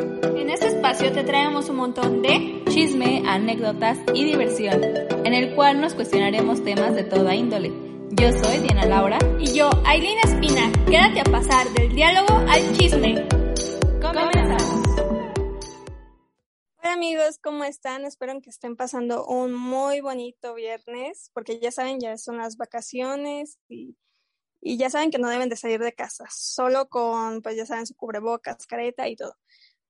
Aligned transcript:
En 0.00 0.48
este 0.48 0.68
espacio 0.68 1.12
te 1.12 1.24
traemos 1.24 1.68
un 1.68 1.76
montón 1.76 2.22
de 2.22 2.64
chisme, 2.70 3.22
anécdotas 3.26 3.98
y 4.14 4.24
diversión, 4.24 4.82
en 4.82 5.34
el 5.34 5.54
cual 5.54 5.78
nos 5.78 5.92
cuestionaremos 5.92 6.64
temas 6.64 6.94
de 6.94 7.04
toda 7.04 7.34
índole. 7.34 7.70
Yo 8.12 8.32
soy 8.32 8.60
Diana 8.60 8.86
Laura 8.86 9.18
y 9.38 9.52
yo, 9.52 9.68
Aileen 9.84 10.18
Espina. 10.24 10.72
Quédate 10.86 11.20
a 11.20 11.24
pasar 11.24 11.68
del 11.74 11.94
diálogo 11.94 12.32
al 12.48 12.78
chisme. 12.78 13.28
Comenzamos. 14.00 14.72
Hola 16.78 16.92
amigos, 16.94 17.38
¿cómo 17.42 17.64
están? 17.64 18.06
Espero 18.06 18.32
que 18.40 18.48
estén 18.48 18.76
pasando 18.76 19.26
un 19.26 19.52
muy 19.52 20.00
bonito 20.00 20.54
viernes, 20.54 21.30
porque 21.34 21.60
ya 21.60 21.72
saben, 21.72 22.00
ya 22.00 22.16
son 22.16 22.38
las 22.38 22.56
vacaciones 22.56 23.58
y, 23.68 23.98
y 24.62 24.78
ya 24.78 24.88
saben 24.88 25.10
que 25.10 25.18
no 25.18 25.28
deben 25.28 25.50
de 25.50 25.56
salir 25.56 25.80
de 25.80 25.92
casa, 25.92 26.24
solo 26.30 26.88
con, 26.88 27.42
pues 27.42 27.56
ya 27.56 27.66
saben, 27.66 27.86
su 27.86 27.94
cubrebocas, 27.94 28.66
careta 28.66 29.06
y 29.06 29.16
todo. 29.16 29.36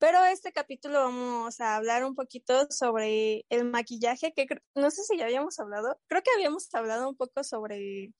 Pero 0.00 0.24
este 0.24 0.50
capítulo 0.50 1.00
vamos 1.00 1.60
a 1.60 1.76
hablar 1.76 2.06
un 2.06 2.14
poquito 2.14 2.66
sobre 2.70 3.44
el 3.50 3.66
maquillaje, 3.66 4.32
que 4.32 4.46
no 4.74 4.90
sé 4.90 5.02
si 5.02 5.18
ya 5.18 5.26
habíamos 5.26 5.58
hablado, 5.58 6.00
creo 6.06 6.22
que 6.22 6.30
habíamos 6.34 6.74
hablado 6.74 7.06
un 7.06 7.16
poco 7.16 7.44
sobre 7.44 8.10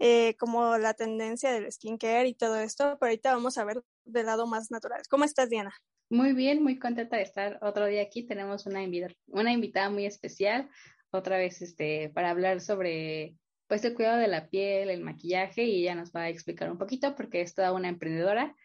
eh, 0.00 0.34
como 0.36 0.78
la 0.78 0.94
tendencia 0.94 1.52
del 1.52 1.70
skincare 1.70 2.26
y 2.26 2.34
todo 2.34 2.58
esto, 2.58 2.98
pero 2.98 3.10
ahorita 3.10 3.34
vamos 3.34 3.56
a 3.56 3.64
ver 3.64 3.82
del 4.04 4.26
lado 4.26 4.48
más 4.48 4.72
natural. 4.72 5.00
¿Cómo 5.08 5.22
estás, 5.22 5.48
Diana? 5.48 5.72
Muy 6.10 6.32
bien, 6.32 6.60
muy 6.60 6.80
contenta 6.80 7.18
de 7.18 7.22
estar 7.22 7.56
otro 7.62 7.86
día 7.86 8.02
aquí. 8.02 8.26
Tenemos 8.26 8.66
una, 8.66 8.82
invitada, 8.82 9.14
una 9.28 9.52
invitada 9.52 9.90
muy 9.90 10.06
especial, 10.06 10.68
otra 11.12 11.36
vez 11.36 11.62
este, 11.62 12.10
para 12.12 12.30
hablar 12.30 12.60
sobre 12.60 13.36
pues 13.68 13.84
el 13.84 13.94
cuidado 13.94 14.18
de 14.18 14.26
la 14.26 14.48
piel, 14.48 14.90
el 14.90 15.02
maquillaje, 15.02 15.62
y 15.62 15.82
ella 15.82 15.94
nos 15.94 16.10
va 16.10 16.22
a 16.22 16.28
explicar 16.30 16.68
un 16.68 16.78
poquito 16.78 17.14
porque 17.14 17.42
es 17.42 17.54
toda 17.54 17.72
una 17.72 17.88
emprendedora 17.88 18.56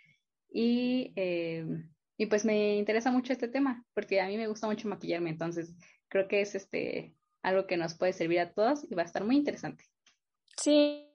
y 0.50 1.14
eh, 1.16 1.68
y 2.18 2.26
pues 2.26 2.46
me 2.46 2.76
interesa 2.78 3.12
mucho 3.12 3.32
este 3.32 3.48
tema, 3.48 3.86
porque 3.94 4.20
a 4.20 4.28
mí 4.28 4.38
me 4.38 4.48
gusta 4.48 4.68
mucho 4.68 4.88
maquillarme, 4.88 5.30
entonces 5.30 5.74
creo 6.10 6.28
que 6.28 6.42
es 6.42 6.56
este 6.56 7.16
algo 7.44 7.68
que 7.68 7.78
nos 7.78 7.94
puede 7.94 8.14
servir 8.14 8.40
a 8.40 8.52
todos 8.52 8.86
y 8.90 8.96
va 8.96 9.04
a 9.04 9.06
estar 9.06 9.24
muy 9.24 9.38
interesante. 9.38 9.86
Sí, 10.58 11.08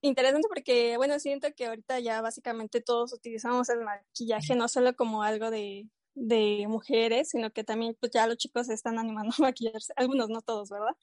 interesante 0.00 0.46
porque, 0.48 0.96
bueno, 0.96 1.18
siento 1.18 1.48
que 1.56 1.66
ahorita 1.66 1.98
ya 2.00 2.20
básicamente 2.20 2.80
todos 2.80 3.12
utilizamos 3.12 3.68
el 3.70 3.80
maquillaje 3.80 4.54
no 4.54 4.68
solo 4.68 4.94
como 4.94 5.22
algo 5.22 5.50
de, 5.50 5.88
de 6.14 6.66
mujeres, 6.68 7.30
sino 7.30 7.50
que 7.52 7.64
también 7.64 7.96
pues 7.98 8.12
ya 8.12 8.26
los 8.26 8.36
chicos 8.36 8.66
se 8.66 8.74
están 8.74 8.98
animando 8.98 9.34
a 9.38 9.42
maquillarse, 9.42 9.92
algunos, 9.96 10.28
no 10.28 10.42
todos, 10.42 10.68
¿verdad? 10.68 10.94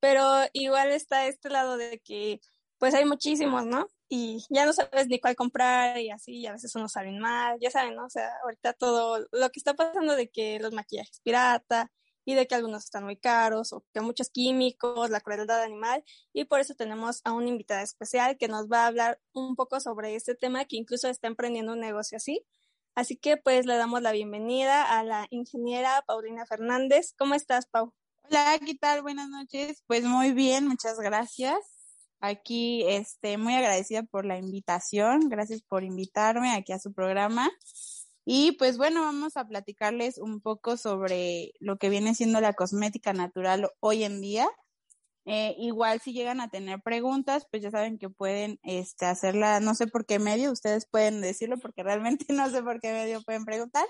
Pero 0.00 0.22
igual 0.52 0.90
está 0.90 1.26
este 1.26 1.48
lado 1.48 1.78
de 1.78 1.98
que 2.00 2.40
pues 2.84 2.92
hay 2.92 3.06
muchísimos, 3.06 3.64
¿no? 3.64 3.88
y 4.10 4.44
ya 4.50 4.66
no 4.66 4.74
sabes 4.74 5.06
ni 5.08 5.18
cuál 5.18 5.36
comprar 5.36 5.98
y 5.98 6.10
así, 6.10 6.32
y 6.40 6.46
a 6.46 6.52
veces 6.52 6.74
uno 6.74 6.86
salen 6.86 7.18
mal, 7.18 7.58
ya 7.58 7.70
saben, 7.70 7.96
¿no? 7.96 8.04
O 8.04 8.10
sea, 8.10 8.28
ahorita 8.42 8.74
todo 8.74 9.26
lo 9.32 9.50
que 9.50 9.58
está 9.58 9.72
pasando 9.72 10.14
de 10.16 10.28
que 10.28 10.58
los 10.60 10.74
maquillajes 10.74 11.20
pirata 11.20 11.90
y 12.26 12.34
de 12.34 12.46
que 12.46 12.54
algunos 12.54 12.84
están 12.84 13.04
muy 13.04 13.16
caros 13.16 13.72
o 13.72 13.86
que 13.94 14.02
muchos 14.02 14.28
químicos, 14.28 15.08
la 15.08 15.22
crueldad 15.22 15.62
animal 15.62 16.04
y 16.34 16.44
por 16.44 16.60
eso 16.60 16.74
tenemos 16.74 17.22
a 17.24 17.32
una 17.32 17.48
invitada 17.48 17.80
especial 17.80 18.36
que 18.36 18.48
nos 18.48 18.66
va 18.70 18.84
a 18.84 18.88
hablar 18.88 19.18
un 19.32 19.56
poco 19.56 19.80
sobre 19.80 20.14
este 20.14 20.34
tema 20.34 20.66
que 20.66 20.76
incluso 20.76 21.08
está 21.08 21.26
emprendiendo 21.26 21.72
un 21.72 21.80
negocio 21.80 22.16
así. 22.18 22.44
Así 22.94 23.16
que 23.16 23.38
pues 23.38 23.64
le 23.64 23.78
damos 23.78 24.02
la 24.02 24.12
bienvenida 24.12 24.98
a 24.98 25.04
la 25.04 25.26
ingeniera 25.30 26.04
Paulina 26.06 26.44
Fernández. 26.44 27.14
¿Cómo 27.16 27.34
estás, 27.34 27.64
Pau? 27.64 27.94
Hola, 28.24 28.58
¿qué 28.64 28.74
tal? 28.74 29.00
Buenas 29.00 29.30
noches. 29.30 29.82
Pues 29.86 30.04
muy 30.04 30.32
bien, 30.32 30.68
muchas 30.68 31.00
gracias 31.00 31.73
aquí, 32.26 32.84
este, 32.88 33.38
muy 33.38 33.54
agradecida 33.54 34.02
por 34.02 34.26
la 34.26 34.38
invitación. 34.38 35.28
Gracias 35.28 35.62
por 35.62 35.84
invitarme 35.84 36.52
aquí 36.52 36.72
a 36.72 36.78
su 36.78 36.92
programa. 36.92 37.50
Y 38.24 38.52
pues 38.52 38.78
bueno, 38.78 39.02
vamos 39.02 39.36
a 39.36 39.46
platicarles 39.46 40.18
un 40.18 40.40
poco 40.40 40.76
sobre 40.76 41.52
lo 41.60 41.76
que 41.76 41.90
viene 41.90 42.14
siendo 42.14 42.40
la 42.40 42.54
cosmética 42.54 43.12
natural 43.12 43.70
hoy 43.80 44.04
en 44.04 44.20
día. 44.20 44.48
Eh, 45.26 45.54
igual 45.58 46.00
si 46.00 46.12
llegan 46.12 46.40
a 46.40 46.50
tener 46.50 46.80
preguntas, 46.82 47.46
pues 47.50 47.62
ya 47.62 47.70
saben 47.70 47.98
que 47.98 48.10
pueden 48.10 48.58
este, 48.62 49.06
hacerla, 49.06 49.60
no 49.60 49.74
sé 49.74 49.86
por 49.86 50.04
qué 50.04 50.18
medio, 50.18 50.52
ustedes 50.52 50.86
pueden 50.86 51.22
decirlo 51.22 51.56
porque 51.58 51.82
realmente 51.82 52.26
no 52.34 52.50
sé 52.50 52.62
por 52.62 52.80
qué 52.80 52.92
medio 52.92 53.22
pueden 53.22 53.44
preguntar, 53.44 53.86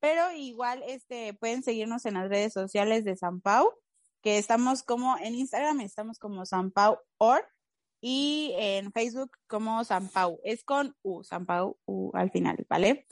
pero 0.00 0.32
igual 0.32 0.82
este, 0.86 1.34
pueden 1.34 1.62
seguirnos 1.64 2.06
en 2.06 2.14
las 2.14 2.28
redes 2.28 2.52
sociales 2.52 3.04
de 3.04 3.16
San 3.16 3.40
Pau, 3.40 3.68
que 4.22 4.38
estamos 4.38 4.82
como 4.84 5.16
en 5.18 5.34
Instagram, 5.34 5.80
estamos 5.80 6.18
como 6.18 6.46
San 6.46 6.70
Pau 6.70 6.98
Or 7.18 7.44
y 8.00 8.54
en 8.56 8.92
Facebook 8.92 9.30
como 9.46 9.84
San 9.84 10.08
Pau. 10.08 10.40
Es 10.44 10.64
con 10.64 10.94
U, 11.02 11.22
San 11.24 11.46
Pau 11.46 11.78
U 11.86 12.10
al 12.14 12.30
final, 12.30 12.64
¿vale? 12.68 13.06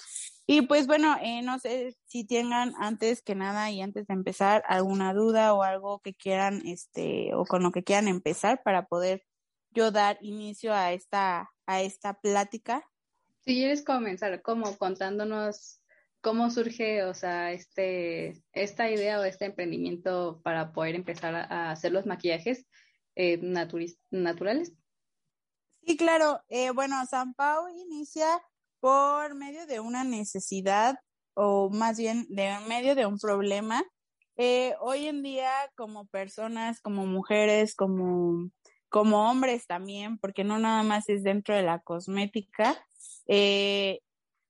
Y 0.47 0.63
pues 0.63 0.87
bueno, 0.87 1.17
eh, 1.23 1.43
no 1.43 1.59
sé 1.59 1.97
si 2.07 2.25
tengan 2.25 2.75
antes 2.79 3.23
que 3.23 3.35
nada 3.35 3.71
y 3.71 3.81
antes 3.81 4.07
de 4.07 4.15
empezar 4.15 4.63
alguna 4.69 5.15
duda 5.15 5.55
o 5.55 5.63
algo 5.63 6.01
que 6.01 6.15
quieran, 6.15 6.63
este, 6.67 7.35
o 7.35 7.45
con 7.45 7.63
lo 7.63 7.73
que 7.73 7.83
quieran 7.83 8.09
empezar 8.09 8.63
para 8.63 8.87
poder 8.87 9.25
yo 9.71 9.91
dar 9.91 10.19
inicio 10.21 10.75
a 10.75 10.93
esta, 10.93 11.51
a 11.67 11.81
esta 11.81 12.15
plática. 12.21 12.85
Si 13.45 13.55
quieres 13.55 13.83
comenzar 13.83 14.43
como 14.43 14.77
contándonos 14.77 15.81
cómo 16.21 16.51
surge, 16.51 17.05
o 17.05 17.15
sea, 17.15 17.53
este, 17.53 18.43
esta 18.53 18.91
idea 18.91 19.21
o 19.21 19.25
este 19.25 19.45
emprendimiento 19.45 20.41
para 20.43 20.73
poder 20.73 20.95
empezar 20.95 21.35
a 21.35 21.71
hacer 21.71 21.93
los 21.93 22.07
maquillajes, 22.07 22.67
eh, 23.17 23.39
naturales? 24.11 24.73
Sí, 25.83 25.97
claro. 25.97 26.41
Eh, 26.49 26.71
bueno, 26.71 27.05
San 27.07 27.35
Pau 27.35 27.69
inicia 27.69 28.43
por 28.81 29.35
medio 29.35 29.67
de 29.67 29.81
una 29.81 30.05
necesidad 30.05 30.99
o 31.35 31.71
más 31.71 31.99
bien 31.99 32.27
de 32.29 32.57
medio 32.69 32.95
de 32.95 33.07
un 33.07 33.19
problema. 33.19 33.85
Eh, 34.37 34.75
hoy 34.81 35.07
en 35.07 35.23
día, 35.23 35.51
como 35.77 36.07
personas, 36.07 36.81
como 36.81 37.07
mujeres, 37.07 37.75
como, 37.75 38.51
como 38.89 39.31
hombres 39.31 39.67
también, 39.67 40.19
porque 40.19 40.45
no 40.45 40.59
nada 40.59 40.83
más 40.83 41.09
es 41.09 41.23
dentro 41.23 41.55
de 41.55 41.63
la 41.63 41.81
cosmética, 41.81 42.77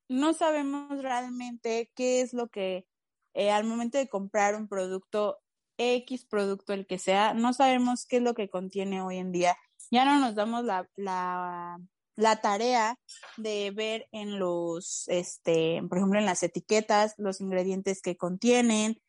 no 0.08 0.32
sabemos 0.32 1.02
realmente 1.02 1.91
qué 1.94 2.20
es 2.20 2.32
lo 2.32 2.48
que 2.48 2.86
al 3.34 3.64
momento 3.64 3.98
de 3.98 4.08
comprar 4.08 4.54
un 4.54 4.69
producto 4.69 5.44
X 5.78 6.26
producto, 6.26 6.72
el 6.72 6.86
que 6.86 6.98
sea, 6.98 7.34
no 7.34 7.52
sabemos 7.52 8.06
qué 8.06 8.16
es 8.16 8.22
lo 8.22 8.34
que 8.34 8.48
contiene 8.48 9.02
hoy 9.02 9.18
en 9.18 9.32
día. 9.32 9.56
Ya 9.90 10.04
no 10.04 10.18
nos 10.18 10.34
damos 10.34 10.64
la, 10.64 10.88
la, 10.96 11.78
la 12.16 12.40
tarea 12.40 12.98
de 13.36 13.70
ver 13.70 14.08
en 14.12 14.38
los, 14.38 15.04
este, 15.08 15.82
por 15.88 15.98
ejemplo, 15.98 16.18
en 16.18 16.26
las 16.26 16.42
etiquetas, 16.42 17.14
los 17.18 17.40
ingredientes 17.40 18.00
que 18.02 18.16
contienen 18.16 19.00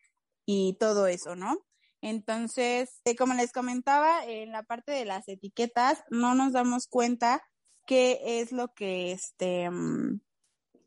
y 0.45 0.77
todo 0.79 1.07
eso, 1.07 1.35
¿no? 1.35 1.65
Entonces, 2.01 3.01
eh, 3.05 3.15
como 3.15 3.33
les 3.33 3.51
comentaba, 3.51 4.23
en 4.25 4.51
la 4.51 4.63
parte 4.63 4.91
de 4.91 5.05
las 5.05 5.27
etiquetas 5.27 6.03
no 6.09 6.35
nos 6.35 6.53
damos 6.53 6.87
cuenta 6.87 7.41
qué 7.85 8.19
es 8.23 8.51
lo 8.51 8.73
que, 8.73 9.11
este, 9.11 9.69
mm, 9.69 10.21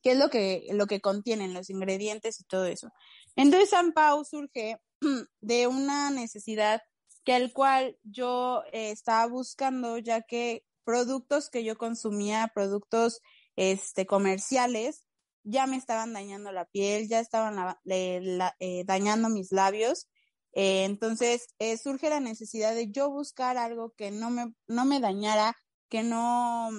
qué 0.02 0.12
es 0.12 0.18
lo 0.18 0.30
que, 0.30 0.66
lo 0.72 0.86
que 0.86 1.00
contienen 1.00 1.54
los 1.54 1.70
ingredientes 1.70 2.40
y 2.40 2.44
todo 2.44 2.66
eso. 2.66 2.92
Entonces, 3.36 3.70
San 3.70 3.92
Pau 3.92 4.24
surge 4.24 4.78
de 5.40 5.66
una 5.66 6.10
necesidad 6.10 6.82
que 7.24 7.34
al 7.34 7.52
cual 7.52 7.98
yo 8.04 8.62
eh, 8.72 8.90
estaba 8.90 9.26
buscando, 9.26 9.98
ya 9.98 10.22
que 10.22 10.64
productos 10.84 11.50
que 11.50 11.62
yo 11.62 11.76
consumía, 11.76 12.50
productos 12.54 13.20
este, 13.56 14.06
comerciales, 14.06 15.04
ya 15.44 15.66
me 15.66 15.76
estaban 15.76 16.12
dañando 16.12 16.52
la 16.52 16.64
piel, 16.64 17.08
ya 17.08 17.20
estaban 17.20 17.76
eh, 17.84 18.84
dañando 18.86 19.28
mis 19.28 19.52
labios. 19.52 20.08
Eh, 20.54 20.84
entonces 20.84 21.48
surge 21.82 22.08
la 22.08 22.20
necesidad 22.20 22.74
de 22.74 22.90
yo 22.90 23.10
buscar 23.10 23.58
algo 23.58 23.92
que 23.96 24.10
no 24.10 24.30
me, 24.30 24.54
no 24.66 24.84
me 24.84 25.00
dañara, 25.00 25.54
que 25.90 26.02
no, 26.02 26.70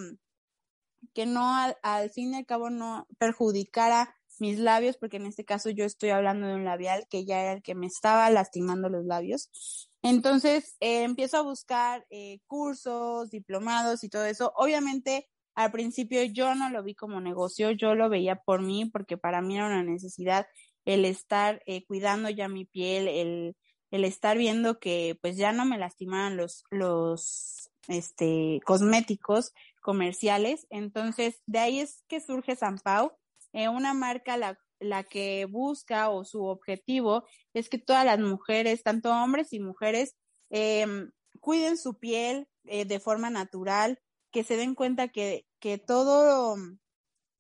que 1.14 1.26
no 1.26 1.56
al, 1.56 1.78
al 1.84 2.10
fin 2.10 2.34
y 2.34 2.38
al 2.38 2.46
cabo 2.46 2.70
no 2.70 3.08
perjudicara 3.18 4.19
mis 4.42 4.60
labios, 4.60 4.98
porque 4.98 5.18
en 5.18 5.26
este 5.26 5.46
caso 5.46 5.70
yo 5.70 5.86
estoy 5.86 6.10
hablando 6.10 6.48
de 6.48 6.56
un 6.56 6.66
labial 6.66 7.06
que 7.10 7.26
ya 7.26 7.42
era 7.42 7.54
el 7.54 7.62
que 7.62 7.76
me 7.76 7.88
estaba 7.88 8.30
lastimando 8.30 8.90
los 8.90 9.06
labios. 9.06 9.50
Entonces 10.02 10.76
eh, 10.80 11.04
empiezo 11.04 11.38
a 11.38 11.42
buscar 11.42 12.06
eh, 12.10 12.40
cursos, 12.48 13.30
diplomados 13.30 14.04
y 14.04 14.10
todo 14.10 14.26
eso. 14.26 14.54
Obviamente 14.56 15.28
al 15.56 15.72
principio 15.72 16.24
yo 16.24 16.56
no 16.56 16.70
lo 16.70 16.84
vi 16.84 16.96
como 16.96 17.20
negocio, 17.20 17.72
yo 17.72 17.96
lo 17.96 18.10
veía 18.10 18.38
por 18.38 18.62
mí, 18.62 18.86
porque 18.86 19.18
para 19.18 19.42
mí 19.42 19.58
era 19.58 19.68
una 19.68 19.84
necesidad 19.84 20.48
el 20.86 21.06
estar 21.06 21.62
eh, 21.66 21.86
cuidando 21.86 22.30
ya 22.30 22.48
mi 22.48 22.66
piel, 22.66 23.08
el, 23.08 23.56
el 23.92 24.06
estar 24.06 24.38
viendo 24.38 24.80
que 24.80 25.18
pues 25.22 25.36
ya 25.38 25.52
no 25.52 25.66
me 25.66 25.78
lastimaban 25.78 26.38
los, 26.38 26.64
los 26.72 27.70
este, 27.88 28.62
cosméticos 28.66 29.54
comerciales. 29.82 30.66
Entonces, 30.70 31.42
de 31.46 31.60
ahí 31.60 31.80
es 31.80 32.04
que 32.08 32.22
surge 32.22 32.56
San 32.56 32.78
Pau 32.78 33.12
eh, 33.54 33.70
una 33.70 33.94
marca 33.94 34.38
la, 34.38 34.60
la 34.80 35.04
que 35.04 35.46
busca 35.46 36.10
o 36.10 36.24
su 36.24 36.46
objetivo 36.46 37.26
es 37.54 37.70
que 37.70 37.78
todas 37.78 38.06
las 38.06 38.20
mujeres, 38.20 38.84
tanto 38.84 39.12
hombres 39.12 39.54
y 39.54 39.60
mujeres, 39.60 40.16
em, 40.50 41.12
cuiden 41.40 41.78
su 41.78 42.00
piel 42.00 42.48
eh, 42.66 42.86
de 42.86 43.00
forma 43.00 43.30
natural, 43.30 44.00
que 44.32 44.44
se 44.44 44.58
den 44.58 44.76
cuenta 44.76 45.10
que, 45.10 45.46
que 45.60 45.78
todo, 45.78 46.56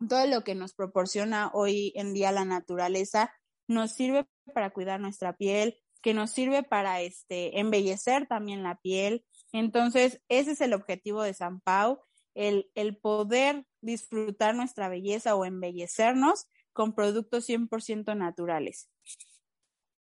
todo 0.07 0.27
lo 0.27 0.43
que 0.43 0.55
nos 0.55 0.73
proporciona 0.73 1.51
hoy 1.53 1.93
en 1.95 2.13
día 2.13 2.31
la 2.31 2.45
naturaleza 2.45 3.31
nos 3.67 3.93
sirve 3.93 4.27
para 4.53 4.71
cuidar 4.71 4.99
nuestra 4.99 5.33
piel, 5.33 5.77
que 6.01 6.13
nos 6.13 6.31
sirve 6.31 6.63
para 6.63 7.01
este 7.01 7.59
embellecer 7.59 8.27
también 8.27 8.63
la 8.63 8.75
piel. 8.75 9.25
Entonces, 9.51 10.21
ese 10.29 10.51
es 10.51 10.61
el 10.61 10.73
objetivo 10.73 11.21
de 11.21 11.33
San 11.33 11.59
Pau, 11.61 11.99
el, 12.35 12.69
el 12.75 12.97
poder 12.97 13.65
disfrutar 13.81 14.55
nuestra 14.55 14.89
belleza 14.89 15.35
o 15.35 15.45
embellecernos 15.45 16.47
con 16.73 16.93
productos 16.93 17.47
100% 17.47 18.15
naturales. 18.15 18.89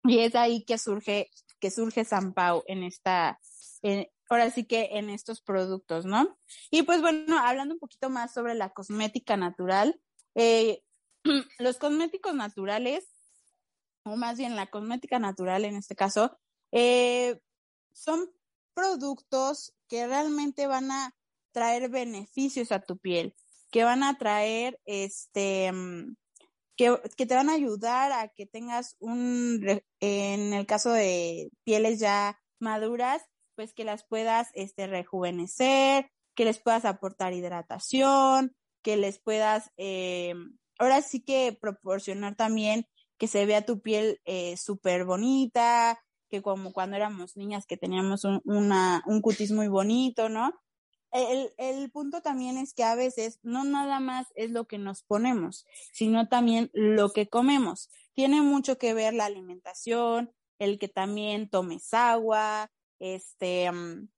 Y 0.04 0.20
es 0.20 0.34
ahí 0.34 0.64
que 0.64 0.78
surge, 0.78 1.30
que 1.60 1.70
surge 1.70 2.04
San 2.04 2.32
Pau 2.32 2.62
en 2.66 2.82
esta, 2.82 3.40
ahora 4.30 4.50
sí 4.50 4.64
que 4.64 4.90
en 4.92 5.10
estos 5.10 5.42
productos, 5.42 6.06
¿no? 6.06 6.38
Y 6.70 6.82
pues 6.82 7.00
bueno, 7.00 7.38
hablando 7.38 7.74
un 7.74 7.80
poquito 7.80 8.10
más 8.10 8.32
sobre 8.32 8.54
la 8.54 8.70
cosmética 8.70 9.36
natural, 9.36 10.00
eh, 10.34 10.82
los 11.58 11.78
cosméticos 11.78 12.34
naturales, 12.34 13.06
o 14.04 14.16
más 14.16 14.38
bien 14.38 14.56
la 14.56 14.68
cosmética 14.68 15.18
natural 15.18 15.64
en 15.64 15.76
este 15.76 15.96
caso, 15.96 16.38
eh, 16.72 17.40
son 17.92 18.30
productos 18.74 19.74
que 19.88 20.06
realmente 20.06 20.66
van 20.66 20.90
a 20.90 21.14
traer 21.58 21.90
beneficios 21.90 22.70
a 22.70 22.80
tu 22.80 22.98
piel, 22.98 23.34
que 23.72 23.82
van 23.82 24.04
a 24.04 24.16
traer 24.16 24.78
este 24.84 25.72
mm, 25.72 26.14
que, 26.76 27.26
te 27.26 27.34
van 27.34 27.48
a 27.48 27.54
ayudar 27.54 28.12
a 28.12 28.28
que 28.28 28.46
tengas 28.46 28.94
un, 29.00 29.82
en 30.00 30.52
el 30.54 30.64
caso 30.66 30.92
de 30.92 31.50
pieles 31.64 31.98
ya 31.98 32.38
maduras, 32.60 33.22
pues 33.56 33.74
que 33.74 33.82
las 33.82 34.06
puedas 34.06 34.48
este, 34.54 34.86
rejuvenecer, 34.86 36.08
que 36.36 36.44
les 36.44 36.60
puedas 36.60 36.84
aportar 36.84 37.32
hidratación, 37.32 38.54
que 38.84 38.96
les 38.96 39.18
puedas, 39.18 39.72
eh, 39.76 40.34
ahora 40.78 41.02
sí 41.02 41.20
que 41.20 41.58
proporcionar 41.60 42.36
también 42.36 42.86
que 43.18 43.26
se 43.26 43.44
vea 43.44 43.66
tu 43.66 43.80
piel 43.80 44.20
eh, 44.24 44.56
súper 44.56 45.04
bonita, 45.04 45.98
que 46.30 46.42
como 46.42 46.72
cuando 46.72 46.94
éramos 46.94 47.36
niñas 47.36 47.66
que 47.66 47.76
teníamos 47.76 48.22
un, 48.22 48.40
un 48.44 49.20
cutis 49.20 49.50
muy 49.50 49.66
bonito, 49.66 50.28
¿no? 50.28 50.52
El, 51.12 51.52
el, 51.56 51.90
punto 51.90 52.20
también 52.20 52.58
es 52.58 52.74
que 52.74 52.84
a 52.84 52.94
veces 52.94 53.38
no 53.42 53.64
nada 53.64 54.00
más 54.00 54.26
es 54.34 54.50
lo 54.50 54.66
que 54.66 54.78
nos 54.78 55.02
ponemos, 55.02 55.66
sino 55.92 56.28
también 56.28 56.70
lo 56.72 57.10
que 57.10 57.28
comemos. 57.28 57.90
Tiene 58.14 58.42
mucho 58.42 58.78
que 58.78 58.94
ver 58.94 59.14
la 59.14 59.26
alimentación, 59.26 60.32
el 60.58 60.78
que 60.78 60.88
también 60.88 61.48
tomes 61.48 61.94
agua, 61.94 62.70
este, 62.98 63.70
mm, 63.70 64.08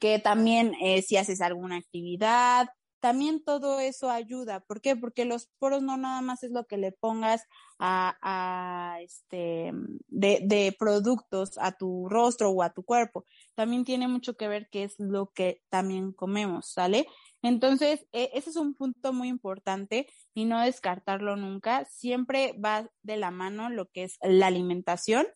que 0.00 0.18
también 0.18 0.74
eh, 0.80 1.02
si 1.02 1.16
haces 1.16 1.40
alguna 1.40 1.76
actividad, 1.76 2.68
también 3.04 3.44
todo 3.44 3.80
eso 3.80 4.08
ayuda. 4.10 4.60
¿Por 4.60 4.80
qué? 4.80 4.96
Porque 4.96 5.26
los 5.26 5.50
poros 5.58 5.82
no 5.82 5.98
nada 5.98 6.22
más 6.22 6.42
es 6.42 6.52
lo 6.52 6.64
que 6.64 6.78
le 6.78 6.90
pongas 6.90 7.42
a, 7.78 8.96
este, 9.02 9.72
de, 10.08 10.40
de, 10.42 10.74
productos 10.78 11.58
a 11.58 11.72
tu 11.72 12.08
rostro 12.08 12.48
o 12.48 12.62
a 12.62 12.72
tu 12.72 12.82
cuerpo. 12.82 13.26
También 13.54 13.84
tiene 13.84 14.08
mucho 14.08 14.38
que 14.38 14.48
ver 14.48 14.70
qué 14.72 14.84
es 14.84 14.94
lo 14.96 15.32
que 15.34 15.60
también 15.68 16.12
comemos, 16.12 16.70
¿sale? 16.72 17.06
Entonces, 17.42 18.06
e, 18.12 18.30
ese 18.32 18.48
es 18.48 18.56
un 18.56 18.72
punto 18.74 19.12
muy 19.12 19.28
importante 19.28 20.08
y 20.32 20.46
no 20.46 20.58
descartarlo 20.62 21.36
nunca. 21.36 21.84
Siempre 21.84 22.54
va 22.54 22.88
de 23.02 23.18
la 23.18 23.30
mano 23.30 23.68
lo 23.68 23.90
que 23.90 24.04
es 24.04 24.16
la 24.22 24.46
alimentación, 24.46 25.26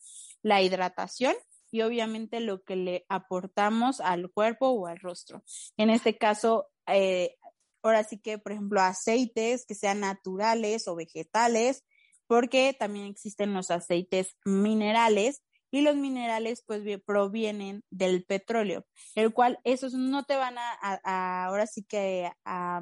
la 0.41 0.63
hidratación 0.63 1.35
y 1.69 1.81
obviamente 1.81 2.39
lo 2.39 2.63
que 2.63 2.75
le 2.75 3.05
aportamos 3.09 4.01
al 4.01 4.31
cuerpo 4.31 4.69
o 4.69 4.87
al 4.87 4.97
rostro. 4.97 5.43
En 5.77 5.91
este 5.91 6.17
caso, 6.17 6.71
eh, 6.91 7.35
ahora 7.81 8.03
sí 8.03 8.19
que, 8.19 8.37
por 8.37 8.51
ejemplo, 8.51 8.81
aceites 8.81 9.65
que 9.65 9.75
sean 9.75 10.01
naturales 10.01 10.87
o 10.87 10.95
vegetales, 10.95 11.83
porque 12.27 12.75
también 12.77 13.07
existen 13.07 13.53
los 13.53 13.71
aceites 13.71 14.37
minerales 14.45 15.41
y 15.71 15.81
los 15.81 15.95
minerales 15.95 16.63
pues 16.65 16.83
provienen 17.05 17.83
del 17.89 18.23
petróleo, 18.25 18.85
el 19.15 19.33
cual 19.33 19.59
esos 19.63 19.93
no 19.93 20.23
te 20.23 20.35
van 20.35 20.55
a, 20.57 21.45
ahora 21.45 21.67
sí 21.67 21.83
que 21.83 22.31
a, 22.45 22.81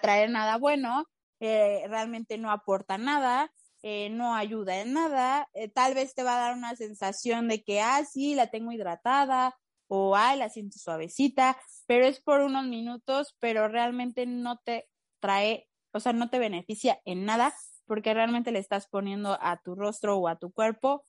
traer 0.00 0.30
nada 0.30 0.56
bueno, 0.56 1.04
eh, 1.40 1.84
realmente 1.88 2.38
no 2.38 2.50
aporta 2.50 2.96
nada, 2.96 3.50
eh, 3.82 4.08
no 4.10 4.34
ayuda 4.34 4.80
en 4.80 4.94
nada, 4.94 5.48
eh, 5.52 5.68
tal 5.68 5.94
vez 5.94 6.14
te 6.14 6.22
va 6.22 6.36
a 6.36 6.40
dar 6.40 6.54
una 6.56 6.74
sensación 6.76 7.48
de 7.48 7.62
que, 7.62 7.80
ah, 7.80 8.04
sí, 8.04 8.34
la 8.34 8.48
tengo 8.48 8.72
hidratada, 8.72 9.54
o 9.88 10.16
ay, 10.16 10.38
la 10.38 10.48
siento 10.48 10.78
suavecita, 10.78 11.56
pero 11.86 12.06
es 12.06 12.20
por 12.20 12.40
unos 12.40 12.66
minutos, 12.66 13.36
pero 13.40 13.68
realmente 13.68 14.26
no 14.26 14.58
te 14.58 14.88
trae, 15.20 15.68
o 15.92 16.00
sea, 16.00 16.12
no 16.12 16.30
te 16.30 16.38
beneficia 16.38 17.00
en 17.04 17.24
nada 17.24 17.54
porque 17.86 18.14
realmente 18.14 18.52
le 18.52 18.58
estás 18.58 18.88
poniendo 18.88 19.38
a 19.40 19.60
tu 19.62 19.74
rostro 19.74 20.16
o 20.18 20.28
a 20.28 20.36
tu 20.36 20.50
cuerpo 20.52 21.04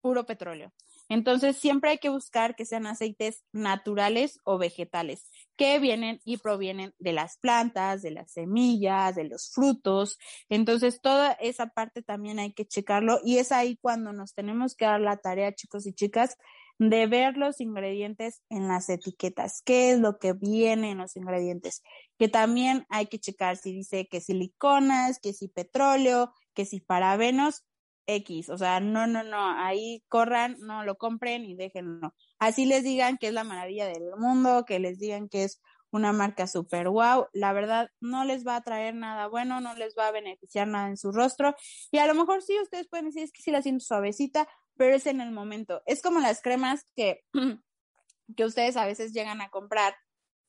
puro 0.00 0.24
petróleo. 0.24 0.72
Entonces, 1.08 1.56
siempre 1.56 1.90
hay 1.90 1.98
que 1.98 2.08
buscar 2.08 2.54
que 2.54 2.64
sean 2.64 2.86
aceites 2.86 3.44
naturales 3.52 4.38
o 4.44 4.58
vegetales, 4.58 5.28
que 5.56 5.78
vienen 5.80 6.20
y 6.24 6.36
provienen 6.36 6.94
de 6.98 7.12
las 7.12 7.36
plantas, 7.38 8.00
de 8.00 8.12
las 8.12 8.32
semillas, 8.32 9.16
de 9.16 9.24
los 9.24 9.50
frutos. 9.50 10.18
Entonces, 10.48 11.00
toda 11.00 11.32
esa 11.32 11.66
parte 11.66 12.02
también 12.02 12.38
hay 12.38 12.52
que 12.52 12.64
checarlo 12.64 13.18
y 13.24 13.38
es 13.38 13.50
ahí 13.50 13.76
cuando 13.76 14.12
nos 14.12 14.34
tenemos 14.34 14.76
que 14.76 14.84
dar 14.84 15.00
la 15.00 15.16
tarea, 15.16 15.52
chicos 15.52 15.86
y 15.86 15.92
chicas, 15.92 16.36
de 16.80 17.06
ver 17.06 17.36
los 17.36 17.60
ingredientes 17.60 18.42
en 18.48 18.66
las 18.66 18.88
etiquetas, 18.88 19.60
qué 19.62 19.90
es 19.92 19.98
lo 20.00 20.18
que 20.18 20.32
viene 20.32 20.92
en 20.92 20.98
los 20.98 21.14
ingredientes, 21.14 21.82
que 22.18 22.28
también 22.28 22.86
hay 22.88 23.06
que 23.06 23.18
checar 23.18 23.58
si 23.58 23.74
dice 23.74 24.08
que 24.10 24.22
siliconas, 24.22 25.20
que 25.20 25.34
si 25.34 25.48
petróleo, 25.48 26.32
que 26.54 26.64
si 26.64 26.80
parabenos, 26.80 27.66
X, 28.06 28.48
o 28.48 28.56
sea, 28.56 28.80
no, 28.80 29.06
no, 29.06 29.22
no, 29.22 29.50
ahí 29.60 30.02
corran, 30.08 30.56
no 30.60 30.82
lo 30.82 30.96
compren 30.96 31.44
y 31.44 31.54
déjenlo. 31.54 32.14
Así 32.38 32.64
les 32.64 32.82
digan 32.82 33.18
que 33.18 33.28
es 33.28 33.34
la 33.34 33.44
maravilla 33.44 33.86
del 33.86 34.16
mundo, 34.16 34.64
que 34.66 34.80
les 34.80 34.98
digan 34.98 35.28
que 35.28 35.44
es 35.44 35.60
una 35.90 36.14
marca 36.14 36.46
super 36.46 36.88
wow, 36.88 37.26
la 37.34 37.52
verdad 37.52 37.90
no 38.00 38.24
les 38.24 38.46
va 38.46 38.56
a 38.56 38.62
traer 38.62 38.94
nada 38.94 39.26
bueno, 39.26 39.60
no 39.60 39.74
les 39.74 39.94
va 39.98 40.08
a 40.08 40.12
beneficiar 40.12 40.68
nada 40.68 40.88
en 40.88 40.96
su 40.96 41.12
rostro 41.12 41.54
y 41.90 41.98
a 41.98 42.06
lo 42.06 42.14
mejor 42.14 42.42
sí 42.42 42.56
ustedes 42.62 42.88
pueden 42.88 43.06
decir 43.06 43.24
es 43.24 43.32
que 43.32 43.42
sí 43.42 43.50
la 43.50 43.60
siento 43.60 43.84
suavecita, 43.84 44.48
pero 44.80 44.94
es 44.96 45.04
en 45.04 45.20
el 45.20 45.30
momento. 45.30 45.82
Es 45.84 46.00
como 46.00 46.20
las 46.20 46.40
cremas 46.40 46.86
que, 46.96 47.20
que 48.34 48.44
ustedes 48.46 48.78
a 48.78 48.86
veces 48.86 49.12
llegan 49.12 49.42
a 49.42 49.50
comprar 49.50 49.94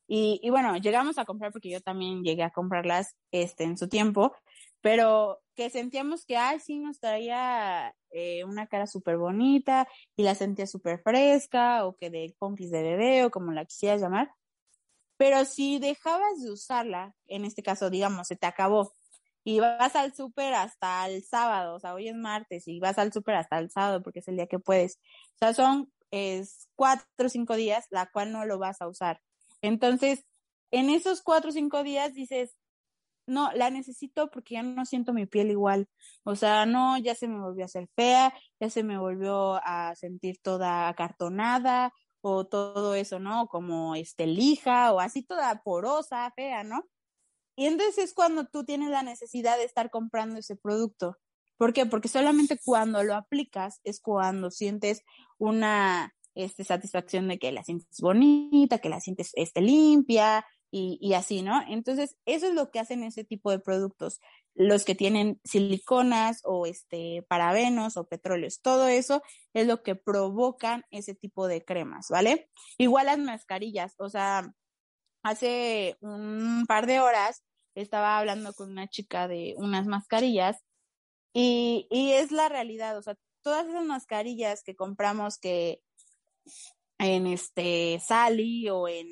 y, 0.07 0.49
bueno, 0.49 0.77
llegamos 0.77 1.17
a 1.17 1.25
comprar 1.25 1.51
porque 1.51 1.69
yo 1.69 1.81
también 1.81 2.23
llegué 2.23 2.43
a 2.43 2.49
comprarlas 2.49 3.17
este, 3.31 3.65
en 3.65 3.77
su 3.77 3.89
tiempo, 3.89 4.33
pero 4.79 5.41
que 5.53 5.69
sentíamos 5.69 6.25
que, 6.25 6.37
ay, 6.37 6.61
sí, 6.61 6.79
nos 6.79 6.97
traía 7.01 7.93
eh, 8.11 8.45
una 8.45 8.67
cara 8.67 8.87
súper 8.87 9.17
bonita 9.17 9.85
y 10.15 10.23
la 10.23 10.33
sentía 10.33 10.65
súper 10.65 11.01
fresca 11.01 11.85
o 11.85 11.97
que 11.97 12.09
de 12.09 12.33
pompis 12.39 12.71
de 12.71 12.83
bebé 12.83 13.25
o 13.25 13.31
como 13.31 13.51
la 13.51 13.65
quisieras 13.65 13.99
llamar. 13.99 14.31
Pero 15.17 15.43
si 15.43 15.77
dejabas 15.77 16.41
de 16.41 16.51
usarla, 16.51 17.15
en 17.27 17.43
este 17.43 17.63
caso, 17.63 17.89
digamos, 17.89 18.29
se 18.29 18.37
te 18.37 18.47
acabó 18.47 18.93
y 19.43 19.59
vas 19.59 19.95
al 19.95 20.13
súper 20.13 20.53
hasta 20.53 21.07
el 21.07 21.23
sábado, 21.23 21.75
o 21.75 21.79
sea, 21.79 21.93
hoy 21.93 22.07
es 22.07 22.15
martes 22.15 22.67
y 22.67 22.79
vas 22.79 22.97
al 22.97 23.11
súper 23.11 23.35
hasta 23.35 23.57
el 23.59 23.71
sábado 23.71 24.03
porque 24.03 24.19
es 24.19 24.27
el 24.27 24.35
día 24.35 24.47
que 24.47 24.59
puedes. 24.59 24.99
O 25.35 25.37
sea, 25.39 25.53
son 25.53 25.91
es, 26.11 26.69
cuatro 26.75 27.05
o 27.25 27.29
cinco 27.29 27.55
días 27.55 27.87
la 27.89 28.09
cual 28.11 28.31
no 28.31 28.45
lo 28.45 28.59
vas 28.59 28.81
a 28.81 28.87
usar. 28.87 29.19
Entonces, 29.61 30.25
en 30.71 30.89
esos 30.89 31.21
cuatro 31.21 31.49
o 31.49 31.53
cinco 31.53 31.83
días 31.83 32.13
dices, 32.13 32.55
no, 33.27 33.51
la 33.53 33.69
necesito 33.69 34.29
porque 34.31 34.55
ya 34.55 34.63
no 34.63 34.85
siento 34.85 35.13
mi 35.13 35.25
piel 35.25 35.51
igual. 35.51 35.87
O 36.23 36.35
sea, 36.35 36.65
no, 36.65 36.97
ya 36.97 37.15
se 37.15 37.27
me 37.27 37.39
volvió 37.39 37.63
a 37.63 37.65
hacer 37.65 37.87
fea, 37.95 38.33
ya 38.59 38.69
se 38.69 38.83
me 38.83 38.97
volvió 38.97 39.55
a 39.63 39.95
sentir 39.95 40.39
toda 40.41 40.89
acartonada 40.89 41.93
o 42.21 42.45
todo 42.47 42.95
eso, 42.95 43.19
¿no? 43.19 43.47
Como 43.47 43.95
este 43.95 44.27
lija 44.27 44.93
o 44.93 44.99
así 44.99 45.23
toda 45.23 45.61
porosa, 45.63 46.31
fea, 46.35 46.63
¿no? 46.63 46.83
Y 47.55 47.65
entonces 47.65 47.97
es 47.97 48.13
cuando 48.13 48.45
tú 48.45 48.63
tienes 48.63 48.89
la 48.89 49.03
necesidad 49.03 49.57
de 49.57 49.65
estar 49.65 49.89
comprando 49.89 50.39
ese 50.39 50.55
producto. 50.55 51.17
¿Por 51.57 51.73
qué? 51.73 51.85
Porque 51.85 52.07
solamente 52.07 52.57
cuando 52.63 53.03
lo 53.03 53.13
aplicas 53.15 53.81
es 53.83 53.99
cuando 53.99 54.49
sientes 54.49 55.03
una 55.37 56.11
este, 56.33 56.63
satisfacción 56.63 57.27
de 57.27 57.37
que 57.37 57.51
la 57.51 57.63
sientes 57.63 57.99
bonita, 57.99 58.79
que 58.79 58.89
la 58.89 58.99
sientes 58.99 59.31
este, 59.35 59.61
limpia 59.61 60.45
y, 60.71 60.97
y 61.01 61.13
así, 61.13 61.41
¿no? 61.41 61.61
Entonces, 61.67 62.15
eso 62.25 62.47
es 62.47 62.53
lo 62.53 62.71
que 62.71 62.79
hacen 62.79 63.03
ese 63.03 63.23
tipo 63.23 63.51
de 63.51 63.59
productos. 63.59 64.21
Los 64.55 64.85
que 64.85 64.95
tienen 64.95 65.39
siliconas 65.43 66.41
o 66.45 66.65
este, 66.65 67.25
parabenos 67.27 67.97
o 67.97 68.07
petróleos, 68.07 68.61
todo 68.61 68.87
eso 68.87 69.21
es 69.53 69.67
lo 69.67 69.83
que 69.83 69.95
provocan 69.95 70.83
ese 70.89 71.13
tipo 71.13 71.47
de 71.47 71.63
cremas, 71.63 72.07
¿vale? 72.09 72.49
Igual 72.77 73.07
las 73.07 73.19
mascarillas, 73.19 73.95
o 73.97 74.09
sea, 74.09 74.53
hace 75.23 75.97
un 76.01 76.65
par 76.67 76.87
de 76.87 76.99
horas 76.99 77.43
estaba 77.75 78.17
hablando 78.17 78.53
con 78.53 78.71
una 78.71 78.87
chica 78.87 79.27
de 79.27 79.55
unas 79.57 79.85
mascarillas 79.87 80.57
y, 81.33 81.87
y 81.89 82.11
es 82.13 82.31
la 82.31 82.49
realidad, 82.49 82.97
o 82.97 83.01
sea, 83.01 83.15
todas 83.41 83.67
esas 83.67 83.85
mascarillas 83.85 84.63
que 84.63 84.75
compramos 84.75 85.37
que 85.37 85.81
en 86.99 87.27
este 87.27 87.99
Sally 88.05 88.69
o 88.69 88.87
en 88.87 89.07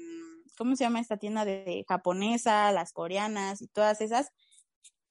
¿cómo 0.57 0.75
se 0.75 0.83
llama 0.83 0.99
esta 0.99 1.17
tienda 1.17 1.45
de 1.45 1.85
japonesa, 1.87 2.71
las 2.73 2.91
coreanas 2.91 3.61
y 3.61 3.67
todas 3.67 4.01
esas? 4.01 4.29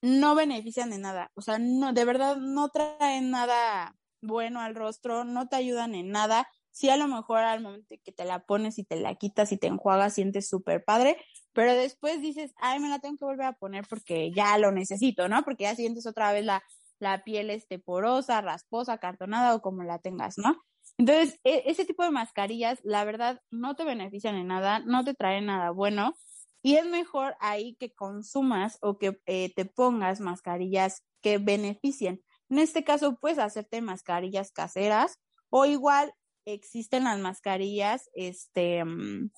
No 0.02 0.34
benefician 0.34 0.90
de 0.90 0.98
nada, 0.98 1.32
o 1.34 1.40
sea, 1.40 1.58
no, 1.58 1.92
de 1.94 2.04
verdad 2.04 2.36
no 2.36 2.68
traen 2.68 3.30
nada 3.30 3.96
bueno 4.20 4.60
al 4.60 4.74
rostro, 4.74 5.24
no 5.24 5.48
te 5.48 5.56
ayudan 5.56 5.94
en 5.94 6.10
nada. 6.10 6.48
Sí, 6.70 6.90
a 6.90 6.96
lo 6.96 7.08
mejor 7.08 7.40
al 7.40 7.60
momento 7.60 7.96
que 8.04 8.12
te 8.12 8.24
la 8.24 8.44
pones 8.44 8.78
y 8.78 8.84
te 8.84 8.96
la 8.96 9.14
quitas 9.16 9.52
y 9.52 9.56
te 9.56 9.66
enjuagas, 9.66 10.14
sientes 10.14 10.48
súper 10.48 10.84
padre, 10.84 11.16
pero 11.52 11.74
después 11.74 12.20
dices, 12.20 12.52
ay, 12.58 12.78
me 12.78 12.88
la 12.88 13.00
tengo 13.00 13.16
que 13.16 13.24
volver 13.24 13.46
a 13.46 13.52
poner 13.54 13.86
porque 13.88 14.32
ya 14.32 14.56
lo 14.58 14.70
necesito, 14.70 15.28
¿no? 15.28 15.42
Porque 15.42 15.64
ya 15.64 15.74
sientes 15.74 16.06
otra 16.06 16.32
vez 16.32 16.44
la, 16.44 16.62
la 17.00 17.24
piel 17.24 17.50
este, 17.50 17.78
porosa, 17.78 18.40
rasposa, 18.40 18.98
cartonada 18.98 19.54
o 19.54 19.62
como 19.62 19.82
la 19.82 19.98
tengas, 19.98 20.38
¿no? 20.38 20.62
Entonces, 20.96 21.38
e, 21.44 21.64
ese 21.66 21.84
tipo 21.84 22.02
de 22.02 22.10
mascarillas, 22.10 22.80
la 22.82 23.04
verdad, 23.04 23.40
no 23.50 23.76
te 23.76 23.84
benefician 23.84 24.36
en 24.36 24.48
nada, 24.48 24.80
no 24.80 25.04
te 25.04 25.14
traen 25.14 25.46
nada 25.46 25.70
bueno. 25.70 26.14
Y 26.62 26.74
es 26.74 26.86
mejor 26.86 27.36
ahí 27.40 27.76
que 27.76 27.94
consumas 27.94 28.78
o 28.80 28.98
que 28.98 29.20
eh, 29.26 29.52
te 29.54 29.64
pongas 29.64 30.20
mascarillas 30.20 31.04
que 31.20 31.38
beneficien. 31.38 32.22
En 32.50 32.58
este 32.58 32.82
caso, 32.84 33.16
puedes 33.20 33.38
hacerte 33.38 33.80
mascarillas 33.80 34.50
caseras 34.50 35.18
o 35.50 35.66
igual 35.66 36.12
existen 36.54 37.04
las 37.04 37.18
mascarillas 37.18 38.10
este, 38.14 38.84
mm, 38.84 39.30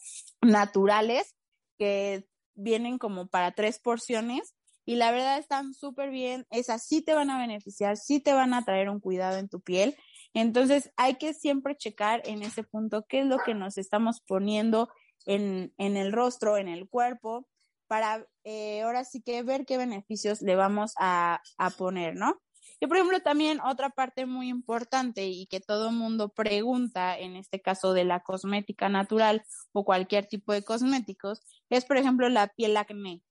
naturales 0.43 1.35
que 1.79 2.26
vienen 2.55 2.99
como 2.99 3.29
para 3.29 3.52
tres 3.52 3.79
porciones 3.79 4.55
y 4.85 4.97
la 4.97 5.12
verdad 5.12 5.38
están 5.38 5.73
súper 5.75 6.11
bien. 6.11 6.47
Esas 6.50 6.87
sí 6.87 7.02
te 7.02 7.14
van 7.14 7.31
a 7.31 7.38
beneficiar, 7.38 7.97
sí 7.97 8.21
te 8.21 8.33
van 8.33 8.55
a 8.55 8.64
traer 8.64 8.88
un 8.88 9.00
cuidado 9.00 9.38
en 9.38 9.49
tu 9.49 9.61
piel. 9.61 9.97
Entonces 10.35 10.90
hay 10.97 11.14
que 11.14 11.35
siempre 11.35 11.76
checar 11.76 12.23
en 12.25 12.43
ese 12.43 12.62
punto 12.64 13.05
qué 13.09 13.21
es 13.21 13.26
lo 13.26 13.38
que 13.38 13.55
nos 13.55 13.79
estamos 13.79 14.21
poniendo 14.26 14.88
en, 15.26 15.73
en 15.79 15.97
el 15.97 16.12
rostro, 16.12 16.57
en 16.57 16.69
el 16.69 16.88
cuerpo, 16.88 17.47
para 17.87 18.26
eh, 18.45 18.83
ahora 18.83 19.05
sí 19.05 19.21
que 19.21 19.43
ver 19.43 19.67
qué 19.67 19.76
beneficios 19.76 20.43
le 20.43 20.55
vamos 20.55 20.93
a, 20.99 21.40
a 21.59 21.71
poner, 21.71 22.14
¿no? 22.14 22.40
Y 22.80 22.87
por 22.87 22.96
ejemplo, 22.96 23.20
también 23.20 23.60
otra 23.60 23.90
parte 23.90 24.25
muy 24.25 24.49
importante 24.49 25.26
y 25.26 25.46
que 25.46 25.60
todo 25.60 25.92
mundo 25.92 26.30
pregunta, 26.30 27.18
en 27.18 27.37
este 27.37 27.60
caso 27.60 27.92
de 27.92 28.04
la 28.04 28.20
cosmética 28.20 28.88
natural 28.88 29.44
o 29.72 29.84
cualquier 29.84 30.26
tipo 30.26 30.54
de 30.54 30.64
cosméticos, 30.64 31.42
es 31.68 31.84
por 31.84 31.99
ejemplo 31.99 32.30
la 32.30 32.49
piel 32.49 32.78
acné. 32.78 33.22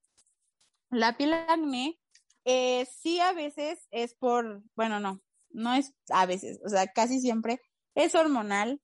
La 0.91 1.17
piel 1.17 1.33
acné, 1.33 1.99
eh, 2.45 2.85
sí 2.85 3.19
a 3.19 3.33
veces 3.33 3.87
es 3.89 4.13
por, 4.13 4.61
bueno, 4.75 4.99
no, 4.99 5.19
no 5.49 5.73
es 5.73 5.93
a 6.11 6.27
veces, 6.27 6.59
o 6.63 6.69
sea, 6.69 6.85
casi 6.87 7.19
siempre 7.19 7.59
es 7.95 8.13
hormonal. 8.13 8.81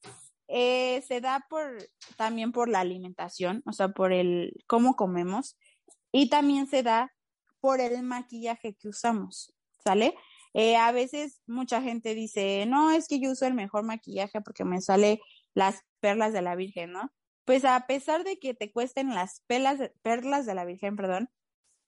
Eh, 0.47 1.03
se 1.07 1.21
da 1.21 1.45
por 1.49 1.77
también 2.17 2.51
por 2.51 2.69
la 2.69 2.79
alimentación, 2.79 3.63
o 3.65 3.73
sea, 3.73 3.89
por 3.89 4.13
el 4.13 4.53
cómo 4.67 4.95
comemos 4.95 5.57
y 6.11 6.29
también 6.29 6.67
se 6.67 6.83
da 6.83 7.11
por 7.59 7.81
el 7.81 8.03
maquillaje 8.03 8.75
que 8.75 8.87
usamos, 8.87 9.55
¿sale? 9.83 10.15
Eh, 10.57 10.77
a 10.77 10.93
veces 10.93 11.41
mucha 11.47 11.81
gente 11.81 12.15
dice, 12.15 12.65
no, 12.65 12.89
es 12.91 13.09
que 13.09 13.19
yo 13.19 13.31
uso 13.31 13.45
el 13.45 13.53
mejor 13.53 13.83
maquillaje 13.83 14.39
porque 14.39 14.63
me 14.63 14.79
sale 14.79 15.19
las 15.53 15.81
perlas 15.99 16.31
de 16.31 16.41
la 16.41 16.55
Virgen, 16.55 16.93
¿no? 16.93 17.11
Pues 17.43 17.65
a 17.65 17.85
pesar 17.87 18.23
de 18.23 18.39
que 18.39 18.53
te 18.53 18.71
cuesten 18.71 19.13
las 19.13 19.41
perlas 19.47 20.45
de 20.45 20.55
la 20.55 20.63
Virgen, 20.63 20.95
perdón, 20.95 21.29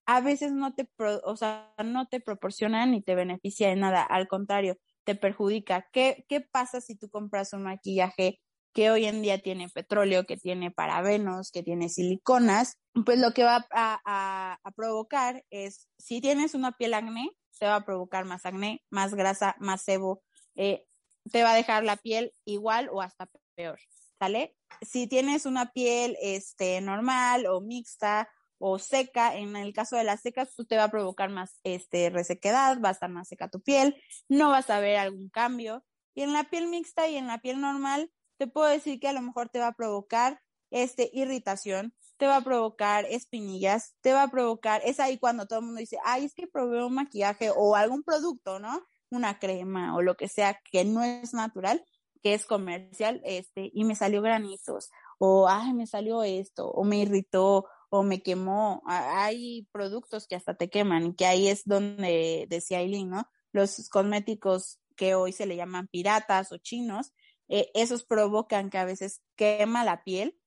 a 0.05 0.19
veces 0.19 0.51
no 0.51 0.73
te, 0.73 0.89
o 1.23 1.37
sea, 1.37 1.73
no 1.81 2.09
te 2.09 2.19
proporcionan 2.19 2.91
ni 2.91 3.01
te 3.01 3.15
beneficia 3.15 3.69
de 3.69 3.77
nada, 3.77 4.03
al 4.03 4.27
contrario, 4.27 4.77
te 5.05 5.15
perjudica. 5.15 5.87
¿Qué, 5.93 6.25
¿Qué 6.27 6.41
pasa 6.41 6.81
si 6.81 6.97
tú 6.97 7.09
compras 7.09 7.53
un 7.53 7.63
maquillaje 7.63 8.41
que 8.73 8.91
hoy 8.91 9.05
en 9.05 9.21
día 9.21 9.37
tiene 9.37 9.69
petróleo, 9.69 10.25
que 10.25 10.35
tiene 10.35 10.71
parabenos, 10.71 11.51
que 11.51 11.63
tiene 11.63 11.87
siliconas? 11.87 12.77
Pues 13.05 13.17
lo 13.17 13.31
que 13.31 13.45
va 13.45 13.65
a, 13.71 14.59
a 14.61 14.71
provocar 14.71 15.45
es, 15.51 15.87
si 15.97 16.19
tienes 16.19 16.53
una 16.53 16.73
piel 16.73 16.93
acné, 16.93 17.29
te 17.57 17.65
va 17.65 17.75
a 17.75 17.85
provocar 17.85 18.25
más 18.25 18.45
acné, 18.45 18.83
más 18.89 19.13
grasa, 19.13 19.55
más 19.59 19.81
sebo, 19.81 20.23
eh, 20.55 20.85
te 21.31 21.43
va 21.43 21.51
a 21.51 21.55
dejar 21.55 21.83
la 21.83 21.97
piel 21.97 22.33
igual 22.45 22.89
o 22.91 23.01
hasta 23.01 23.29
peor, 23.55 23.79
¿sale? 24.19 24.55
Si 24.81 25.07
tienes 25.07 25.45
una 25.45 25.71
piel 25.71 26.17
este, 26.21 26.81
normal 26.81 27.45
o 27.47 27.61
mixta 27.61 28.29
o 28.59 28.79
seca, 28.79 29.35
en 29.35 29.55
el 29.55 29.73
caso 29.73 29.95
de 29.95 30.03
las 30.03 30.21
secas, 30.21 30.55
tú 30.55 30.65
te 30.65 30.77
va 30.77 30.85
a 30.85 30.91
provocar 30.91 31.29
más 31.29 31.59
este, 31.63 32.09
resequedad, 32.09 32.81
va 32.81 32.89
a 32.89 32.93
estar 32.93 33.09
más 33.09 33.27
seca 33.27 33.49
tu 33.49 33.61
piel, 33.61 34.01
no 34.29 34.49
vas 34.49 34.69
a 34.69 34.79
ver 34.79 34.97
algún 34.97 35.29
cambio. 35.29 35.83
Y 36.15 36.23
en 36.23 36.33
la 36.33 36.45
piel 36.45 36.67
mixta 36.67 37.07
y 37.07 37.15
en 37.17 37.27
la 37.27 37.39
piel 37.39 37.61
normal, 37.61 38.11
te 38.37 38.47
puedo 38.47 38.67
decir 38.67 38.99
que 38.99 39.07
a 39.07 39.13
lo 39.13 39.21
mejor 39.21 39.49
te 39.49 39.59
va 39.59 39.67
a 39.67 39.75
provocar 39.75 40.41
este, 40.71 41.09
irritación, 41.13 41.93
te 42.17 42.27
va 42.27 42.37
a 42.37 42.43
provocar 42.43 43.05
espinillas, 43.05 43.95
te 44.01 44.13
va 44.13 44.23
a 44.23 44.31
provocar, 44.31 44.81
es 44.83 44.99
ahí 44.99 45.17
cuando 45.17 45.45
todo 45.45 45.59
el 45.59 45.65
mundo 45.65 45.79
dice, 45.79 45.97
ay, 46.03 46.25
es 46.25 46.33
que 46.33 46.47
probé 46.47 46.83
un 46.83 46.95
maquillaje 46.95 47.51
o 47.55 47.75
algún 47.75 48.03
producto, 48.03 48.59
¿no? 48.59 48.85
Una 49.09 49.39
crema 49.39 49.95
o 49.95 50.01
lo 50.01 50.17
que 50.17 50.27
sea 50.27 50.59
que 50.71 50.83
no 50.83 51.03
es 51.03 51.33
natural, 51.33 51.83
que 52.21 52.33
es 52.33 52.45
comercial, 52.45 53.21
este, 53.23 53.69
y 53.73 53.83
me 53.83 53.95
salió 53.95 54.21
granitos, 54.21 54.89
o 55.19 55.47
ay, 55.47 55.73
me 55.73 55.87
salió 55.87 56.23
esto, 56.23 56.69
o 56.69 56.83
me 56.83 56.97
irritó, 56.99 57.67
o 57.89 58.03
me 58.03 58.21
quemó. 58.21 58.81
Hay 58.85 59.67
productos 59.71 60.27
que 60.27 60.35
hasta 60.35 60.55
te 60.55 60.69
queman, 60.69 61.13
que 61.13 61.25
ahí 61.25 61.47
es 61.47 61.63
donde 61.65 62.45
decía 62.49 62.79
Aileen, 62.79 63.09
¿no? 63.09 63.29
Los 63.51 63.89
cosméticos 63.89 64.79
que 64.95 65.15
hoy 65.15 65.31
se 65.31 65.45
le 65.45 65.55
llaman 65.55 65.87
piratas 65.87 66.51
o 66.51 66.57
chinos, 66.57 67.13
eh, 67.47 67.71
esos 67.75 68.03
provocan 68.03 68.69
que 68.69 68.77
a 68.77 68.85
veces 68.85 69.21
quema 69.35 69.85
la 69.85 70.03
piel 70.03 70.37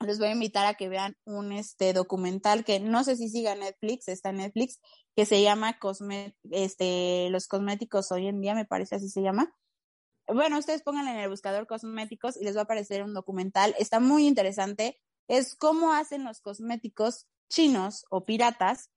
les 0.00 0.18
voy 0.18 0.28
a 0.28 0.32
invitar 0.32 0.66
a 0.66 0.74
que 0.74 0.88
vean 0.88 1.16
un 1.24 1.52
este 1.52 1.92
documental 1.92 2.64
que 2.64 2.80
no 2.80 3.04
sé 3.04 3.16
si 3.16 3.28
siga 3.28 3.54
Netflix, 3.54 4.08
está 4.08 4.30
en 4.30 4.38
Netflix, 4.38 4.80
que 5.16 5.26
se 5.26 5.42
llama 5.42 5.78
este, 6.50 7.28
los 7.30 7.48
cosméticos 7.48 8.12
hoy 8.12 8.28
en 8.28 8.40
día, 8.40 8.54
me 8.54 8.64
parece 8.64 8.96
así 8.96 9.08
se 9.08 9.22
llama. 9.22 9.52
Bueno, 10.28 10.58
ustedes 10.58 10.82
pónganle 10.82 11.12
en 11.12 11.18
el 11.18 11.30
buscador 11.30 11.66
cosméticos 11.66 12.36
y 12.36 12.44
les 12.44 12.54
va 12.54 12.60
a 12.60 12.64
aparecer 12.64 13.02
un 13.02 13.14
documental. 13.14 13.74
Está 13.78 13.98
muy 13.98 14.26
interesante. 14.26 15.00
Es 15.26 15.56
cómo 15.56 15.92
hacen 15.92 16.22
los 16.24 16.40
cosméticos 16.40 17.26
chinos 17.48 18.04
o 18.10 18.26
piratas. 18.26 18.90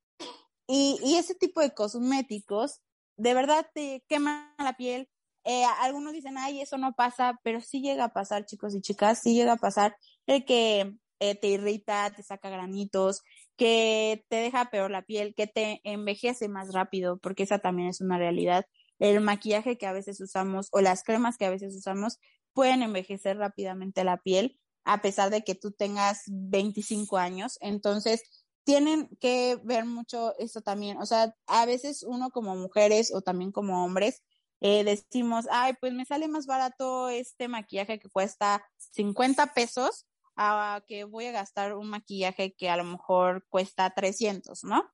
Y, 0.68 1.00
y 1.04 1.16
ese 1.16 1.34
tipo 1.34 1.62
de 1.62 1.74
cosméticos 1.74 2.82
de 3.16 3.34
verdad 3.34 3.66
te 3.74 4.04
queman 4.08 4.54
la 4.58 4.76
piel, 4.76 5.08
eh, 5.44 5.64
algunos 5.80 6.14
dicen, 6.14 6.38
ay, 6.38 6.62
eso 6.62 6.78
no 6.78 6.94
pasa, 6.94 7.40
pero 7.44 7.62
sí 7.62 7.82
llega 7.82 8.06
a 8.06 8.14
pasar, 8.14 8.46
chicos 8.46 8.76
y 8.76 8.82
chicas, 8.82 9.22
sí 9.22 9.34
llega 9.34 9.54
a 9.54 9.58
pasar 9.58 9.96
que 10.46 10.96
eh, 11.20 11.36
te 11.36 11.48
irrita, 11.50 12.12
te 12.16 12.24
saca 12.24 12.50
granitos, 12.50 13.22
que 13.56 14.26
te 14.30 14.38
deja 14.38 14.72
peor 14.72 14.90
la 14.90 15.04
piel, 15.04 15.36
que 15.36 15.46
te 15.46 15.82
envejece 15.84 16.50
más 16.50 16.74
rápido, 16.74 17.20
porque 17.20 17.44
esa 17.44 17.60
también 17.60 17.90
es 17.90 18.02
una 18.02 18.18
realidad. 18.18 18.66
El 18.98 19.22
maquillaje 19.22 19.78
que 19.78 19.86
a 19.86 19.94
veces 19.94 20.20
usamos 20.20 20.68
o 20.72 20.82
las 20.82 21.04
cremas 21.04 21.38
que 21.38 21.46
a 21.46 21.52
veces 21.52 21.76
usamos 21.76 22.18
pueden 22.54 22.82
envejecer 22.82 23.38
rápidamente 23.38 24.04
la 24.04 24.18
piel, 24.18 24.60
a 24.84 25.02
pesar 25.02 25.30
de 25.30 25.44
que 25.44 25.54
tú 25.54 25.72
tengas 25.72 26.24
25 26.28 27.18
años. 27.18 27.58
Entonces, 27.62 28.24
tienen 28.64 29.10
que 29.20 29.60
ver 29.64 29.86
mucho 29.86 30.36
esto 30.40 30.62
también. 30.62 30.98
O 30.98 31.06
sea, 31.06 31.36
a 31.48 31.66
veces 31.66 32.04
uno 32.04 32.32
como 32.32 32.56
mujeres 32.56 33.14
o 33.14 33.22
también 33.22 33.52
como 33.52 33.84
hombres, 33.84 34.24
eh, 34.60 34.84
decimos, 34.84 35.46
ay, 35.52 35.74
pues 35.80 35.94
me 35.94 36.06
sale 36.06 36.28
más 36.28 36.46
barato 36.46 37.10
este 37.10 37.48
maquillaje 37.48 38.00
que 38.00 38.10
cuesta 38.10 38.64
50 38.78 39.54
pesos 39.54 40.08
a 40.36 40.84
que 40.88 41.04
voy 41.04 41.26
a 41.26 41.32
gastar 41.32 41.76
un 41.76 41.90
maquillaje 41.90 42.54
que 42.54 42.70
a 42.70 42.78
lo 42.78 42.84
mejor 42.84 43.46
cuesta 43.50 43.90
300, 43.90 44.64
¿no? 44.64 44.92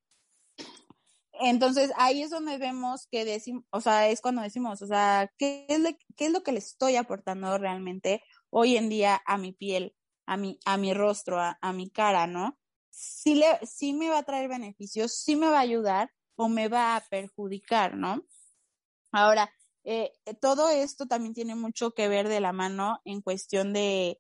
Entonces 1.40 1.92
ahí 1.98 2.24
es 2.24 2.32
donde 2.32 2.58
vemos 2.58 3.08
que 3.12 3.26
decimos, 3.26 3.64
o 3.72 3.82
sea, 3.82 4.10
es 4.10 4.22
cuando 4.22 4.42
decimos, 4.42 4.82
o 4.82 4.88
sea, 4.88 5.32
¿qué 5.38 5.66
es, 5.70 5.80
¿qué 6.16 6.28
es 6.28 6.32
lo 6.32 6.44
que 6.44 6.52
le 6.52 6.60
estoy 6.60 6.96
aportando 6.96 7.58
realmente 7.58 8.24
hoy 8.50 8.78
en 8.78 8.90
día 8.90 9.22
a 9.26 9.38
mi 9.38 9.52
piel, 9.54 9.96
a 10.26 10.38
mi, 10.38 10.60
a 10.66 10.78
mi 10.78 10.94
rostro, 10.94 11.40
a, 11.40 11.74
mi 11.74 11.90
cara, 11.90 12.28
¿no? 12.28 12.58
Si, 12.90 13.36
le, 13.36 13.60
si 13.66 13.94
me 13.94 14.10
va 14.10 14.20
a 14.20 14.24
traer 14.24 14.50
beneficios, 14.50 15.14
si 15.14 15.36
me 15.36 15.48
va 15.48 15.58
a 15.60 15.62
ayudar 15.62 16.12
o 16.36 16.50
me 16.50 16.68
va 16.68 16.96
a 16.96 17.02
perjudicar, 17.02 17.96
¿no? 17.96 18.24
Ahora, 19.12 19.52
eh, 19.84 20.12
todo 20.42 20.70
esto 20.70 21.06
también 21.06 21.34
tiene 21.34 21.56
mucho 21.56 21.92
que 21.92 22.08
ver 22.08 22.28
de 22.28 22.40
la 22.40 22.52
mano 22.52 23.00
en 23.06 23.22
cuestión 23.22 23.74
de, 23.74 24.20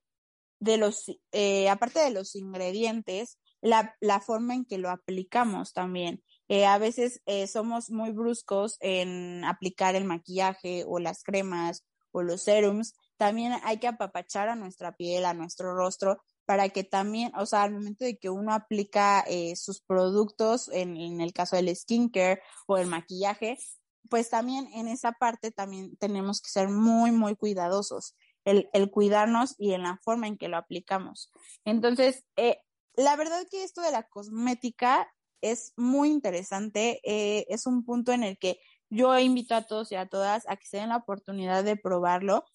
de 0.60 0.78
los, 0.78 1.12
eh, 1.32 1.70
aparte 1.70 2.00
de 2.00 2.12
los 2.12 2.36
ingredientes, 2.36 3.38
la, 3.62 3.96
la, 4.02 4.20
forma 4.20 4.54
en 4.54 4.66
que 4.66 4.78
lo 4.78 4.90
aplicamos 4.90 5.74
también. 5.74 6.24
a 6.66 6.78
veces 6.78 7.22
somos 7.52 7.90
muy 7.90 8.12
bruscos 8.12 8.78
en 8.80 9.44
aplicar 9.44 9.96
el 9.96 10.06
maquillaje 10.06 10.86
o 10.88 11.00
las 11.00 11.24
cremas 11.24 11.84
o 12.12 12.22
los 12.22 12.44
serums. 12.44 12.94
También 13.18 13.54
hay 13.64 13.80
que 13.80 13.88
apapachar 13.88 14.48
a 14.48 14.56
nuestra 14.56 14.96
piel, 14.96 15.26
a 15.26 15.34
nuestro 15.34 15.76
rostro, 15.76 16.22
para 16.46 16.70
que 16.70 16.84
también, 16.84 17.32
o 17.36 17.46
sea, 17.46 17.64
al 17.64 17.74
momento 17.74 18.06
de 18.06 18.18
que 18.18 18.30
uno 18.30 18.54
aplica 18.54 19.26
sus 19.56 19.82
productos, 19.82 20.70
en, 20.72 21.20
el 21.20 21.34
caso 21.34 21.56
del 21.56 21.76
skincare 21.76 22.42
o 22.68 22.78
el 22.78 22.88
maquillaje, 22.88 23.58
pues 24.10 24.30
también 24.30 24.68
en 24.74 24.88
esa 24.88 25.12
parte 25.14 25.52
también 25.52 25.96
tenemos 25.98 26.42
que 26.42 26.50
ser 26.50 26.70
muy, 26.70 27.12
muy 27.12 27.36
cuidadosos. 27.36 28.16
El, 28.48 28.70
el 28.72 28.89
cuidarnos 28.89 29.56
y 29.58 29.74
en 29.74 29.84
la 29.84 30.00
forma 30.04 30.27
en 30.27 30.38
que 30.38 30.48
lo 30.48 30.58
aplicamos. 30.58 31.32
Entonces, 31.66 32.24
eh, 32.38 32.60
la 32.96 33.16
verdad 33.18 33.46
que 33.51 33.63
esto 33.63 33.82
de 33.82 33.92
la 33.92 34.04
cosmética 34.04 35.13
es 35.42 35.74
muy 35.75 36.10
interesante, 36.10 37.01
eh, 37.04 37.46
es 37.50 37.68
un 37.68 37.84
punto 37.84 38.13
en 38.13 38.24
el 38.24 38.38
que 38.38 38.60
yo 38.89 39.20
invito 39.20 39.54
a 39.54 39.63
todos 39.63 39.92
y 39.92 39.96
a 39.96 40.08
todas 40.08 40.48
a 40.48 40.56
que 40.56 40.66
se 40.66 40.77
den 40.77 40.89
la 40.89 40.98
oportunidad 40.98 41.66
de 41.66 41.75
probarlo. 41.75 42.46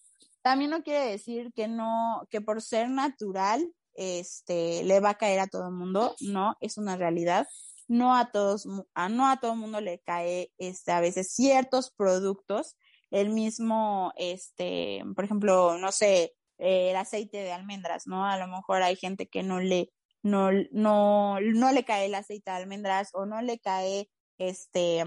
También 0.41 0.71
no 0.71 0.81
quiere 0.81 1.05
decir 1.05 1.53
que 1.53 1.67
no, 1.67 2.27
que 2.31 2.41
por 2.41 2.61
ser 2.63 2.89
natural, 2.89 3.71
este, 3.93 4.83
le 4.83 4.99
va 4.99 5.11
a 5.11 5.17
caer 5.17 5.39
a 5.39 5.47
todo 5.47 5.67
el 5.67 5.75
mundo, 5.75 6.15
no, 6.21 6.57
es 6.59 6.77
una 6.77 6.97
realidad. 6.97 7.47
No 7.87 8.15
a 8.15 8.31
todos, 8.31 8.67
a, 8.95 9.09
no 9.09 9.29
a 9.29 9.39
todo 9.39 9.53
el 9.53 9.59
mundo 9.59 9.79
le 9.79 9.99
cae, 9.99 10.51
este, 10.57 10.91
a 10.91 11.01
veces 11.01 11.33
ciertos 11.33 11.91
productos, 11.91 12.77
el 13.13 13.29
mismo, 13.29 14.11
este, 14.17 15.03
por 15.15 15.23
ejemplo, 15.23 15.77
no 15.77 15.91
sé, 15.91 16.33
el 16.57 16.95
aceite 16.95 17.37
de 17.37 17.51
almendras, 17.51 18.07
¿no? 18.07 18.25
A 18.25 18.37
lo 18.37 18.47
mejor 18.47 18.81
hay 18.81 18.95
gente 18.95 19.27
que 19.27 19.43
no 19.43 19.59
le, 19.59 19.91
no, 20.23 20.49
no, 20.71 21.39
no 21.39 21.71
le 21.71 21.85
cae 21.85 22.07
el 22.07 22.15
aceite 22.15 22.49
de 22.49 22.57
almendras 22.57 23.11
o 23.13 23.27
no 23.27 23.43
le 23.43 23.59
cae, 23.59 24.09
este, 24.39 25.03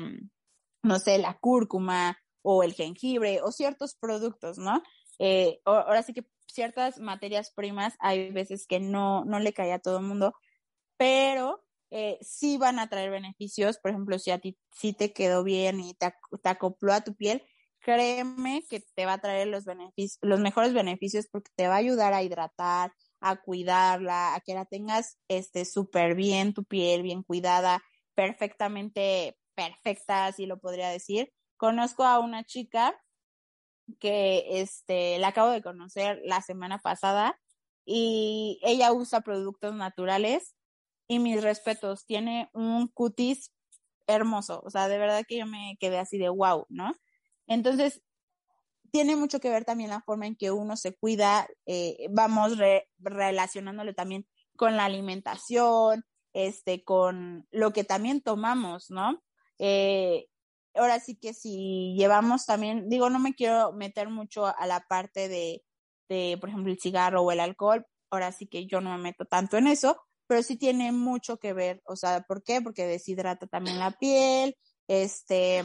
no 0.85 0.99
sé, 1.01 1.19
la 1.19 1.37
cúrcuma 1.39 2.17
o 2.43 2.63
el 2.63 2.75
jengibre 2.75 3.41
o 3.43 3.51
ciertos 3.51 3.97
productos, 3.97 4.57
¿no? 4.57 4.85
Eh, 5.19 5.61
ahora 5.65 6.05
sí 6.05 6.13
que 6.13 6.29
ciertas 6.47 7.01
materias 7.01 7.51
primas 7.51 7.95
hay 7.99 8.31
veces 8.31 8.69
que 8.69 8.79
no, 8.79 9.25
no 9.25 9.41
le 9.41 9.53
cae 9.53 9.73
a 9.73 9.81
todo 9.81 9.99
el 9.99 10.05
mundo, 10.05 10.33
pero 10.97 11.65
eh, 11.91 12.19
sí 12.21 12.57
van 12.57 12.79
a 12.79 12.89
traer 12.89 13.11
beneficios. 13.11 13.79
Por 13.79 13.91
ejemplo, 13.91 14.17
si 14.21 14.31
a 14.31 14.39
ti 14.39 14.57
sí 14.71 14.93
te 14.93 15.13
quedó 15.13 15.43
bien 15.43 15.81
y 15.81 15.95
te, 15.95 16.15
te 16.41 16.49
acopló 16.49 16.93
a 16.93 17.03
tu 17.03 17.17
piel, 17.17 17.43
créeme 17.87 18.65
que 18.69 18.81
te 18.97 19.07
va 19.07 19.13
a 19.15 19.19
traer 19.21 19.47
los 19.47 19.65
beneficios, 19.65 20.19
los 20.21 20.41
mejores 20.41 20.75
beneficios 20.75 21.29
porque 21.31 21.53
te 21.55 21.69
va 21.69 21.75
a 21.75 21.79
ayudar 21.79 22.15
a 22.15 22.25
hidratar, 22.25 22.93
a 23.21 23.37
cuidarla, 23.37 24.35
a 24.35 24.41
que 24.41 24.55
la 24.55 24.65
tengas 24.65 25.19
este 25.29 25.65
súper 25.65 26.17
bien, 26.17 26.53
tu 26.53 26.65
piel 26.65 27.03
bien 27.03 27.23
cuidada, 27.23 27.81
perfectamente 28.17 29.39
perfecta, 29.55 30.27
así 30.27 30.47
lo 30.47 30.59
podría 30.59 30.89
decir. 30.89 31.33
Conozco 31.57 32.03
a 32.03 32.19
una 32.19 32.43
chica 32.43 33.01
que 34.01 34.61
este 34.61 35.19
la 35.21 35.29
acabo 35.29 35.51
de 35.53 35.63
conocer 35.63 36.21
la 36.25 36.43
semana 36.43 36.81
pasada 36.81 37.39
y 37.85 38.59
ella 38.65 38.93
usa 38.93 39.21
productos 39.21 39.77
naturales 39.77 40.57
y 41.09 41.21
mis 41.21 41.41
respetos, 41.41 42.05
tiene 42.05 42.51
un 42.53 42.89
cutis 42.89 43.53
hermoso, 44.09 44.61
o 44.65 44.71
sea, 44.71 44.89
de 44.89 44.99
verdad 44.99 45.25
que 45.29 45.39
yo 45.39 45.47
me 45.47 45.77
quedé 45.81 45.99
así 45.99 46.19
de 46.19 46.29
wow, 46.31 46.67
¿no? 46.69 46.93
Entonces, 47.47 48.03
tiene 48.91 49.17
mucho 49.17 49.41
que 49.41 49.51
ver 49.51 49.65
también 49.65 49.91
la 49.91 50.01
forma 50.01 50.27
en 50.27 50.37
que 50.37 50.51
uno 50.51 50.77
se 50.77 50.97
cuida, 50.97 51.47
eh, 51.67 52.07
vamos 52.11 52.57
relacionándolo 52.99 53.95
también 53.95 54.27
con 54.57 54.77
la 54.77 54.85
alimentación, 54.85 56.05
este, 56.33 56.85
con 56.85 57.47
lo 57.51 57.73
que 57.73 57.85
también 57.85 58.21
tomamos, 58.21 58.91
¿no? 58.91 59.23
Eh, 59.59 60.29
ahora 60.75 61.01
sí 61.01 61.17
que 61.17 61.35
si 61.35 61.95
llevamos 61.97 62.47
también, 62.47 62.89
digo, 62.89 63.11
no 63.11 63.19
me 63.19 63.35
quiero 63.35 63.73
meter 63.73 64.09
mucho 64.09 64.47
a 64.47 64.67
la 64.67 64.81
parte 64.81 65.29
de, 65.29 65.65
de, 66.09 66.37
por 66.41 66.49
ejemplo, 66.49 66.73
el 66.73 66.81
cigarro 66.81 67.23
o 67.23 67.33
el 67.33 67.41
alcohol, 67.41 67.87
ahora 68.11 68.33
sí 68.33 68.47
que 68.47 68.67
yo 68.67 68.81
no 68.81 68.97
me 68.97 69.03
meto 69.03 69.25
tanto 69.25 69.57
en 69.57 69.67
eso, 69.67 70.01
pero 70.27 70.43
sí 70.43 70.57
tiene 70.57 70.93
mucho 70.93 71.39
que 71.39 71.53
ver, 71.53 71.83
o 71.85 71.97
sea, 71.97 72.23
¿por 72.23 72.43
qué? 72.43 72.61
Porque 72.61 72.87
deshidrata 72.87 73.47
también 73.47 73.79
la 73.79 73.93
piel, 73.93 74.57
este, 74.89 75.65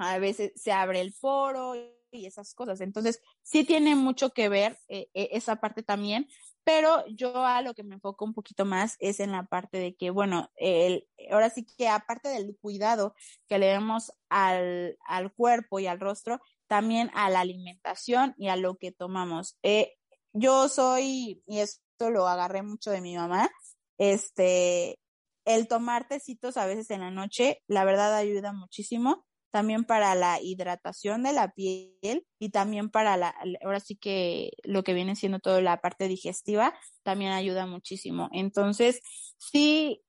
a 0.00 0.18
veces 0.18 0.52
se 0.56 0.72
abre 0.72 1.00
el 1.00 1.14
poro 1.20 1.74
y 2.12 2.26
esas 2.26 2.54
cosas. 2.54 2.80
Entonces, 2.80 3.20
sí 3.42 3.64
tiene 3.64 3.94
mucho 3.94 4.30
que 4.30 4.48
ver 4.48 4.78
eh, 4.88 5.08
eh, 5.14 5.30
esa 5.32 5.56
parte 5.56 5.82
también, 5.82 6.28
pero 6.64 7.04
yo 7.08 7.44
a 7.44 7.62
lo 7.62 7.74
que 7.74 7.82
me 7.82 7.94
enfoco 7.94 8.24
un 8.24 8.34
poquito 8.34 8.64
más 8.64 8.96
es 8.98 9.20
en 9.20 9.32
la 9.32 9.44
parte 9.44 9.78
de 9.78 9.94
que, 9.94 10.10
bueno, 10.10 10.50
el, 10.56 11.06
ahora 11.30 11.50
sí 11.50 11.64
que 11.64 11.88
aparte 11.88 12.28
del 12.28 12.56
cuidado 12.60 13.14
que 13.48 13.58
le 13.58 13.68
damos 13.68 14.12
al, 14.28 14.98
al 15.06 15.32
cuerpo 15.32 15.80
y 15.80 15.86
al 15.86 16.00
rostro, 16.00 16.40
también 16.66 17.10
a 17.14 17.30
la 17.30 17.40
alimentación 17.40 18.34
y 18.38 18.48
a 18.48 18.56
lo 18.56 18.76
que 18.76 18.92
tomamos. 18.92 19.58
Eh, 19.62 19.94
yo 20.32 20.68
soy, 20.68 21.42
y 21.46 21.58
esto 21.58 22.10
lo 22.10 22.28
agarré 22.28 22.62
mucho 22.62 22.90
de 22.90 23.00
mi 23.00 23.16
mamá, 23.16 23.50
este, 23.98 24.98
el 25.44 25.66
tomar 25.66 26.06
tecitos 26.06 26.56
a 26.56 26.66
veces 26.66 26.90
en 26.90 27.00
la 27.00 27.10
noche, 27.10 27.62
la 27.66 27.84
verdad 27.84 28.14
ayuda 28.14 28.52
muchísimo 28.52 29.26
también 29.50 29.84
para 29.84 30.14
la 30.14 30.40
hidratación 30.40 31.22
de 31.22 31.32
la 31.32 31.52
piel 31.52 32.26
y 32.38 32.50
también 32.50 32.90
para 32.90 33.16
la, 33.16 33.34
ahora 33.64 33.80
sí 33.80 33.96
que 33.96 34.52
lo 34.64 34.82
que 34.84 34.94
viene 34.94 35.16
siendo 35.16 35.38
toda 35.38 35.60
la 35.60 35.80
parte 35.80 36.08
digestiva, 36.08 36.74
también 37.02 37.32
ayuda 37.32 37.66
muchísimo. 37.66 38.28
Entonces, 38.32 39.00
sí, 39.38 40.02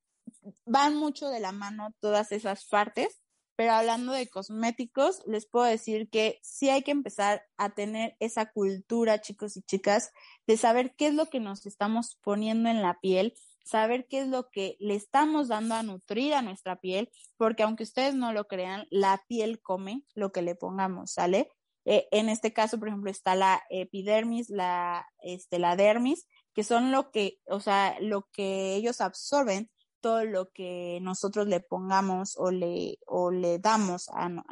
van 0.66 0.96
mucho 0.96 1.30
de 1.30 1.40
la 1.40 1.52
mano 1.52 1.94
todas 2.00 2.32
esas 2.32 2.66
partes, 2.66 3.22
pero 3.56 3.74
hablando 3.74 4.14
de 4.14 4.28
cosméticos, 4.28 5.22
les 5.28 5.46
puedo 5.46 5.66
decir 5.66 6.10
que 6.10 6.40
sí 6.42 6.70
hay 6.70 6.82
que 6.82 6.92
empezar 6.92 7.44
a 7.58 7.70
tener 7.72 8.16
esa 8.20 8.52
cultura, 8.52 9.22
chicos 9.22 9.56
y 9.58 9.62
chicas, 9.62 10.12
de 10.48 10.58
saber 10.58 10.96
qué 10.96 11.08
es 11.08 11.14
lo 11.14 11.28
que 11.28 11.40
nos 11.40 11.66
estamos 11.66 12.18
poniendo 12.24 12.70
en 12.70 12.82
la 12.82 13.00
piel, 13.00 13.36
saber 13.72 14.06
qué 14.10 14.20
es 14.20 14.28
lo 14.28 14.50
que 14.50 14.76
le 14.80 14.96
estamos 14.96 15.48
dando 15.48 15.76
a 15.76 15.84
nutrir 15.84 16.34
a 16.34 16.42
nuestra 16.42 16.76
piel, 16.76 17.10
porque 17.38 17.64
aunque 17.64 17.84
ustedes 17.84 18.14
no 18.14 18.34
lo 18.34 18.46
crean, 18.46 18.86
la 18.92 19.24
piel 19.30 19.62
come 19.62 20.04
lo 20.14 20.34
que 20.34 20.42
le 20.42 20.56
pongamos, 20.56 21.14
¿sale? 21.14 21.50
Eh, 21.86 22.08
en 22.12 22.28
este 22.28 22.52
caso, 22.52 22.78
por 22.78 22.90
ejemplo, 22.90 23.10
está 23.10 23.34
la 23.34 23.64
epidermis, 23.70 24.50
la, 24.50 25.08
este, 25.22 25.58
la 25.58 25.78
dermis, 25.78 26.28
que 26.54 26.66
son 26.66 26.92
lo 26.92 27.12
que, 27.12 27.40
o 27.46 27.62
sea, 27.62 27.98
lo 28.02 28.28
que 28.34 28.76
ellos 28.76 29.00
absorben, 29.00 29.72
todo 30.02 30.26
lo 30.26 30.52
que 30.52 31.00
nosotros 31.02 31.48
le 31.48 31.62
pongamos 31.62 32.36
o 32.38 32.52
le, 32.52 33.00
o 33.06 33.32
le 33.32 33.58
damos 33.60 34.10
al, 34.10 34.44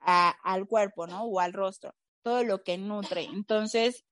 al 0.00 0.66
cuerpo, 0.66 1.06
¿no? 1.06 1.24
O 1.24 1.38
al 1.38 1.52
rostro, 1.52 1.94
todo 2.22 2.44
lo 2.44 2.62
que 2.62 2.78
nutre. 2.78 3.24
Entonces, 3.24 4.06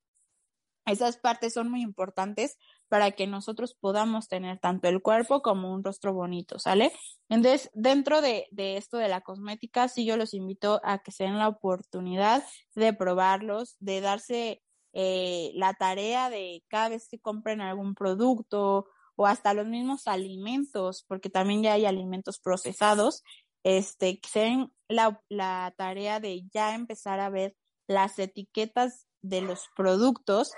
esas 0.85 1.17
partes 1.19 1.55
son 1.55 1.71
muy 1.71 1.83
importantes 1.83 2.59
para 2.89 3.13
que 3.13 3.27
nosotros 3.27 3.75
podamos 3.75 4.29
tener 4.29 4.59
tanto 4.59 4.89
el 4.89 5.03
cuerpo 5.03 5.43
como 5.43 5.73
un 5.73 5.85
rostro 5.85 6.13
bonito, 6.13 6.59
¿sale? 6.59 6.93
Entonces, 7.29 7.71
dentro 7.75 8.21
de, 8.21 8.47
esto 8.57 8.97
de 8.97 9.09
la 9.09 9.21
cosmética, 9.21 9.89
sí 9.89 10.05
yo 10.05 10.17
los 10.17 10.35
invito 10.35 10.81
a 10.83 10.99
que 10.99 11.13
se 11.13 11.25
den 11.25 11.39
la 11.39 11.49
oportunidad 11.49 12.43
de 12.75 12.93
probarlos, 12.93 13.77
de 13.79 14.01
darse 14.01 14.63
eh, 14.93 15.51
la 15.55 15.75
tarea 15.75 16.31
de 16.31 16.65
cada 16.69 16.89
vez 16.89 17.09
que 17.09 17.21
compren 17.21 17.61
algún 17.61 17.95
producto 17.95 18.87
o 19.17 19.27
hasta 19.27 19.55
los 19.55 19.67
mismos 19.67 20.07
alimentos, 20.07 21.05
porque 21.07 21.29
también 21.29 21.63
ya 21.63 21.75
hay 21.75 21.87
alimentos 21.87 22.39
procesados, 22.39 23.23
este, 23.65 24.21
que 24.21 24.29
se 24.29 24.41
den 24.41 24.73
la, 24.89 25.21
la 25.29 25.75
tarea 25.77 26.21
de 26.21 26.45
ya 26.53 26.75
empezar 26.75 27.21
a 27.21 27.29
ver 27.29 27.55
las 27.87 28.19
etiquetas 28.19 29.07
de 29.21 29.41
los 29.41 29.69
productos 29.77 30.53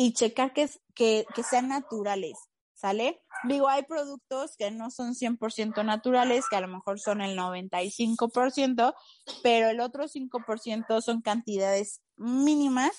y 0.00 0.12
checar 0.12 0.52
que, 0.52 0.70
que, 0.94 1.26
que 1.34 1.42
sean 1.42 1.66
naturales, 1.70 2.38
¿sale? 2.72 3.20
Digo, 3.48 3.68
hay 3.68 3.82
productos 3.82 4.56
que 4.56 4.70
no 4.70 4.92
son 4.92 5.16
100% 5.16 5.84
naturales, 5.84 6.44
que 6.48 6.54
a 6.54 6.60
lo 6.60 6.68
mejor 6.68 7.00
son 7.00 7.20
el 7.20 7.36
95%, 7.36 8.94
pero 9.42 9.68
el 9.70 9.80
otro 9.80 10.06
5% 10.06 11.02
son 11.02 11.20
cantidades 11.20 12.00
mínimas 12.16 12.92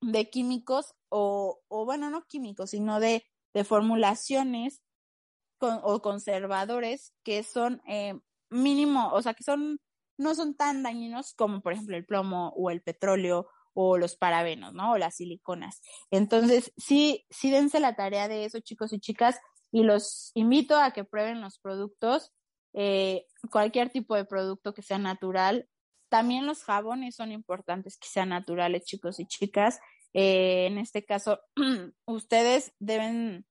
de 0.00 0.30
químicos 0.30 0.94
o, 1.08 1.58
o 1.66 1.84
bueno, 1.84 2.10
no 2.10 2.26
químicos, 2.28 2.70
sino 2.70 3.00
de, 3.00 3.26
de 3.52 3.64
formulaciones 3.64 4.82
o 5.58 6.00
conservadores 6.00 7.12
que 7.24 7.42
son 7.42 7.82
eh, 7.88 8.20
mínimo, 8.50 9.10
o 9.12 9.20
sea, 9.20 9.34
que 9.34 9.42
son, 9.42 9.80
no 10.16 10.36
son 10.36 10.54
tan 10.54 10.84
dañinos 10.84 11.34
como 11.34 11.60
por 11.60 11.72
ejemplo 11.72 11.96
el 11.96 12.06
plomo 12.06 12.52
o 12.56 12.70
el 12.70 12.82
petróleo 12.82 13.48
o 13.74 13.98
los 13.98 14.16
parabenos, 14.16 14.74
¿no? 14.74 14.92
O 14.92 14.98
las 14.98 15.16
siliconas. 15.16 15.80
Entonces, 16.10 16.72
sí, 16.76 17.26
sí 17.30 17.50
dense 17.50 17.80
la 17.80 17.96
tarea 17.96 18.28
de 18.28 18.44
eso, 18.44 18.60
chicos 18.60 18.92
y 18.92 19.00
chicas, 19.00 19.38
y 19.70 19.82
los 19.82 20.30
invito 20.34 20.78
a 20.78 20.92
que 20.92 21.04
prueben 21.04 21.40
los 21.40 21.58
productos, 21.58 22.32
eh, 22.74 23.26
cualquier 23.50 23.90
tipo 23.90 24.14
de 24.14 24.24
producto 24.24 24.74
que 24.74 24.82
sea 24.82 24.98
natural. 24.98 25.68
También 26.08 26.46
los 26.46 26.64
jabones 26.64 27.16
son 27.16 27.32
importantes 27.32 27.96
que 27.96 28.08
sean 28.08 28.30
naturales, 28.30 28.84
chicos 28.84 29.18
y 29.18 29.26
chicas. 29.26 29.80
Eh, 30.12 30.66
en 30.66 30.78
este 30.78 31.04
caso, 31.04 31.40
ustedes 32.06 32.74
deben 32.78 33.46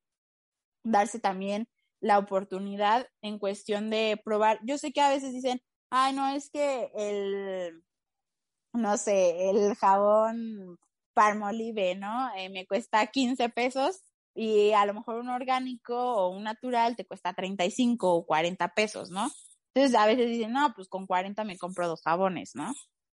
darse 0.83 1.19
también 1.19 1.67
la 2.01 2.17
oportunidad 2.17 3.07
en 3.21 3.39
cuestión 3.39 3.89
de 3.89 4.19
probar. 4.23 4.59
Yo 4.63 4.77
sé 4.77 4.91
que 4.91 5.01
a 5.01 5.09
veces 5.09 5.33
dicen, 5.33 5.61
ay, 5.89 6.13
no, 6.13 6.29
es 6.29 6.49
que 6.49 6.91
el, 6.95 7.83
no 8.73 8.97
sé, 8.97 9.49
el 9.49 9.75
jabón 9.75 10.77
Palmolive, 11.13 11.95
¿no? 11.95 12.33
Eh, 12.35 12.49
me 12.49 12.65
cuesta 12.65 13.05
15 13.07 13.49
pesos 13.49 14.01
y 14.33 14.71
a 14.71 14.85
lo 14.85 14.93
mejor 14.93 15.17
un 15.17 15.29
orgánico 15.29 15.95
o 15.95 16.29
un 16.29 16.43
natural 16.43 16.95
te 16.95 17.05
cuesta 17.05 17.33
35 17.33 18.13
o 18.13 18.25
40 18.25 18.73
pesos, 18.73 19.09
¿no? 19.09 19.29
Entonces 19.73 19.97
a 19.97 20.05
veces 20.05 20.29
dicen, 20.29 20.53
no, 20.53 20.73
pues 20.73 20.87
con 20.87 21.07
40 21.07 21.43
me 21.43 21.57
compro 21.57 21.87
dos 21.87 22.01
jabones, 22.01 22.51
¿no? 22.55 22.73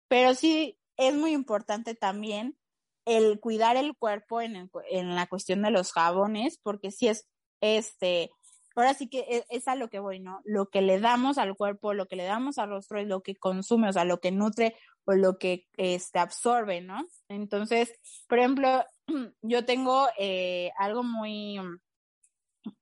Pero 0.09 0.35
sí, 0.35 0.79
es 0.97 1.15
muy 1.15 1.33
importante 1.33 1.95
también 1.95 2.57
el 3.05 3.39
cuidar 3.41 3.77
el 3.77 3.97
cuerpo 3.97 4.41
en, 4.41 4.71
en 4.91 5.15
la 5.15 5.27
cuestión 5.27 5.63
de 5.63 5.71
los 5.71 5.93
jabones, 5.93 6.59
porque 6.63 6.91
si 6.91 7.09
es, 7.09 7.29
este, 7.61 8.31
ahora 8.75 8.95
sí 8.95 9.09
que 9.09 9.27
es, 9.29 9.45
es, 9.51 9.69
a 9.69 9.75
lo 9.75 9.89
que 9.89 9.99
voy, 9.99 10.21
¿no? 10.21 10.41
Lo 10.45 10.67
que 10.71 10.81
le 10.81 11.01
damos 11.01 11.39
al 11.39 11.57
cuerpo, 11.57 11.93
lo 11.93 12.07
que 12.07 12.17
le 12.17 12.25
damos 12.25 12.59
al 12.59 12.71
rostro 12.71 12.99
es 13.01 13.07
lo 13.07 13.23
que 13.23 13.37
consume, 13.37 13.89
o 13.89 13.93
sea, 13.93 14.05
lo 14.05 14.21
que 14.21 14.31
nutre 14.33 14.77
o 15.07 15.13
lo 15.15 15.39
que 15.39 15.67
este, 15.77 16.19
absorbe, 16.19 16.81
¿no? 16.81 17.07
Entonces, 17.29 17.93
por 18.29 18.39
ejemplo, 18.39 18.85
yo 19.43 19.65
tengo 19.65 20.07
eh, 20.19 20.71
algo 20.79 21.03
muy, 21.03 21.59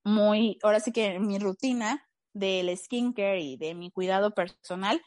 muy, 0.05 0.59
ahora 0.63 0.81
sí 0.81 0.93
que 0.93 1.19
mi 1.19 1.39
rutina 1.39 2.09
del 2.33 2.77
skincare 2.77 3.41
y 3.41 3.57
de 3.57 3.75
mi 3.75 3.91
cuidado 3.91 4.33
personal 4.35 5.03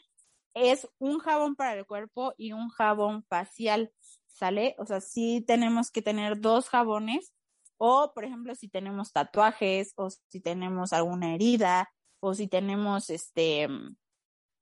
es 0.54 0.88
un 0.98 1.18
jabón 1.18 1.54
para 1.54 1.74
el 1.74 1.86
cuerpo 1.86 2.34
y 2.38 2.52
un 2.52 2.70
jabón 2.70 3.24
facial, 3.24 3.92
¿sale? 4.28 4.74
O 4.78 4.86
sea, 4.86 5.00
sí 5.00 5.44
tenemos 5.46 5.90
que 5.90 6.02
tener 6.02 6.40
dos 6.40 6.68
jabones 6.68 7.34
o, 7.78 8.12
por 8.14 8.24
ejemplo, 8.24 8.54
si 8.54 8.68
tenemos 8.68 9.12
tatuajes 9.12 9.92
o 9.96 10.08
si 10.10 10.40
tenemos 10.40 10.92
alguna 10.92 11.34
herida 11.34 11.90
o 12.20 12.34
si 12.34 12.48
tenemos, 12.48 13.10
este, 13.10 13.68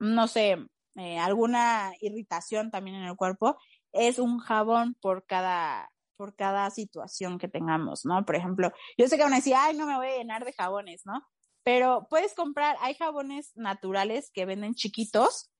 no 0.00 0.26
sé, 0.26 0.66
eh, 0.96 1.18
alguna 1.18 1.92
irritación 2.00 2.70
también 2.70 2.96
en 2.96 3.04
el 3.04 3.16
cuerpo, 3.16 3.56
es 3.92 4.18
un 4.18 4.38
jabón 4.38 4.96
por 5.00 5.26
cada, 5.26 5.90
por 6.16 6.34
cada 6.36 6.70
situación 6.70 7.38
que 7.38 7.48
tengamos, 7.48 8.04
¿no? 8.04 8.24
Por 8.24 8.36
ejemplo, 8.36 8.72
yo 8.96 9.08
sé 9.08 9.16
que 9.16 9.22
van 9.22 9.32
a 9.32 9.36
decir, 9.36 9.54
ay, 9.56 9.76
no 9.76 9.86
me 9.86 9.96
voy 9.96 10.08
a 10.08 10.16
llenar 10.18 10.44
de 10.44 10.52
jabones, 10.52 11.02
¿no? 11.04 11.26
Pero 11.62 12.06
puedes 12.10 12.34
comprar, 12.34 12.76
hay 12.80 12.94
jabones 12.94 13.52
naturales 13.54 14.30
que 14.32 14.44
venden 14.46 14.74
chiquitos, 14.74 15.50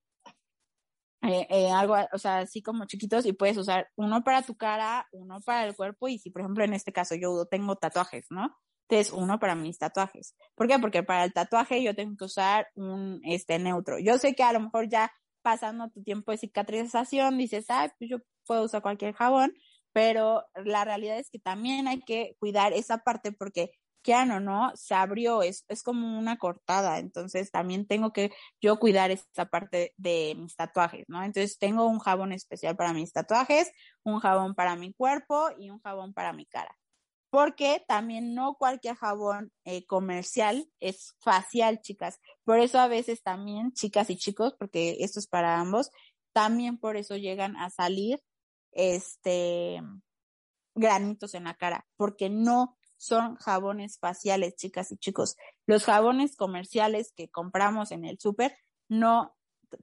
eh, 1.21 1.47
eh, 1.49 1.71
algo, 1.71 1.95
o 2.13 2.17
sea, 2.19 2.39
así 2.39 2.61
como 2.61 2.85
chiquitos 2.85 3.25
y 3.25 3.33
puedes 3.33 3.57
usar 3.57 3.89
uno 3.95 4.23
para 4.23 4.43
tu 4.43 4.55
cara, 4.55 5.07
uno 5.11 5.41
para 5.41 5.65
el 5.65 5.75
cuerpo 5.75 6.07
y 6.07 6.19
si, 6.19 6.29
por 6.29 6.41
ejemplo, 6.41 6.63
en 6.63 6.73
este 6.73 6.93
caso 6.93 7.15
yo 7.15 7.45
tengo 7.47 7.75
tatuajes, 7.77 8.27
¿no? 8.29 8.55
Entonces, 8.87 9.11
uno 9.13 9.39
para 9.39 9.55
mis 9.55 9.79
tatuajes. 9.79 10.35
¿Por 10.53 10.67
qué? 10.67 10.77
Porque 10.77 11.01
para 11.01 11.23
el 11.23 11.33
tatuaje 11.33 11.81
yo 11.81 11.95
tengo 11.95 12.15
que 12.15 12.25
usar 12.25 12.67
un, 12.75 13.19
este, 13.23 13.57
neutro. 13.57 13.97
Yo 13.97 14.19
sé 14.19 14.35
que 14.35 14.43
a 14.43 14.53
lo 14.53 14.59
mejor 14.59 14.87
ya 14.87 15.11
pasando 15.45 15.89
tu 15.89 16.01
tiempo 16.01 16.31
de 16.31 16.39
cicatrización 16.39 17.37
dices, 17.37 17.67
ay, 17.69 17.89
pues 17.99 18.09
yo 18.09 18.17
puedo 18.47 18.63
usar 18.63 18.81
cualquier 18.81 19.13
jabón, 19.13 19.53
pero 19.93 20.43
la 20.55 20.83
realidad 20.85 21.19
es 21.19 21.29
que 21.29 21.37
también 21.37 21.87
hay 21.87 22.01
que 22.01 22.35
cuidar 22.39 22.73
esa 22.73 22.97
parte 22.97 23.31
porque 23.31 23.69
quieran 24.01 24.31
o 24.31 24.39
no, 24.39 24.71
se 24.73 24.95
abrió, 24.95 25.43
es, 25.43 25.63
es 25.67 25.83
como 25.83 26.17
una 26.17 26.37
cortada, 26.37 26.97
entonces 26.97 27.51
también 27.51 27.85
tengo 27.85 28.11
que 28.11 28.31
yo 28.59 28.79
cuidar 28.79 29.11
esa 29.11 29.45
parte 29.45 29.93
de 29.97 30.33
mis 30.35 30.55
tatuajes, 30.55 31.05
¿no? 31.07 31.23
Entonces 31.23 31.59
tengo 31.59 31.85
un 31.87 31.99
jabón 31.99 32.31
especial 32.31 32.75
para 32.75 32.93
mis 32.93 33.13
tatuajes, 33.13 33.71
un 34.03 34.19
jabón 34.19 34.55
para 34.55 34.75
mi 34.75 34.93
cuerpo 34.93 35.49
y 35.59 35.69
un 35.69 35.79
jabón 35.81 36.13
para 36.13 36.33
mi 36.33 36.47
cara. 36.47 36.75
Porque 37.35 37.83
también 37.85 38.33
no 38.33 38.55
cualquier 38.55 38.95
jabón 38.95 39.51
eh, 39.65 39.85
comercial 39.85 40.71
es 40.79 41.17
facial, 41.19 41.81
chicas. 41.81 42.21
Por 42.45 42.61
eso 42.61 42.79
a 42.79 42.87
veces 42.87 43.23
también, 43.23 43.73
chicas 43.73 44.09
y 44.09 44.15
chicos, 44.15 44.55
porque 44.57 44.95
esto 45.01 45.19
es 45.19 45.27
para 45.27 45.59
ambos, 45.59 45.91
también 46.31 46.77
por 46.77 46.95
eso 46.95 47.17
llegan 47.17 47.57
a 47.57 47.69
salir 47.69 48.23
este, 48.71 49.81
granitos 50.75 51.33
en 51.33 51.43
la 51.43 51.55
cara, 51.55 51.85
porque 51.97 52.29
no 52.29 52.77
son 52.95 53.35
jabones 53.35 53.99
faciales, 53.99 54.55
chicas 54.55 54.93
y 54.93 54.97
chicos. 54.97 55.35
Los 55.65 55.83
jabones 55.83 56.37
comerciales 56.37 57.11
que 57.17 57.27
compramos 57.27 57.91
en 57.91 58.05
el 58.05 58.17
súper 58.17 58.55
no 58.87 59.35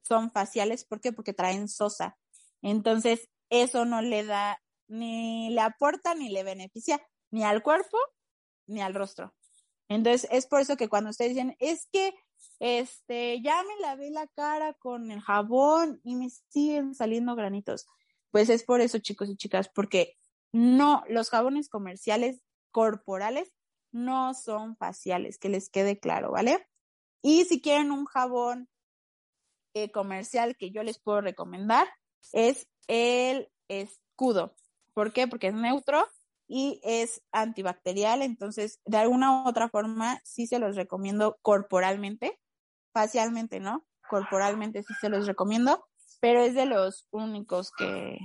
son 0.09 0.33
faciales, 0.33 0.87
¿por 0.87 1.03
qué? 1.03 1.13
Porque 1.13 1.35
traen 1.35 1.69
sosa. 1.69 2.17
Entonces, 2.63 3.29
eso 3.51 3.85
no 3.85 4.01
le 4.01 4.25
da, 4.25 4.59
ni 4.89 5.51
le 5.51 5.61
aporta, 5.61 6.15
ni 6.15 6.31
le 6.31 6.45
beneficia, 6.45 7.07
ni 7.33 7.43
al 7.43 7.63
cuerpo, 7.63 7.99
ni 8.69 8.81
al 8.81 8.95
rostro. 8.95 9.35
Entonces, 9.89 10.29
es 10.31 10.47
por 10.47 10.61
eso 10.61 10.77
que 10.77 10.89
cuando 10.89 11.11
ustedes 11.11 11.33
dicen, 11.33 11.57
es 11.59 11.89
que, 11.93 12.15
este, 12.61 13.43
ya 13.43 13.63
me 13.65 13.81
lavé 13.81 14.11
la 14.11 14.29
cara 14.29 14.75
con 14.75 15.11
el 15.11 15.21
jabón 15.21 16.01
y 16.05 16.15
me 16.15 16.31
siguen 16.31 16.95
saliendo 16.95 17.35
granitos. 17.35 17.87
Pues 18.31 18.49
es 18.49 18.63
por 18.63 18.81
eso, 18.81 18.99
chicos 18.99 19.29
y 19.29 19.37
chicas, 19.37 19.69
porque 19.69 20.17
no, 20.53 21.03
los 21.09 21.31
jabones 21.31 21.69
comerciales 21.69 22.43
corporales 22.71 23.53
no 23.91 24.35
son 24.35 24.77
faciales, 24.77 25.39
que 25.39 25.49
les 25.49 25.69
quede 25.69 25.99
claro, 25.99 26.31
¿vale? 26.31 26.67
Y 27.23 27.45
si 27.45 27.61
quieren 27.61 27.91
un 27.91 28.07
jabón 28.07 28.69
eh, 29.75 29.91
comercial 29.91 30.57
que 30.57 30.71
yo 30.71 30.83
les 30.83 30.99
puedo 30.99 31.21
recomendar, 31.21 31.89
es 32.33 32.69
el 32.87 33.51
escudo. 33.69 34.55
¿Por 34.95 35.13
qué? 35.13 35.27
Porque 35.27 35.49
es 35.49 35.55
neutro 35.55 36.07
y 36.53 36.81
es 36.85 37.23
antibacterial, 37.33 38.21
entonces 38.21 38.81
de 38.85 38.99
alguna 38.99 39.43
u 39.43 39.49
otra 39.49 39.71
forma 39.71 40.21
sí 40.25 40.47
se 40.47 40.59
los 40.59 40.77
recomiendo 40.77 41.39
corporalmente, 41.41 42.39
facialmente, 42.93 43.59
¿no? 43.59 43.87
Corporalmente 44.09 44.83
sí 44.83 44.93
se 45.01 45.09
los 45.09 45.27
recomiendo 45.27 45.83
pero 46.23 46.41
es 46.41 46.55
de 46.55 46.67
los 46.67 47.09
únicos 47.11 47.73
que, 47.77 48.17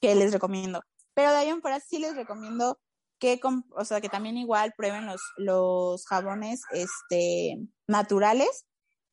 que 0.00 0.14
les 0.14 0.32
recomiendo. 0.32 0.82
Pero 1.12 1.30
de 1.30 1.36
ahí 1.36 1.48
en 1.48 1.60
fuera 1.60 1.78
sí 1.78 1.98
les 1.98 2.16
recomiendo 2.16 2.80
que, 3.18 3.38
o 3.76 3.84
sea, 3.84 4.00
que 4.00 4.08
también 4.08 4.38
igual 4.38 4.72
prueben 4.74 5.04
los, 5.04 5.20
los 5.36 6.06
jabones 6.06 6.62
este, 6.72 7.58
naturales 7.86 8.64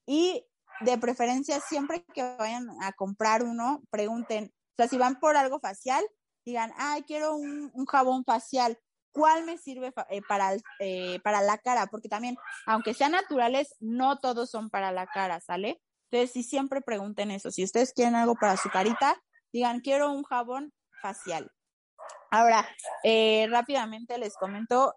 y 0.06 0.46
de 0.80 0.98
preferencia 0.98 1.60
siempre 1.60 2.06
que 2.14 2.24
vayan 2.38 2.70
a 2.82 2.94
comprar 2.94 3.44
uno, 3.44 3.84
pregunten, 3.92 4.46
o 4.46 4.76
sea, 4.78 4.88
si 4.88 4.98
van 4.98 5.20
por 5.20 5.36
algo 5.36 5.60
facial, 5.60 6.06
digan, 6.50 6.74
ay, 6.78 7.04
quiero 7.04 7.36
un, 7.36 7.86
jabón 7.86 8.24
facial, 8.24 8.78
¿cuál 9.12 9.46
me 9.46 9.58
sirve 9.58 9.94
eh, 10.10 10.22
para, 10.28 10.56
eh, 10.80 11.20
para 11.24 11.42
la 11.42 11.58
cara? 11.58 11.88
Porque 11.88 12.10
también, 12.10 12.38
aunque 12.66 12.94
sean 12.94 13.14
naturales, 13.14 13.76
no 13.80 14.20
todos 14.20 14.50
son 14.50 14.70
para 14.70 14.92
la 14.92 15.08
cara, 15.08 15.40
¿sale? 15.40 15.82
Entonces, 16.12 16.32
si 16.32 16.44
siempre 16.44 16.82
pregunten 16.82 17.32
eso, 17.32 17.52
si 17.52 17.64
ustedes 17.64 17.94
quieren 17.94 18.16
algo 18.16 18.36
para 18.36 18.58
su 18.58 18.70
carita, 18.70 19.16
digan, 19.54 19.80
quiero 19.80 20.12
un 20.12 20.24
jabón 20.24 20.74
facial. 21.02 21.52
Ahora, 22.32 22.68
eh, 23.04 23.48
rápidamente 23.50 24.18
les 24.18 24.36
comento 24.36 24.96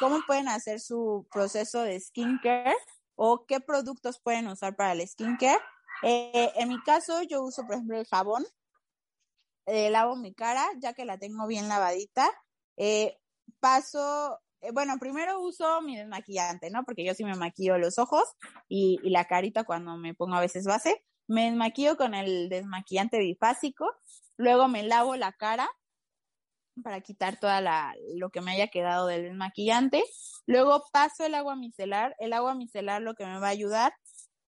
cómo 0.00 0.20
pueden 0.26 0.48
hacer 0.48 0.80
su 0.80 1.26
proceso 1.30 1.82
de 1.82 2.00
skincare 2.00 2.74
o 3.14 3.44
qué 3.46 3.60
productos 3.60 4.20
pueden 4.20 4.48
usar 4.48 4.74
para 4.74 4.92
el 4.92 5.06
skincare. 5.06 5.60
Eh, 6.02 6.52
en 6.56 6.68
mi 6.68 6.82
caso, 6.82 7.22
yo 7.22 7.42
uso, 7.42 7.62
por 7.62 7.76
ejemplo, 7.76 7.98
el 7.98 8.06
jabón. 8.06 8.44
Lavo 9.66 10.16
mi 10.16 10.34
cara, 10.34 10.66
ya 10.80 10.92
que 10.92 11.04
la 11.04 11.18
tengo 11.18 11.46
bien 11.46 11.68
lavadita. 11.68 12.30
paso 13.60 14.40
eh, 14.62 14.70
bueno, 14.72 14.96
primero 14.98 15.40
uso 15.40 15.82
mi 15.82 15.96
desmaquillante, 15.96 16.70
¿no? 16.70 16.84
Porque 16.84 17.04
yo 17.04 17.14
sí 17.14 17.24
me 17.24 17.34
maquillo 17.34 17.78
los 17.78 17.98
ojos 17.98 18.24
y, 18.68 18.98
la 19.10 19.26
carita 19.26 19.64
cuando 19.64 19.96
me 19.96 20.14
pongo 20.14 20.36
a 20.36 20.40
veces 20.40 20.64
base. 20.64 21.04
Me 21.26 21.46
desmaquillo 21.46 21.96
con 21.96 22.14
el 22.14 22.48
desmaquillante 22.48 23.18
bifásico, 23.18 23.86
luego 24.36 24.68
me 24.68 24.82
lavo 24.84 25.16
la 25.16 25.32
cara 25.32 25.68
para 26.82 27.00
quitar 27.00 27.38
toda 27.38 27.60
la, 27.60 27.94
lo 28.14 28.30
que 28.30 28.40
me 28.40 28.52
haya 28.52 28.68
quedado 28.68 29.06
del 29.08 29.24
desmaquillante. 29.24 30.02
Luego 30.46 30.84
paso 30.92 31.24
el 31.26 31.34
agua 31.34 31.56
micelar. 31.56 32.14
El 32.18 32.32
agua 32.32 32.54
micelar 32.54 33.02
lo 33.02 33.14
que 33.14 33.26
me 33.26 33.38
va 33.40 33.48
a 33.48 33.50
ayudar 33.50 33.92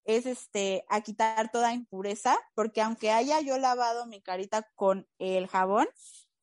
es 0.05 0.25
este 0.25 0.85
a 0.89 1.01
quitar 1.01 1.51
toda 1.51 1.73
impureza, 1.73 2.37
porque 2.53 2.81
aunque 2.81 3.11
haya 3.11 3.41
yo 3.41 3.57
lavado 3.57 4.05
mi 4.05 4.21
carita 4.21 4.67
con 4.75 5.07
el 5.19 5.47
jabón, 5.47 5.87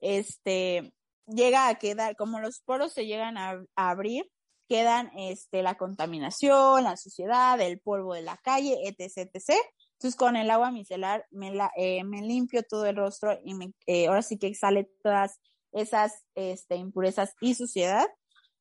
este 0.01 0.93
llega 1.27 1.69
a 1.69 1.77
quedar, 1.77 2.17
como 2.17 2.41
los 2.41 2.61
poros 2.61 2.93
se 2.93 3.07
llegan 3.07 3.37
a, 3.39 3.65
abrir, 3.77 4.31
quedan 4.69 5.11
este, 5.17 5.63
la 5.63 5.77
contaminación, 5.77 6.85
la 6.85 6.97
suciedad, 6.97 7.61
el 7.61 7.81
polvo 7.81 8.15
de 8.15 8.23
la 8.23 8.37
calle, 8.39 8.77
etc, 8.85 9.31
etc. 9.33 9.57
Entonces 9.93 10.17
con 10.17 10.37
el 10.37 10.51
agua 10.51 10.73
micelar 10.73 11.27
me, 11.31 11.55
la, 11.55 11.71
eh, 11.77 12.03
me 12.05 12.23
limpio 12.23 12.63
todo 12.65 12.87
el 12.87 12.97
rostro 12.97 13.39
y 13.45 13.55
me, 13.55 13.73
eh, 13.87 14.09
ahora 14.09 14.23
sí 14.23 14.39
que 14.39 14.55
sale 14.55 14.91
todas 15.03 15.41
esas 15.73 16.25
este, 16.35 16.77
impurezas 16.77 17.35
y 17.41 17.55
suciedad. 17.55 18.09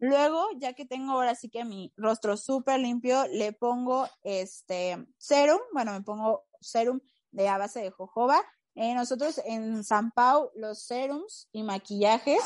Luego, 0.02 0.48
ya 0.58 0.74
que 0.74 0.86
tengo 0.86 1.14
ahora 1.14 1.36
sí 1.36 1.50
que 1.50 1.64
mi 1.64 1.94
rostro 1.96 2.36
súper 2.36 2.80
limpio, 2.80 3.26
le 3.28 3.54
pongo 3.54 4.10
este 4.24 5.08
serum, 5.18 5.60
bueno, 5.74 5.94
me 5.94 6.02
pongo 6.02 6.44
serum 6.60 7.00
de 7.32 7.48
a 7.48 7.58
base 7.58 7.82
de 7.82 7.92
jojoba 7.92 8.44
eh, 8.76 8.96
nosotros 8.96 9.42
en 9.46 9.84
San 9.84 10.12
Pau 10.12 10.52
los 10.56 10.84
serums 10.84 11.50
y 11.52 11.64
maquillajes, 11.64 12.42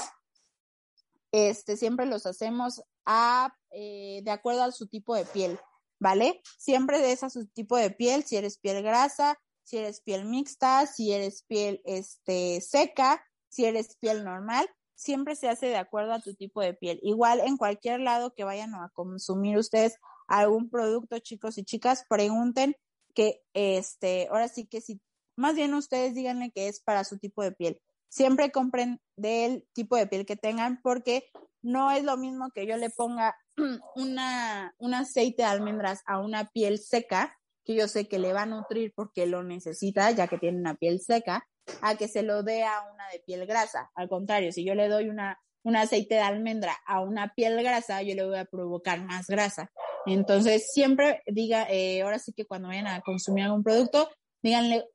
este, 1.31 1.77
siempre 1.77 2.05
los 2.05 2.25
hacemos 2.25 2.83
a, 3.05 3.55
eh, 3.71 4.21
de 4.23 4.31
acuerdo 4.31 4.63
a 4.63 4.71
su 4.71 4.87
tipo 4.87 5.15
de 5.15 5.25
piel, 5.25 5.59
¿vale? 5.99 6.41
Siempre 6.57 6.99
de 6.99 7.11
esa 7.11 7.29
su 7.29 7.47
tipo 7.47 7.77
de 7.77 7.91
piel, 7.91 8.23
si 8.23 8.37
eres 8.37 8.57
piel 8.57 8.81
grasa, 8.81 9.39
si 9.63 9.77
eres 9.77 10.01
piel 10.01 10.25
mixta, 10.25 10.87
si 10.87 11.13
eres 11.13 11.43
piel 11.43 11.81
este, 11.85 12.59
seca, 12.61 13.23
si 13.47 13.65
eres 13.65 13.95
piel 13.97 14.23
normal, 14.23 14.67
siempre 14.95 15.35
se 15.35 15.49
hace 15.49 15.67
de 15.67 15.77
acuerdo 15.77 16.13
a 16.13 16.21
tu 16.21 16.33
tipo 16.33 16.61
de 16.61 16.73
piel. 16.73 16.99
Igual 17.03 17.41
en 17.41 17.57
cualquier 17.57 17.99
lado 17.99 18.33
que 18.33 18.43
vayan 18.43 18.73
a 18.75 18.89
consumir 18.93 19.57
ustedes 19.57 19.97
algún 20.27 20.69
producto, 20.69 21.19
chicos 21.19 21.57
y 21.57 21.63
chicas, 21.63 22.05
pregunten 22.09 22.75
que 23.13 23.41
este, 23.53 24.27
ahora 24.29 24.47
sí 24.47 24.65
que 24.65 24.81
si 24.81 24.99
más 25.37 25.55
bien 25.55 25.73
ustedes 25.73 26.15
díganle 26.15 26.51
que 26.51 26.67
es 26.67 26.81
para 26.81 27.03
su 27.03 27.17
tipo 27.17 27.43
de 27.43 27.51
piel. 27.51 27.81
Siempre 28.09 28.51
compren 28.51 29.01
del 29.17 29.67
tipo 29.73 29.97
de 29.97 30.07
piel 30.07 30.25
que 30.25 30.37
tengan 30.37 30.79
porque 30.81 31.29
no 31.61 31.91
es 31.91 32.03
lo 32.03 32.15
mismo 32.17 32.51
que 32.51 32.65
yo 32.65 32.77
le 32.77 32.89
ponga 32.89 33.35
una, 33.95 34.73
un 34.77 34.93
aceite 34.93 35.43
de 35.43 35.49
almendras 35.49 36.01
a 36.05 36.19
una 36.19 36.49
piel 36.49 36.79
seca, 36.79 37.37
que 37.65 37.75
yo 37.75 37.87
sé 37.87 38.07
que 38.07 38.19
le 38.19 38.31
va 38.31 38.43
a 38.43 38.45
nutrir 38.45 38.93
porque 38.95 39.25
lo 39.25 39.43
necesita, 39.43 40.11
ya 40.11 40.27
que 40.27 40.37
tiene 40.37 40.59
una 40.59 40.75
piel 40.75 41.01
seca, 41.01 41.47
a 41.81 41.95
que 41.95 42.07
se 42.07 42.23
lo 42.23 42.43
dé 42.43 42.63
a 42.63 42.81
una 42.93 43.07
de 43.09 43.19
piel 43.19 43.45
grasa. 43.45 43.91
Al 43.95 44.09
contrario, 44.09 44.51
si 44.51 44.65
yo 44.65 44.75
le 44.75 44.87
doy 44.87 45.09
una, 45.09 45.39
un 45.63 45.75
aceite 45.75 46.15
de 46.15 46.21
almendra 46.21 46.77
a 46.85 47.01
una 47.01 47.33
piel 47.33 47.61
grasa, 47.63 48.01
yo 48.01 48.15
le 48.15 48.25
voy 48.25 48.37
a 48.37 48.45
provocar 48.45 49.01
más 49.03 49.27
grasa. 49.27 49.71
Entonces, 50.05 50.71
siempre 50.71 51.23
diga, 51.25 51.67
eh, 51.69 52.01
ahora 52.01 52.19
sí 52.19 52.33
que 52.33 52.45
cuando 52.45 52.67
vayan 52.67 52.87
a 52.87 53.01
consumir 53.01 53.45
algún 53.45 53.63
producto, 53.63 54.09
díganle 54.43 54.85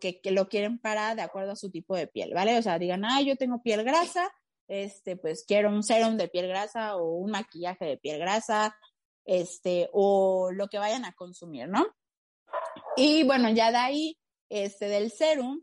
que, 0.00 0.20
que, 0.20 0.30
lo 0.30 0.48
quieren 0.48 0.78
para 0.78 1.14
de 1.14 1.22
acuerdo 1.22 1.52
a 1.52 1.56
su 1.56 1.70
tipo 1.70 1.96
de 1.96 2.06
piel, 2.06 2.32
¿vale? 2.34 2.58
O 2.58 2.62
sea, 2.62 2.78
digan, 2.78 3.04
ah, 3.04 3.20
yo 3.22 3.36
tengo 3.36 3.62
piel 3.62 3.84
grasa, 3.84 4.30
este, 4.68 5.16
pues 5.16 5.44
quiero 5.46 5.70
un 5.70 5.82
serum 5.82 6.16
de 6.16 6.28
piel 6.28 6.48
grasa 6.48 6.96
o 6.96 7.14
un 7.14 7.32
maquillaje 7.32 7.84
de 7.84 7.96
piel 7.96 8.18
grasa, 8.18 8.76
este, 9.24 9.88
o 9.92 10.50
lo 10.52 10.68
que 10.68 10.78
vayan 10.78 11.04
a 11.04 11.12
consumir, 11.12 11.68
¿no? 11.68 11.86
Y 12.96 13.24
bueno, 13.24 13.50
ya 13.50 13.70
de 13.70 13.78
ahí, 13.78 14.18
este, 14.48 14.88
del 14.88 15.10
serum, 15.10 15.60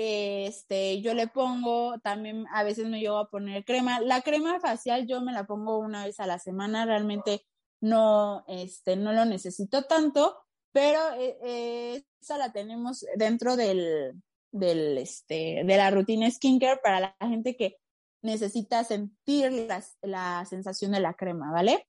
este, 0.00 1.00
yo 1.00 1.12
le 1.12 1.26
pongo, 1.26 1.98
también 1.98 2.46
a 2.52 2.62
veces 2.62 2.86
me 2.86 3.00
llevo 3.00 3.18
a 3.18 3.28
poner 3.28 3.64
crema. 3.64 3.98
La 3.98 4.20
crema 4.22 4.60
facial 4.60 5.08
yo 5.08 5.20
me 5.20 5.32
la 5.32 5.44
pongo 5.44 5.78
una 5.78 6.04
vez 6.04 6.20
a 6.20 6.26
la 6.28 6.38
semana, 6.38 6.86
realmente 6.86 7.44
no, 7.80 8.44
este, 8.46 8.94
no 8.94 9.12
lo 9.12 9.24
necesito 9.24 9.86
tanto, 9.86 10.38
pero 10.70 11.00
eh, 11.18 11.36
eh, 11.42 12.04
esa 12.20 12.38
la 12.38 12.52
tenemos 12.52 13.04
dentro 13.16 13.56
del, 13.56 14.22
del, 14.52 14.98
este, 14.98 15.64
de 15.64 15.76
la 15.76 15.90
rutina 15.90 16.30
skincare 16.30 16.78
para 16.80 17.00
la 17.00 17.16
gente 17.18 17.56
que 17.56 17.78
necesita 18.22 18.84
sentir 18.84 19.68
la 20.02 20.44
sensación 20.48 20.92
de 20.92 21.00
la 21.00 21.14
crema, 21.14 21.50
¿vale? 21.50 21.88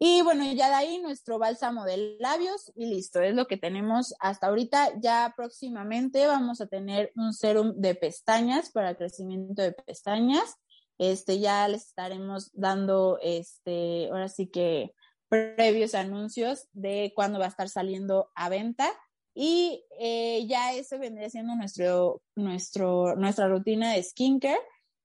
Y 0.00 0.22
bueno, 0.22 0.44
ya 0.52 0.68
de 0.68 0.74
ahí 0.74 0.98
nuestro 1.00 1.40
bálsamo 1.40 1.84
de 1.84 2.16
labios 2.20 2.70
y 2.76 2.86
listo, 2.86 3.20
es 3.20 3.34
lo 3.34 3.48
que 3.48 3.56
tenemos 3.56 4.14
hasta 4.20 4.46
ahorita. 4.46 5.00
Ya 5.00 5.34
próximamente 5.36 6.28
vamos 6.28 6.60
a 6.60 6.68
tener 6.68 7.12
un 7.16 7.34
serum 7.34 7.74
de 7.74 7.96
pestañas 7.96 8.70
para 8.70 8.96
crecimiento 8.96 9.60
de 9.60 9.72
pestañas. 9.72 10.54
Este, 10.98 11.40
ya 11.40 11.66
les 11.66 11.86
estaremos 11.86 12.50
dando, 12.52 13.18
este, 13.22 14.08
ahora 14.10 14.28
sí 14.28 14.46
que 14.46 14.94
previos 15.28 15.94
anuncios 15.94 16.68
de 16.72 17.12
cuándo 17.16 17.40
va 17.40 17.46
a 17.46 17.48
estar 17.48 17.68
saliendo 17.68 18.30
a 18.36 18.48
venta. 18.48 18.88
Y 19.34 19.84
eh, 19.98 20.46
ya 20.46 20.74
eso 20.74 20.98
vendría 21.00 21.28
siendo 21.28 21.56
nuestro, 21.56 22.22
nuestro, 22.36 23.16
nuestra 23.16 23.48
rutina 23.48 23.92
de 23.92 24.02
skincare. 24.04 24.60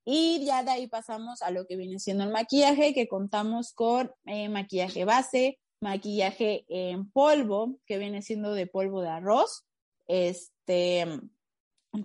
Y 0.06 0.46
ya 0.46 0.64
de 0.64 0.72
ahí 0.72 0.88
pasamos 0.88 1.42
a 1.42 1.52
lo 1.52 1.66
que 1.66 1.78
viene 1.78 2.00
siendo 2.00 2.24
el 2.24 2.32
maquillaje, 2.32 2.94
que 2.94 3.08
contamos 3.08 3.74
con 3.74 4.12
eh, 4.26 4.50
maquillaje 4.50 5.06
base, 5.06 5.60
maquillaje 5.80 6.66
en 6.68 7.10
polvo, 7.10 7.78
que 7.86 7.98
viene 7.98 8.22
siendo 8.22 8.54
de 8.54 8.68
polvo 8.68 9.02
de 9.02 9.10
arroz. 9.10 9.66
Este, 10.08 11.06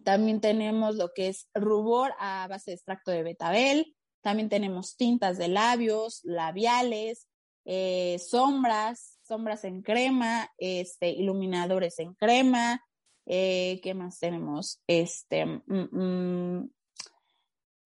también 0.04 0.40
tenemos 0.40 0.96
lo 0.96 1.12
que 1.14 1.28
es 1.28 1.48
rubor 1.54 2.12
a 2.18 2.46
base 2.48 2.70
de 2.70 2.74
extracto 2.76 3.10
de 3.10 3.22
betabel. 3.22 3.96
También 4.20 4.48
tenemos 4.48 4.96
tintas 4.96 5.38
de 5.38 5.48
labios, 5.48 6.20
labiales, 6.24 7.26
eh, 7.64 8.18
sombras, 8.18 9.18
sombras 9.22 9.64
en 9.64 9.82
crema, 9.82 10.50
este, 10.58 11.10
iluminadores 11.10 11.98
en 11.98 12.14
crema. 12.14 12.84
Eh, 13.26 13.80
¿Qué 13.82 13.94
más 13.94 14.18
tenemos? 14.18 14.82
Este, 14.86 15.46
mm, 15.46 15.62
mm, 15.66 16.70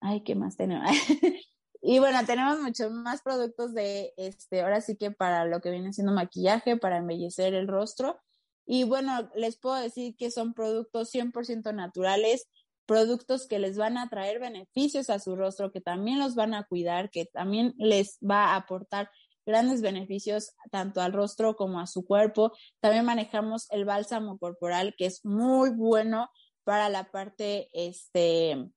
ay, 0.03 0.21
¿qué 0.23 0.35
más 0.35 0.57
tenemos? 0.57 0.85
y 1.81 1.99
bueno, 1.99 2.19
tenemos 2.25 2.59
muchos 2.59 2.91
más 2.91 3.21
productos 3.21 3.73
de, 3.73 4.13
este, 4.17 4.61
ahora 4.61 4.81
sí 4.81 4.97
que 4.97 5.11
para 5.11 5.45
lo 5.45 5.61
que 5.61 5.71
viene 5.71 5.93
siendo 5.93 6.13
maquillaje, 6.13 6.77
para 6.77 6.97
embellecer 6.97 7.53
el 7.53 7.67
rostro. 7.67 8.19
Y 8.65 8.83
bueno, 8.83 9.29
les 9.35 9.57
puedo 9.57 9.75
decir 9.75 10.15
que 10.17 10.29
son 10.29 10.53
productos 10.53 11.13
100% 11.13 11.73
naturales, 11.73 12.47
productos 12.85 13.47
que 13.47 13.59
les 13.59 13.77
van 13.77 13.97
a 13.97 14.09
traer 14.09 14.39
beneficios 14.39 15.09
a 15.09 15.19
su 15.19 15.35
rostro, 15.35 15.71
que 15.71 15.81
también 15.81 16.19
los 16.19 16.35
van 16.35 16.53
a 16.53 16.65
cuidar, 16.65 17.09
que 17.09 17.25
también 17.25 17.73
les 17.77 18.19
va 18.19 18.47
a 18.47 18.55
aportar 18.57 19.09
grandes 19.45 19.81
beneficios 19.81 20.51
tanto 20.71 21.01
al 21.01 21.13
rostro 21.13 21.55
como 21.55 21.79
a 21.79 21.87
su 21.87 22.05
cuerpo. 22.05 22.51
También 22.81 23.05
manejamos 23.05 23.67
el 23.71 23.85
bálsamo 23.85 24.37
corporal, 24.37 24.95
que 24.97 25.05
es 25.05 25.23
muy 25.25 25.69
bueno 25.69 26.29
para 26.63 26.89
la 26.89 27.11
parte, 27.11 27.69
este, 27.73 28.69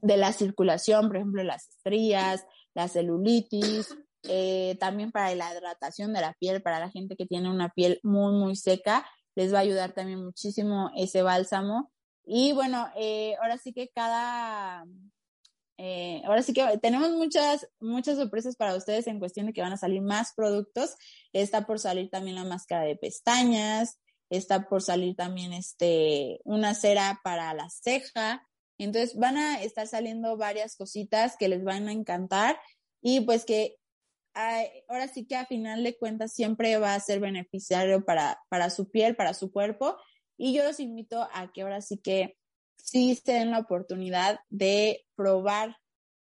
de 0.00 0.16
la 0.16 0.32
circulación, 0.32 1.08
por 1.08 1.16
ejemplo, 1.16 1.42
las 1.42 1.68
estrías, 1.68 2.44
la 2.74 2.88
celulitis, 2.88 3.94
eh, 4.24 4.76
también 4.80 5.12
para 5.12 5.34
la 5.34 5.52
hidratación 5.52 6.12
de 6.12 6.20
la 6.20 6.34
piel, 6.34 6.62
para 6.62 6.80
la 6.80 6.90
gente 6.90 7.16
que 7.16 7.26
tiene 7.26 7.50
una 7.50 7.68
piel 7.70 8.00
muy, 8.02 8.32
muy 8.32 8.56
seca, 8.56 9.06
les 9.34 9.52
va 9.52 9.58
a 9.58 9.62
ayudar 9.62 9.92
también 9.92 10.24
muchísimo 10.24 10.90
ese 10.96 11.22
bálsamo. 11.22 11.92
Y 12.24 12.52
bueno, 12.52 12.88
eh, 12.96 13.36
ahora 13.42 13.58
sí 13.58 13.72
que 13.72 13.90
cada, 13.90 14.86
eh, 15.76 16.22
ahora 16.24 16.42
sí 16.42 16.54
que 16.54 16.78
tenemos 16.78 17.10
muchas, 17.10 17.68
muchas 17.80 18.16
sorpresas 18.16 18.56
para 18.56 18.76
ustedes 18.76 19.06
en 19.06 19.18
cuestión 19.18 19.46
de 19.46 19.52
que 19.52 19.60
van 19.60 19.72
a 19.72 19.76
salir 19.76 20.00
más 20.00 20.32
productos. 20.34 20.96
Está 21.32 21.66
por 21.66 21.78
salir 21.78 22.08
también 22.10 22.36
la 22.36 22.44
máscara 22.44 22.84
de 22.84 22.96
pestañas, 22.96 23.98
está 24.30 24.68
por 24.68 24.82
salir 24.82 25.16
también 25.16 25.52
este, 25.52 26.40
una 26.44 26.74
cera 26.74 27.20
para 27.22 27.52
la 27.52 27.68
ceja, 27.68 28.46
entonces 28.78 29.16
van 29.16 29.36
a 29.36 29.62
estar 29.62 29.86
saliendo 29.86 30.36
varias 30.36 30.76
cositas 30.76 31.36
que 31.36 31.48
les 31.48 31.62
van 31.62 31.88
a 31.88 31.92
encantar 31.92 32.58
y 33.00 33.20
pues 33.20 33.44
que 33.44 33.76
ahora 34.34 35.08
sí 35.08 35.26
que 35.26 35.36
a 35.36 35.46
final 35.46 35.84
de 35.84 35.96
cuentas 35.96 36.32
siempre 36.32 36.76
va 36.78 36.94
a 36.94 37.00
ser 37.00 37.20
beneficiario 37.20 38.04
para, 38.04 38.40
para 38.48 38.70
su 38.70 38.90
piel, 38.90 39.14
para 39.14 39.32
su 39.34 39.52
cuerpo. 39.52 39.96
Y 40.36 40.54
yo 40.54 40.64
los 40.64 40.80
invito 40.80 41.28
a 41.32 41.52
que 41.52 41.62
ahora 41.62 41.80
sí 41.80 41.98
que 41.98 42.36
sí 42.76 43.14
se 43.14 43.32
den 43.32 43.52
la 43.52 43.60
oportunidad 43.60 44.40
de 44.48 45.06
probar 45.14 45.76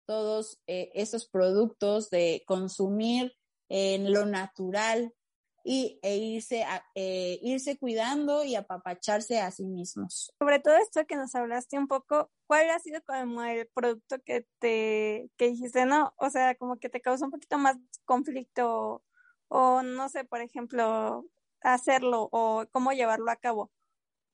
todos 0.07 0.61
eh, 0.67 0.91
estos 0.95 1.29
productos, 1.29 2.11
de 2.11 2.43
consumir 2.47 3.33
en 3.69 4.13
lo 4.13 4.27
natural, 4.27 5.15
y, 5.65 5.99
e 6.03 6.17
irse, 6.17 6.65
eh, 6.95 7.39
irse 7.43 7.79
cuidando 7.79 8.45
y 8.45 8.55
apapacharse 8.55 9.41
a 9.41 9.51
sí 9.51 9.67
mismos. 9.67 10.33
Sobre 10.39 10.61
todo 10.61 10.77
esto 10.77 11.07
que 11.07 11.17
nos 11.17 11.35
hablaste 11.35 11.79
un 11.79 11.89
poco, 11.89 12.31
¿cuál 12.47 12.71
ha 12.71 12.79
sido 12.79 13.03
como 13.03 13.43
el 13.43 13.69
producto 13.69 14.19
que 14.25 14.47
te 14.59 15.31
que 15.37 15.49
dijiste, 15.49 15.87
no? 15.87 16.15
O 16.17 16.31
sea, 16.31 16.55
como 16.55 16.79
que 16.79 16.89
te 16.89 17.01
causó 17.01 17.27
un 17.27 17.31
poquito 17.31 17.59
más 17.59 17.77
conflicto 18.05 19.03
o 19.49 19.83
no 19.83 20.09
sé, 20.09 20.25
por 20.25 20.41
ejemplo, 20.41 21.25
hacerlo 21.63 22.29
o 22.33 22.65
cómo 22.73 22.93
llevarlo 22.93 23.31
a 23.31 23.37
cabo. 23.37 23.71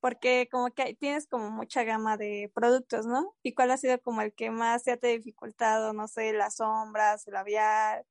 Porque 0.01 0.49
como 0.53 0.71
que 0.71 0.95
tienes 0.95 1.27
como 1.27 1.51
mucha 1.51 1.83
gama 1.85 2.17
de 2.17 2.51
productos, 2.55 3.07
¿no? 3.07 3.35
¿Y 3.43 3.55
cuál 3.55 3.71
ha 3.73 3.79
sido 3.79 4.01
como 4.01 4.21
el 4.23 4.35
que 4.35 4.51
más 4.51 4.85
se 4.85 4.97
te 4.97 5.09
ha 5.09 5.11
dificultado, 5.13 5.93
no 5.95 6.07
sé, 6.07 6.33
las 6.33 6.57
sombras, 6.57 7.27
el 7.27 7.35
labial, 7.35 8.05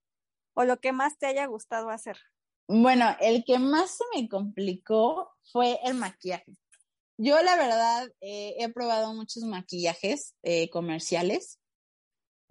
o 0.56 0.66
lo 0.66 0.80
que 0.80 0.92
más 0.94 1.18
te 1.18 1.28
haya 1.28 1.46
gustado 1.46 1.90
hacer? 1.90 2.18
Bueno, 2.68 3.16
el 3.20 3.44
que 3.46 3.60
más 3.60 3.92
se 3.92 4.04
me 4.16 4.28
complicó 4.28 5.32
fue 5.52 5.80
el 5.84 5.94
maquillaje. 5.94 6.54
Yo 7.18 7.42
la 7.42 7.56
verdad 7.56 8.08
eh, 8.22 8.56
he 8.60 8.70
probado 8.70 9.14
muchos 9.14 9.44
maquillajes 9.44 10.36
eh, 10.44 10.70
comerciales 10.70 11.60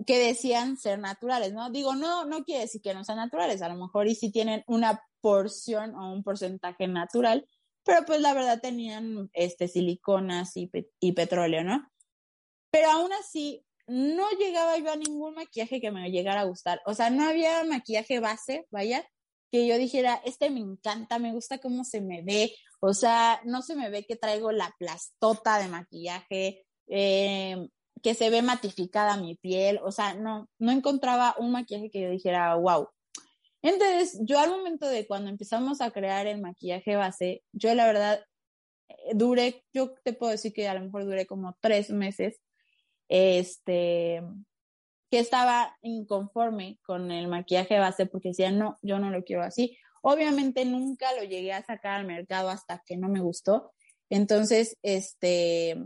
que 0.06 0.18
decían 0.18 0.76
ser 0.76 0.98
naturales, 0.98 1.52
¿no? 1.52 1.70
Digo, 1.70 1.94
no, 1.94 2.24
no 2.24 2.44
quiere 2.44 2.62
decir 2.62 2.80
que 2.80 2.94
no 2.94 3.04
sean 3.04 3.18
naturales, 3.18 3.62
a 3.62 3.68
lo 3.68 3.76
mejor 3.76 4.08
y 4.08 4.14
si 4.14 4.30
tienen 4.30 4.64
una 4.66 5.02
porción 5.20 5.94
o 5.94 6.12
un 6.12 6.22
porcentaje 6.22 6.88
natural, 6.88 7.48
pero 7.84 8.04
pues 8.06 8.20
la 8.20 8.34
verdad 8.34 8.60
tenían 8.60 9.30
este 9.32 9.68
siliconas 9.68 10.56
y, 10.56 10.70
y 11.00 11.12
petróleo, 11.12 11.62
¿no? 11.64 11.88
Pero 12.70 12.90
aún 12.90 13.12
así 13.12 13.64
no 13.86 14.30
llegaba 14.38 14.78
yo 14.78 14.92
a 14.92 14.96
ningún 14.96 15.34
maquillaje 15.34 15.80
que 15.80 15.90
me 15.90 16.10
llegara 16.10 16.40
a 16.40 16.44
gustar, 16.44 16.80
o 16.86 16.94
sea, 16.94 17.10
no 17.10 17.24
había 17.24 17.62
maquillaje 17.64 18.20
base, 18.20 18.66
vaya, 18.70 19.06
que 19.54 19.68
yo 19.68 19.78
dijera, 19.78 20.20
este 20.24 20.50
me 20.50 20.58
encanta, 20.58 21.20
me 21.20 21.30
gusta 21.30 21.58
cómo 21.58 21.84
se 21.84 22.00
me 22.00 22.22
ve, 22.22 22.52
o 22.80 22.92
sea, 22.92 23.40
no 23.44 23.62
se 23.62 23.76
me 23.76 23.88
ve 23.88 24.04
que 24.04 24.16
traigo 24.16 24.50
la 24.50 24.74
plastota 24.80 25.60
de 25.60 25.68
maquillaje, 25.68 26.66
eh, 26.88 27.68
que 28.02 28.14
se 28.14 28.30
ve 28.30 28.42
matificada 28.42 29.16
mi 29.16 29.36
piel, 29.36 29.78
o 29.84 29.92
sea, 29.92 30.14
no, 30.14 30.48
no 30.58 30.72
encontraba 30.72 31.36
un 31.38 31.52
maquillaje 31.52 31.88
que 31.88 32.00
yo 32.00 32.10
dijera, 32.10 32.56
wow. 32.56 32.88
Entonces, 33.62 34.18
yo 34.22 34.40
al 34.40 34.50
momento 34.50 34.88
de 34.88 35.06
cuando 35.06 35.30
empezamos 35.30 35.80
a 35.80 35.92
crear 35.92 36.26
el 36.26 36.40
maquillaje 36.40 36.96
base, 36.96 37.44
yo 37.52 37.72
la 37.76 37.86
verdad 37.86 38.24
eh, 38.88 39.12
duré, 39.14 39.64
yo 39.72 39.94
te 40.02 40.14
puedo 40.14 40.32
decir 40.32 40.52
que 40.52 40.66
a 40.66 40.74
lo 40.74 40.80
mejor 40.80 41.04
duré 41.04 41.26
como 41.26 41.56
tres 41.60 41.90
meses, 41.90 42.40
este, 43.08 44.20
que 45.14 45.20
estaba 45.20 45.78
inconforme 45.82 46.80
con 46.82 47.12
el 47.12 47.28
maquillaje 47.28 47.78
base 47.78 48.04
porque 48.04 48.30
decía, 48.30 48.50
no, 48.50 48.80
yo 48.82 48.98
no 48.98 49.10
lo 49.10 49.22
quiero 49.22 49.44
así. 49.44 49.78
Obviamente 50.02 50.64
nunca 50.64 51.06
lo 51.14 51.22
llegué 51.22 51.52
a 51.52 51.64
sacar 51.64 52.00
al 52.00 52.04
mercado 52.04 52.50
hasta 52.50 52.82
que 52.84 52.96
no 52.96 53.08
me 53.08 53.20
gustó. 53.20 53.72
Entonces, 54.10 54.76
este, 54.82 55.76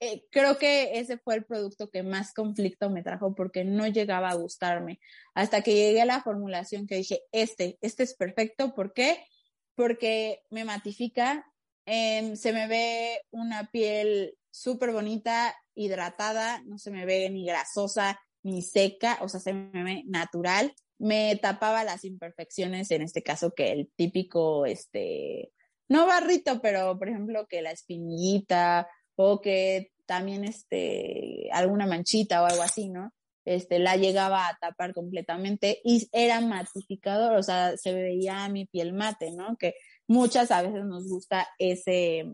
eh, 0.00 0.24
creo 0.30 0.56
que 0.56 0.98
ese 0.98 1.18
fue 1.18 1.34
el 1.34 1.44
producto 1.44 1.90
que 1.90 2.02
más 2.02 2.32
conflicto 2.32 2.88
me 2.88 3.02
trajo 3.02 3.34
porque 3.34 3.64
no 3.64 3.86
llegaba 3.86 4.30
a 4.30 4.34
gustarme. 4.36 4.98
Hasta 5.34 5.60
que 5.60 5.74
llegué 5.74 6.00
a 6.00 6.06
la 6.06 6.22
formulación 6.22 6.86
que 6.86 6.94
dije, 6.94 7.20
este, 7.32 7.76
este 7.82 8.04
es 8.04 8.14
perfecto. 8.14 8.74
¿Por 8.74 8.94
qué? 8.94 9.26
Porque 9.74 10.40
me 10.48 10.64
matifica, 10.64 11.44
em, 11.84 12.34
se 12.34 12.54
me 12.54 12.66
ve 12.66 13.20
una 13.30 13.70
piel 13.70 14.38
súper 14.50 14.92
bonita, 14.92 15.54
hidratada, 15.74 16.62
no 16.66 16.78
se 16.78 16.90
me 16.90 17.06
ve 17.06 17.30
ni 17.30 17.44
grasosa 17.46 18.20
ni 18.42 18.62
seca, 18.62 19.18
o 19.20 19.28
sea, 19.28 19.40
se 19.40 19.52
me 19.52 19.84
ve 19.84 20.02
natural. 20.06 20.74
Me 20.98 21.36
tapaba 21.36 21.84
las 21.84 22.04
imperfecciones, 22.04 22.90
en 22.90 23.02
este 23.02 23.22
caso 23.22 23.52
que 23.52 23.72
el 23.72 23.90
típico, 23.96 24.66
este, 24.66 25.50
no 25.88 26.06
barrito, 26.06 26.60
pero 26.60 26.98
por 26.98 27.08
ejemplo 27.08 27.46
que 27.48 27.62
la 27.62 27.70
espinillita 27.70 28.88
o 29.16 29.40
que 29.40 29.92
también 30.06 30.44
este, 30.44 31.48
alguna 31.52 31.86
manchita 31.86 32.42
o 32.42 32.46
algo 32.46 32.62
así, 32.62 32.88
¿no? 32.88 33.12
Este, 33.44 33.78
la 33.78 33.96
llegaba 33.96 34.48
a 34.48 34.58
tapar 34.60 34.92
completamente 34.92 35.80
y 35.84 36.08
era 36.12 36.40
matificador, 36.40 37.36
o 37.36 37.42
sea, 37.42 37.76
se 37.76 37.94
veía 37.94 38.48
mi 38.48 38.66
piel 38.66 38.92
mate, 38.92 39.32
¿no? 39.32 39.56
Que 39.56 39.74
muchas 40.06 40.50
a 40.50 40.62
veces 40.62 40.84
nos 40.84 41.08
gusta 41.08 41.48
ese, 41.58 42.24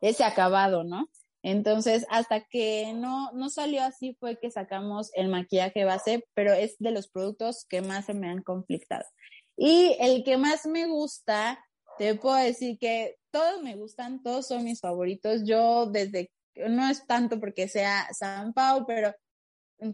ese 0.00 0.24
acabado, 0.24 0.84
¿no? 0.84 1.08
Entonces, 1.42 2.04
hasta 2.10 2.40
que 2.44 2.92
no, 2.94 3.30
no 3.32 3.48
salió 3.48 3.82
así 3.82 4.16
fue 4.18 4.38
que 4.38 4.50
sacamos 4.50 5.10
el 5.14 5.28
maquillaje 5.28 5.84
base, 5.84 6.24
pero 6.34 6.52
es 6.52 6.76
de 6.78 6.90
los 6.90 7.08
productos 7.08 7.64
que 7.68 7.80
más 7.80 8.06
se 8.06 8.14
me 8.14 8.28
han 8.28 8.42
conflictado. 8.42 9.04
Y 9.56 9.96
el 10.00 10.24
que 10.24 10.36
más 10.36 10.66
me 10.66 10.86
gusta, 10.86 11.64
te 11.96 12.14
puedo 12.14 12.36
decir 12.36 12.78
que 12.78 13.16
todos 13.30 13.62
me 13.62 13.76
gustan, 13.76 14.22
todos 14.22 14.46
son 14.48 14.64
mis 14.64 14.80
favoritos. 14.80 15.42
Yo 15.44 15.86
desde, 15.86 16.30
no 16.68 16.88
es 16.88 17.06
tanto 17.06 17.40
porque 17.40 17.68
sea 17.68 18.08
San 18.12 18.52
Pau, 18.52 18.84
pero 18.86 19.14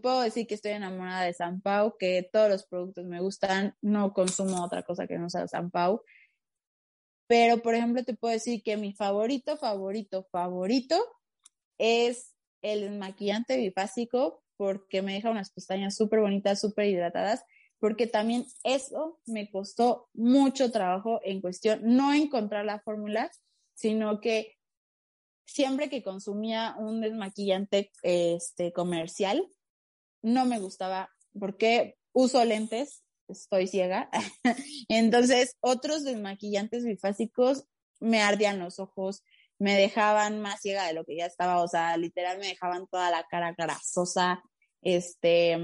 puedo 0.03 0.23
decir 0.23 0.47
que 0.47 0.55
estoy 0.55 0.73
enamorada 0.73 1.23
de 1.23 1.35
San 1.35 1.61
Pau, 1.61 1.97
que 1.99 2.29
todos 2.33 2.49
los 2.49 2.67
productos 2.67 3.05
me 3.05 3.21
gustan, 3.21 3.75
no 3.83 4.13
consumo 4.13 4.65
otra 4.65 4.83
cosa 4.83 5.07
que 5.07 5.19
no 5.19 5.29
sea 5.29 5.47
San 5.47 5.71
Pau. 5.71 6.03
Pero, 7.37 7.63
por 7.63 7.75
ejemplo, 7.75 8.05
te 8.05 8.15
puedo 8.15 8.33
decir 8.33 8.63
que 8.63 8.77
mi 8.77 8.93
favorito, 8.93 9.57
favorito, 9.57 10.29
favorito 10.31 11.05
es 11.79 12.33
el 12.63 12.97
maquillante 12.97 13.57
bifásico 13.57 14.45
porque 14.57 15.03
me 15.03 15.15
deja 15.15 15.33
unas 15.33 15.51
pestañas 15.51 15.97
súper 15.97 16.21
bonitas, 16.21 16.61
súper 16.61 16.87
hidratadas, 16.87 17.43
porque 17.81 18.07
también 18.07 18.47
eso 18.63 19.19
me 19.27 19.51
costó 19.51 20.09
mucho 20.15 20.71
trabajo 20.71 21.21
en 21.25 21.41
cuestión, 21.41 21.81
no 21.83 22.15
encontrar 22.15 22.67
la 22.67 22.79
fórmula, 22.79 23.33
sino 23.75 24.21
que 24.21 24.55
siempre 25.45 25.89
que 25.91 26.05
consumía 26.05 26.77
un 26.79 27.01
desmaquillante 27.01 27.91
este, 28.05 28.73
comercial, 28.73 29.45
no 30.23 30.45
me 30.45 30.61
gustaba 30.61 31.11
porque 31.37 31.97
uso 32.13 32.45
lentes 32.45 33.04
estoy 33.29 33.67
ciega. 33.67 34.11
Entonces, 34.89 35.57
otros 35.61 36.05
desmaquillantes 36.05 36.85
bifásicos 36.85 37.65
me 38.01 38.21
ardían 38.23 38.59
los 38.59 38.79
ojos, 38.79 39.23
me 39.59 39.75
dejaban 39.75 40.41
más 40.41 40.61
ciega 40.61 40.87
de 40.87 40.95
lo 40.95 41.05
que 41.05 41.17
ya 41.17 41.27
estaba, 41.27 41.63
o 41.63 41.69
sea, 41.69 41.97
literal 41.97 42.39
me 42.39 42.49
dejaban 42.49 42.87
toda 42.89 43.11
la 43.11 43.25
cara 43.25 43.55
grasosa, 43.57 44.43
este, 44.83 45.59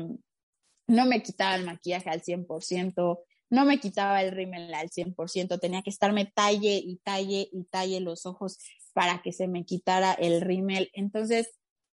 no 0.87 1.07
me 1.07 1.23
quitaba 1.23 1.57
el 1.57 1.67
maquillaje 1.67 2.09
al 2.09 2.23
100%, 2.23 3.19
no 3.51 3.65
me 3.65 3.79
quitaba 3.79 4.23
el 4.23 4.31
rímel 4.31 4.73
al 4.75 4.91
100%, 4.91 5.59
tenía 5.59 5.83
que 5.83 5.91
estarme 5.91 6.27
talle 6.27 6.81
y 6.83 6.99
talle 6.99 7.49
y 7.53 7.65
talle 7.65 8.01
los 8.01 8.27
ojos 8.27 8.59
para 8.93 9.23
que 9.23 9.33
se 9.33 9.49
me 9.49 9.65
quitara 9.65 10.13
el 10.13 10.41
rímel. 10.41 10.91
Entonces, 10.95 11.49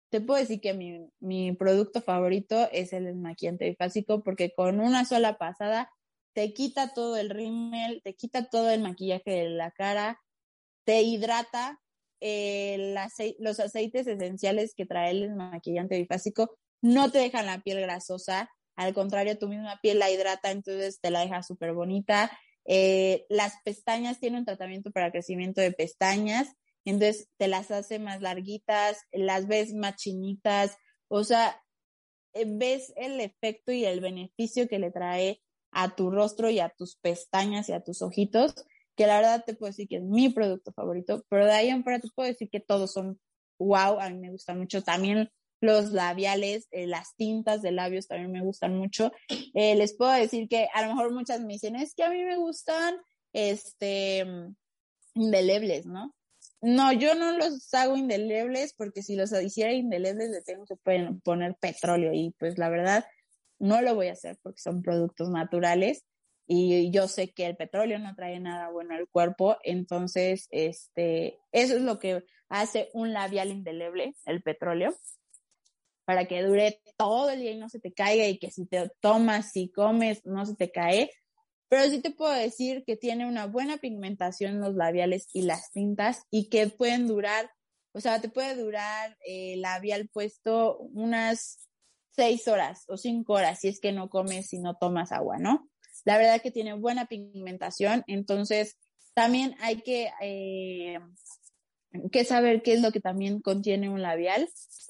te 0.09 0.21
puedo 0.21 0.39
decir 0.39 0.61
que 0.61 0.73
mi, 1.19 1.51
producto 1.53 2.01
favorito 2.01 2.69
es 2.71 2.93
el 2.93 3.05
desmaquillante 3.05 3.69
bifásico 3.69 4.23
porque 4.23 4.53
con 4.55 4.79
una 4.79 5.05
sola 5.05 5.37
pasada 5.37 5.91
te 6.33 6.53
quita 6.53 6.93
todo 6.93 7.17
el 7.17 7.29
rímel, 7.29 8.01
te 8.03 8.13
quita 8.15 8.49
todo 8.49 8.69
el 8.69 8.81
maquillaje 8.81 9.31
de 9.31 9.49
la 9.49 9.71
cara, 9.71 10.21
te 10.85 11.01
hidrata. 11.01 11.81
los 13.39 13.59
aceites 13.59 14.07
esenciales 14.07 14.73
que 14.75 14.85
trae 14.85 15.11
el 15.11 15.21
desmaquillante 15.21 15.97
bifásico 15.97 16.57
no 16.81 17.11
te 17.11 17.19
dejan 17.19 17.45
la 17.45 17.61
piel 17.61 17.81
grasosa, 17.81 18.49
al 18.75 18.93
contrario, 18.93 19.37
tu 19.37 19.47
misma 19.47 19.79
piel 19.81 19.99
la 19.99 20.11
hidrata, 20.11 20.51
entonces 20.51 20.99
te 20.99 21.09
la 21.09 21.21
deja 21.21 21.43
súper 21.43 21.73
bonita. 21.73 22.31
Eh, 22.65 23.25
las 23.29 23.53
pestañas 23.63 24.19
tienen 24.19 24.39
un 24.39 24.45
tratamiento 24.45 24.91
para 24.91 25.11
crecimiento 25.11 25.61
de 25.61 25.71
pestañas 25.71 26.53
entonces 26.91 27.29
te 27.37 27.47
las 27.47 27.71
hace 27.71 27.99
más 27.99 28.21
larguitas, 28.21 28.97
las 29.11 29.47
ves 29.47 29.73
más 29.73 29.95
chinitas, 29.95 30.77
o 31.07 31.23
sea, 31.23 31.61
eh, 32.33 32.45
ves 32.47 32.93
el 32.95 33.19
efecto 33.19 33.71
y 33.71 33.85
el 33.85 34.01
beneficio 34.01 34.67
que 34.67 34.79
le 34.79 34.91
trae 34.91 35.41
a 35.71 35.95
tu 35.95 36.11
rostro 36.11 36.49
y 36.49 36.59
a 36.59 36.69
tus 36.69 36.97
pestañas 36.97 37.69
y 37.69 37.73
a 37.73 37.83
tus 37.83 38.01
ojitos, 38.01 38.53
que 38.95 39.07
la 39.07 39.17
verdad 39.17 39.43
te 39.45 39.55
puedo 39.55 39.71
decir 39.71 39.87
que 39.87 39.97
es 39.97 40.03
mi 40.03 40.29
producto 40.29 40.71
favorito, 40.73 41.23
pero 41.29 41.45
de 41.45 41.51
ahí 41.51 41.69
en 41.69 41.83
fuera 41.83 41.99
te 41.99 42.09
puedo 42.15 42.29
decir 42.29 42.49
que 42.49 42.59
todos 42.59 42.93
son 42.93 43.19
wow, 43.59 43.99
a 43.99 44.09
mí 44.09 44.19
me 44.19 44.31
gustan 44.31 44.57
mucho 44.57 44.83
también 44.83 45.29
los 45.61 45.91
labiales, 45.91 46.67
eh, 46.71 46.87
las 46.87 47.15
tintas 47.15 47.61
de 47.61 47.71
labios 47.71 48.07
también 48.07 48.31
me 48.31 48.41
gustan 48.41 48.77
mucho. 48.77 49.11
Eh, 49.53 49.75
les 49.75 49.95
puedo 49.95 50.11
decir 50.11 50.47
que 50.47 50.67
a 50.73 50.81
lo 50.81 50.89
mejor 50.89 51.13
muchas 51.13 51.41
me 51.41 51.53
dicen, 51.53 51.75
es 51.75 51.95
que 51.95 52.03
a 52.03 52.09
mí 52.09 52.23
me 52.23 52.37
gustan, 52.37 52.95
este, 53.33 54.25
indelebles, 55.13 55.85
¿no? 55.85 56.14
No, 56.65 56.91
yo 56.91 57.13
no 57.13 57.37
los 57.37 57.71
hago 57.75 57.95
indelebles 57.95 58.73
porque 58.73 59.03
si 59.03 59.15
los 59.15 59.31
hiciera 59.33 59.71
indelebles 59.71 60.31
le 60.31 60.41
tengo 60.41 60.65
que 60.65 60.75
poner 61.23 61.53
petróleo 61.57 62.11
y 62.11 62.33
pues 62.39 62.57
la 62.57 62.69
verdad 62.69 63.05
no 63.59 63.83
lo 63.83 63.93
voy 63.93 64.07
a 64.07 64.13
hacer 64.13 64.39
porque 64.41 64.59
son 64.59 64.81
productos 64.81 65.29
naturales 65.29 66.05
y 66.47 66.89
yo 66.89 67.07
sé 67.07 67.31
que 67.31 67.45
el 67.45 67.55
petróleo 67.55 67.99
no 67.99 68.15
trae 68.15 68.39
nada 68.39 68.71
bueno 68.71 68.95
al 68.95 69.07
cuerpo, 69.07 69.57
entonces 69.61 70.47
este 70.49 71.37
eso 71.51 71.75
es 71.75 71.83
lo 71.83 71.99
que 71.99 72.25
hace 72.49 72.89
un 72.93 73.13
labial 73.13 73.51
indeleble, 73.51 74.15
el 74.25 74.41
petróleo, 74.41 74.95
para 76.03 76.25
que 76.25 76.41
dure 76.41 76.81
todo 76.97 77.29
el 77.29 77.41
día 77.41 77.51
y 77.51 77.59
no 77.59 77.69
se 77.69 77.79
te 77.79 77.93
caiga 77.93 78.25
y 78.25 78.39
que 78.39 78.49
si 78.49 78.65
te 78.65 78.89
tomas 79.01 79.55
y 79.55 79.69
comes 79.69 80.25
no 80.25 80.47
se 80.47 80.55
te 80.55 80.71
cae, 80.71 81.11
pero 81.75 81.91
sí 81.91 81.99
te 81.99 82.11
puedo 82.11 82.31
decir 82.31 82.85
que 82.87 82.95
tiene 82.95 83.27
una 83.27 83.47
buena 83.47 83.75
pigmentación 83.75 84.53
en 84.53 84.61
los 84.61 84.75
labiales 84.75 85.27
y 85.33 85.41
las 85.41 85.73
tintas 85.73 86.21
y 86.31 86.47
que 86.47 86.67
pueden 86.67 87.05
durar, 87.05 87.51
o 87.91 87.99
sea, 87.99 88.21
te 88.21 88.29
puede 88.29 88.55
durar 88.55 89.17
el 89.25 89.59
labial 89.59 90.07
puesto 90.07 90.77
unas 90.93 91.67
seis 92.11 92.47
horas 92.47 92.85
o 92.87 92.95
cinco 92.95 93.33
horas 93.33 93.59
si 93.59 93.67
es 93.67 93.81
que 93.81 93.91
no 93.91 94.07
comes 94.07 94.53
y 94.53 94.59
no 94.59 94.77
tomas 94.77 95.11
agua, 95.11 95.37
¿no? 95.37 95.69
La 96.05 96.17
verdad 96.17 96.41
que 96.41 96.49
tiene 96.49 96.71
buena 96.75 97.07
pigmentación, 97.07 98.05
entonces 98.07 98.77
también 99.13 99.57
hay 99.59 99.81
que, 99.81 100.11
eh, 100.21 100.99
que 102.09 102.23
saber 102.23 102.61
qué 102.61 102.75
es 102.75 102.81
lo 102.81 102.93
que 102.93 103.01
también 103.01 103.41
contiene 103.41 103.89
un 103.89 104.01
labial. 104.01 104.47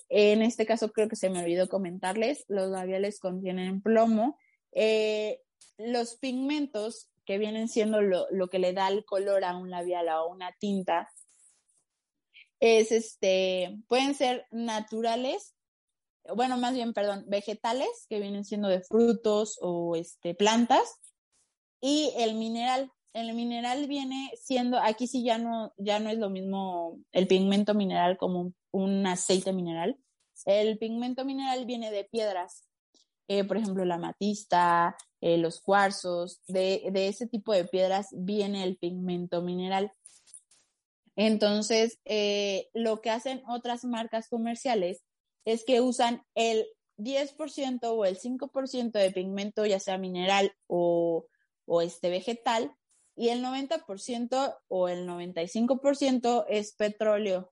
En 0.10 0.43
este 0.43 0.67
caso 0.67 0.91
creo 0.91 1.10
que 1.10 1.15
se 1.15 1.32
me 1.32 1.39
olvidó 1.39 1.67
comentarles, 1.67 2.45
los 2.48 2.69
labiales 2.69 3.19
contienen 3.19 3.82
plomo. 3.82 4.38
Eh, 4.71 5.39
los 5.77 6.15
pigmentos 6.17 7.09
que 7.25 7.38
vienen 7.38 7.67
siendo 7.67 8.01
lo, 8.01 8.47
que 8.49 8.59
le 8.59 8.73
da 8.73 8.88
el 8.88 9.03
color 9.03 9.43
a 9.43 9.57
un 9.57 9.69
labial 9.69 10.09
o 10.09 10.27
una 10.27 10.55
tinta, 10.59 11.09
es 12.59 12.91
este, 12.91 13.77
pueden 13.88 14.15
ser 14.15 14.45
naturales, 14.51 15.55
bueno, 16.35 16.57
más 16.57 16.73
bien, 16.73 16.93
perdón, 16.93 17.25
vegetales, 17.27 18.05
que 18.09 18.19
vienen 18.19 18.45
siendo 18.45 18.67
de 18.67 18.81
frutos 18.81 19.57
o 19.61 19.95
este, 19.95 20.33
plantas, 20.33 20.99
y 21.81 22.11
el 22.17 22.35
mineral. 22.35 22.91
El 23.13 23.33
mineral 23.33 23.88
viene 23.88 24.31
siendo, 24.41 24.77
aquí 24.79 25.07
sí 25.07 25.23
ya 25.23 25.38
no, 25.38 25.73
ya 25.77 25.99
no 25.99 26.09
es 26.09 26.17
lo 26.17 26.29
mismo 26.29 26.99
el 27.11 27.27
pigmento 27.27 27.73
mineral 27.73 28.17
como 28.17 28.53
un 28.71 29.07
aceite 29.07 29.53
mineral. 29.53 29.97
El 30.45 30.77
pigmento 30.77 31.23
mineral 31.23 31.65
viene 31.65 31.91
de 31.91 32.03
piedras, 32.03 32.67
eh, 33.28 33.43
por 33.43 33.57
ejemplo, 33.57 33.86
la 33.86 33.97
matista, 33.97 34.97
eh, 35.26 35.39
los 35.39 35.59
cuarzos, 35.59 36.39
de, 36.45 36.84
ese 36.93 37.26
tipo 37.26 37.51
de 37.51 37.65
piedras 37.65 38.09
viene 38.11 38.63
el 38.63 38.78
pigmento 38.78 39.41
mineral. 39.41 39.91
Entonces, 41.15 41.97
eh, 42.05 42.69
lo 42.76 43.01
que 43.01 43.09
hacen 43.09 43.41
otras 43.47 43.86
marcas 43.86 44.28
comerciales 44.28 45.03
es 45.43 45.65
que 45.65 45.82
usan 45.82 46.23
el 46.36 46.67
10% 46.97 47.80
o 47.89 48.05
el 48.05 48.19
5% 48.19 48.91
de 48.91 49.09
pigmento, 49.09 49.65
ya 49.65 49.80
sea 49.80 49.97
mineral 49.97 50.53
o, 50.67 51.26
este 51.82 52.11
vegetal, 52.11 52.76
y 53.15 53.30
el 53.30 53.43
90% 53.43 54.59
o 54.67 54.89
el 54.89 55.07
95% 55.07 56.45
es 56.49 56.76
petróleo. 56.76 57.51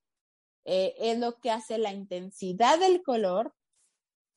es 0.64 1.18
lo 1.18 1.40
que 1.40 1.50
hace 1.50 1.80
la 1.80 1.92
intensidad 1.92 2.80
del 2.80 3.02
color 3.02 3.56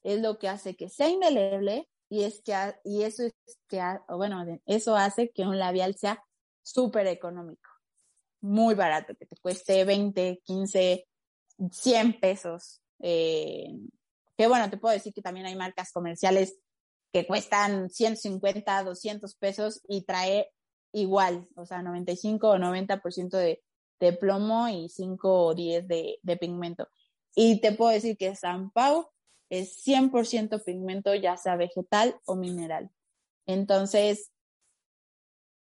es 0.05 0.23
lo 0.23 0.39
que 0.39 0.49
hace 0.49 0.75
que 0.75 0.89
sea 0.89 1.11
indeleble 1.11 1.87
y 2.09 2.25
es 2.25 2.41
que 2.43 2.55
y 2.85 3.03
eso 3.03 3.25
es 3.25 3.35
que 3.69 3.83
bueno 4.09 4.45
eso 4.67 4.97
hace 4.97 5.31
que 5.31 5.43
un 5.43 5.59
labial 5.59 5.95
sea 5.97 6.25
súper 6.63 7.07
económico 7.07 7.69
muy 8.47 8.75
barato, 8.75 9.15
que 9.15 9.27
te 9.27 9.37
cueste 9.37 9.85
20, 9.85 10.41
15, 10.45 11.07
100 11.71 12.21
pesos. 12.21 12.81
Eh, 13.01 13.69
que 14.37 14.47
bueno, 14.47 14.71
te 14.71 14.77
puedo 14.77 14.95
decir 14.95 15.13
que 15.13 15.23
también 15.23 15.47
hay 15.47 15.57
marcas 15.57 15.93
comerciales 15.93 16.59
que 17.13 17.27
cuestan 17.27 17.91
150, 17.91 18.85
200 18.85 19.35
pesos 19.37 19.81
y 19.89 20.05
trae 20.05 20.51
igual, 20.93 21.49
o 21.57 21.67
sea, 21.67 21.83
95 21.83 22.51
o 22.51 22.57
90% 22.57 23.31
de, 23.31 23.63
de 24.01 24.13
plomo 24.13 24.69
y 24.69 24.89
5 24.89 25.47
o 25.47 25.55
10 25.55 25.89
de, 25.89 26.19
de 26.23 26.37
pigmento. 26.37 26.89
Y 27.35 27.61
te 27.61 27.73
puedo 27.73 27.91
decir 27.91 28.17
que 28.17 28.35
San 28.35 28.71
Pau 28.71 29.09
es 29.51 29.83
100% 29.85 30.63
pigmento, 30.65 31.15
ya 31.15 31.37
sea 31.37 31.57
vegetal 31.57 32.17
o 32.25 32.37
mineral. 32.37 32.91
Entonces, 33.47 34.33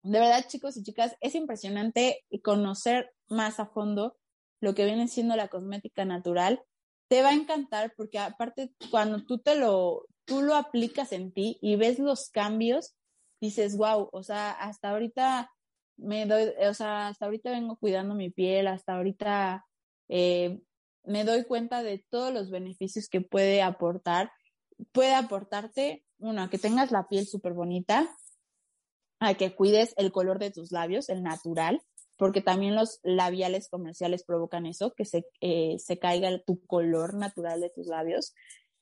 de 0.02 0.20
verdad, 0.20 0.46
chicos 0.46 0.76
y 0.76 0.82
chicas, 0.82 1.16
es 1.20 1.34
impresionante 1.34 2.24
conocer 2.42 3.12
más 3.28 3.58
a 3.58 3.66
fondo 3.66 4.16
lo 4.60 4.74
que 4.74 4.84
viene 4.84 5.08
siendo 5.08 5.36
la 5.36 5.48
cosmética 5.48 6.04
natural. 6.04 6.62
Te 7.08 7.22
va 7.22 7.30
a 7.30 7.34
encantar 7.34 7.92
porque 7.96 8.18
aparte 8.18 8.72
cuando 8.90 9.24
tú 9.24 9.38
te 9.38 9.56
lo, 9.56 10.06
tú 10.24 10.42
lo 10.42 10.54
aplicas 10.54 11.12
en 11.12 11.32
ti 11.32 11.58
y 11.60 11.76
ves 11.76 11.98
los 11.98 12.30
cambios, 12.30 12.94
dices, 13.40 13.76
wow, 13.76 14.08
o 14.12 14.22
sea, 14.22 14.52
hasta 14.52 14.90
ahorita 14.90 15.50
me 15.96 16.26
doy, 16.26 16.52
o 16.68 16.74
sea, 16.74 17.08
hasta 17.08 17.26
ahorita 17.26 17.50
vengo 17.50 17.76
cuidando 17.76 18.14
mi 18.14 18.30
piel, 18.30 18.66
hasta 18.66 18.96
ahorita 18.96 19.66
eh, 20.08 20.60
me 21.06 21.24
doy 21.24 21.44
cuenta 21.44 21.82
de 21.82 22.04
todos 22.10 22.32
los 22.32 22.50
beneficios 22.50 23.08
que 23.08 23.20
puede 23.20 23.62
aportar. 23.62 24.30
Puede 24.92 25.14
aportarte, 25.14 26.04
uno, 26.18 26.42
a 26.42 26.50
que 26.50 26.58
tengas 26.58 26.90
la 26.90 27.08
piel 27.08 27.26
súper 27.26 27.54
bonita, 27.54 28.08
a 29.20 29.34
que 29.34 29.54
cuides 29.54 29.94
el 29.96 30.12
color 30.12 30.38
de 30.38 30.50
tus 30.50 30.72
labios, 30.72 31.08
el 31.08 31.22
natural, 31.22 31.80
porque 32.18 32.40
también 32.40 32.74
los 32.74 33.00
labiales 33.02 33.68
comerciales 33.68 34.24
provocan 34.24 34.66
eso, 34.66 34.92
que 34.94 35.04
se, 35.04 35.26
eh, 35.40 35.76
se 35.78 35.98
caiga 35.98 36.38
tu 36.44 36.64
color 36.66 37.14
natural 37.14 37.60
de 37.60 37.70
tus 37.70 37.86
labios. 37.86 38.34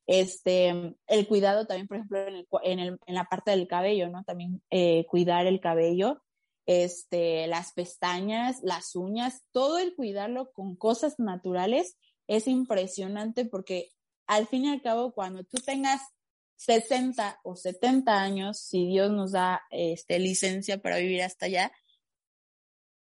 Este, 0.06 0.96
el 1.06 1.28
cuidado 1.28 1.66
también, 1.66 1.88
por 1.88 1.96
ejemplo, 1.96 2.20
en, 2.26 2.34
el, 2.34 2.46
en, 2.62 2.78
el, 2.78 2.98
en 3.06 3.14
la 3.14 3.24
parte 3.24 3.52
del 3.52 3.66
cabello, 3.66 4.08
¿no? 4.08 4.24
También 4.24 4.62
eh, 4.70 5.06
cuidar 5.06 5.46
el 5.46 5.60
cabello, 5.60 6.22
este, 6.66 7.46
las 7.46 7.72
pestañas, 7.72 8.60
las 8.62 8.96
uñas, 8.96 9.42
todo 9.52 9.78
el 9.78 9.94
cuidarlo 9.94 10.50
con 10.52 10.76
cosas 10.76 11.18
naturales 11.18 11.96
es 12.26 12.48
impresionante 12.48 13.44
porque 13.44 13.90
al 14.26 14.46
fin 14.46 14.64
y 14.64 14.70
al 14.70 14.82
cabo, 14.82 15.12
cuando 15.12 15.44
tú 15.44 15.58
tengas 15.58 16.00
60 16.56 17.40
o 17.44 17.56
70 17.56 18.20
años, 18.20 18.58
si 18.58 18.86
Dios 18.86 19.10
nos 19.10 19.32
da 19.32 19.62
este, 19.70 20.18
licencia 20.18 20.80
para 20.80 20.98
vivir 20.98 21.22
hasta 21.22 21.46
allá, 21.46 21.72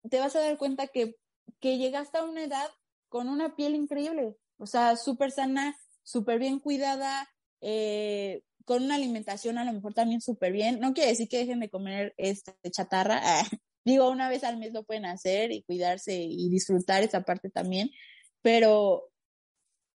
te 0.08 0.18
vas 0.18 0.34
a 0.36 0.40
dar 0.40 0.58
cuenta 0.58 0.88
que, 0.88 1.16
que 1.60 1.78
llegaste 1.78 2.18
a 2.18 2.24
una 2.24 2.44
edad 2.44 2.68
con 3.08 3.28
una 3.28 3.54
piel 3.54 3.74
increíble, 3.74 4.36
o 4.56 4.66
sea, 4.66 4.96
súper 4.96 5.30
sana, 5.30 5.76
súper 6.02 6.38
bien 6.38 6.58
cuidada, 6.58 7.28
eh, 7.60 8.42
con 8.64 8.82
una 8.82 8.96
alimentación 8.96 9.58
a 9.58 9.64
lo 9.64 9.72
mejor 9.72 9.94
también 9.94 10.20
súper 10.20 10.52
bien. 10.52 10.80
No 10.80 10.94
quiere 10.94 11.10
decir 11.10 11.28
que 11.28 11.38
dejen 11.38 11.60
de 11.60 11.70
comer 11.70 12.14
este, 12.16 12.54
chatarra, 12.70 13.20
digo, 13.84 14.10
una 14.10 14.28
vez 14.28 14.42
al 14.44 14.58
mes 14.58 14.72
lo 14.72 14.84
pueden 14.84 15.04
hacer 15.04 15.52
y 15.52 15.62
cuidarse 15.62 16.16
y 16.16 16.48
disfrutar 16.48 17.02
esa 17.02 17.22
parte 17.22 17.50
también, 17.50 17.90
pero, 18.44 19.10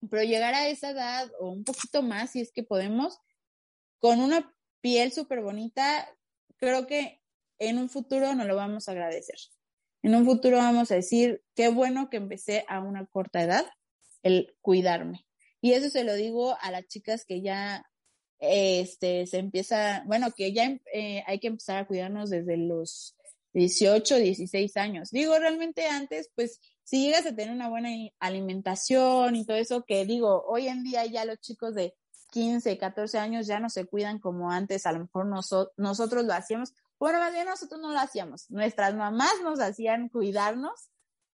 pero 0.09 0.23
llegar 0.23 0.53
a 0.53 0.69
esa 0.69 0.91
edad 0.91 1.29
o 1.37 1.49
un 1.49 1.65
poquito 1.65 2.01
más, 2.01 2.31
si 2.31 2.39
es 2.39 2.53
que 2.53 2.63
podemos, 2.63 3.19
con 3.99 4.21
una 4.21 4.55
piel 4.79 5.11
súper 5.11 5.41
bonita, 5.41 6.09
creo 6.55 6.87
que 6.87 7.21
en 7.59 7.77
un 7.77 7.89
futuro 7.89 8.33
nos 8.35 8.47
lo 8.47 8.55
vamos 8.55 8.87
a 8.87 8.93
agradecer. 8.93 9.35
En 10.01 10.15
un 10.15 10.23
futuro 10.23 10.57
vamos 10.57 10.91
a 10.91 10.95
decir, 10.95 11.43
qué 11.55 11.67
bueno 11.67 12.09
que 12.09 12.15
empecé 12.15 12.63
a 12.69 12.79
una 12.79 13.05
corta 13.07 13.43
edad 13.43 13.65
el 14.23 14.55
cuidarme. 14.61 15.25
Y 15.59 15.73
eso 15.73 15.89
se 15.89 16.05
lo 16.05 16.15
digo 16.15 16.55
a 16.61 16.71
las 16.71 16.87
chicas 16.87 17.25
que 17.25 17.41
ya 17.41 17.85
este, 18.39 19.27
se 19.27 19.39
empieza, 19.39 20.03
bueno, 20.05 20.31
que 20.31 20.53
ya 20.53 20.73
eh, 20.93 21.21
hay 21.27 21.39
que 21.39 21.47
empezar 21.47 21.79
a 21.79 21.87
cuidarnos 21.87 22.29
desde 22.29 22.55
los 22.55 23.17
18, 23.51 24.15
16 24.15 24.77
años. 24.77 25.09
Digo, 25.11 25.37
realmente 25.37 25.85
antes, 25.87 26.31
pues, 26.33 26.61
si 26.87 27.03
llegas 27.03 27.25
a 27.25 27.35
tener 27.35 27.53
una 27.53 27.67
buena 27.67 27.89
alimentación 28.17 29.35
y 29.35 29.45
todo 29.45 29.57
eso, 29.57 29.83
que 29.83 30.05
digo, 30.05 30.45
hoy 30.47 30.69
en 30.69 30.83
día 30.83 31.05
ya 31.05 31.25
los 31.25 31.37
chicos 31.41 31.75
de 31.75 31.93
15, 32.31 32.77
14 32.77 33.19
años 33.19 33.45
ya 33.45 33.59
no 33.59 33.69
se 33.69 33.85
cuidan 33.85 34.19
como 34.19 34.51
antes, 34.51 34.85
a 34.85 34.93
lo 34.93 34.99
mejor 34.99 35.25
nosotros 35.27 36.23
lo 36.23 36.33
hacíamos. 36.33 36.73
Bueno, 36.97 37.19
más 37.19 37.33
bien 37.33 37.45
nosotros 37.45 37.81
no 37.81 37.91
lo 37.91 37.99
hacíamos, 37.99 38.49
nuestras 38.49 38.95
mamás 38.95 39.33
nos 39.43 39.59
hacían 39.59 40.07
cuidarnos, 40.07 40.89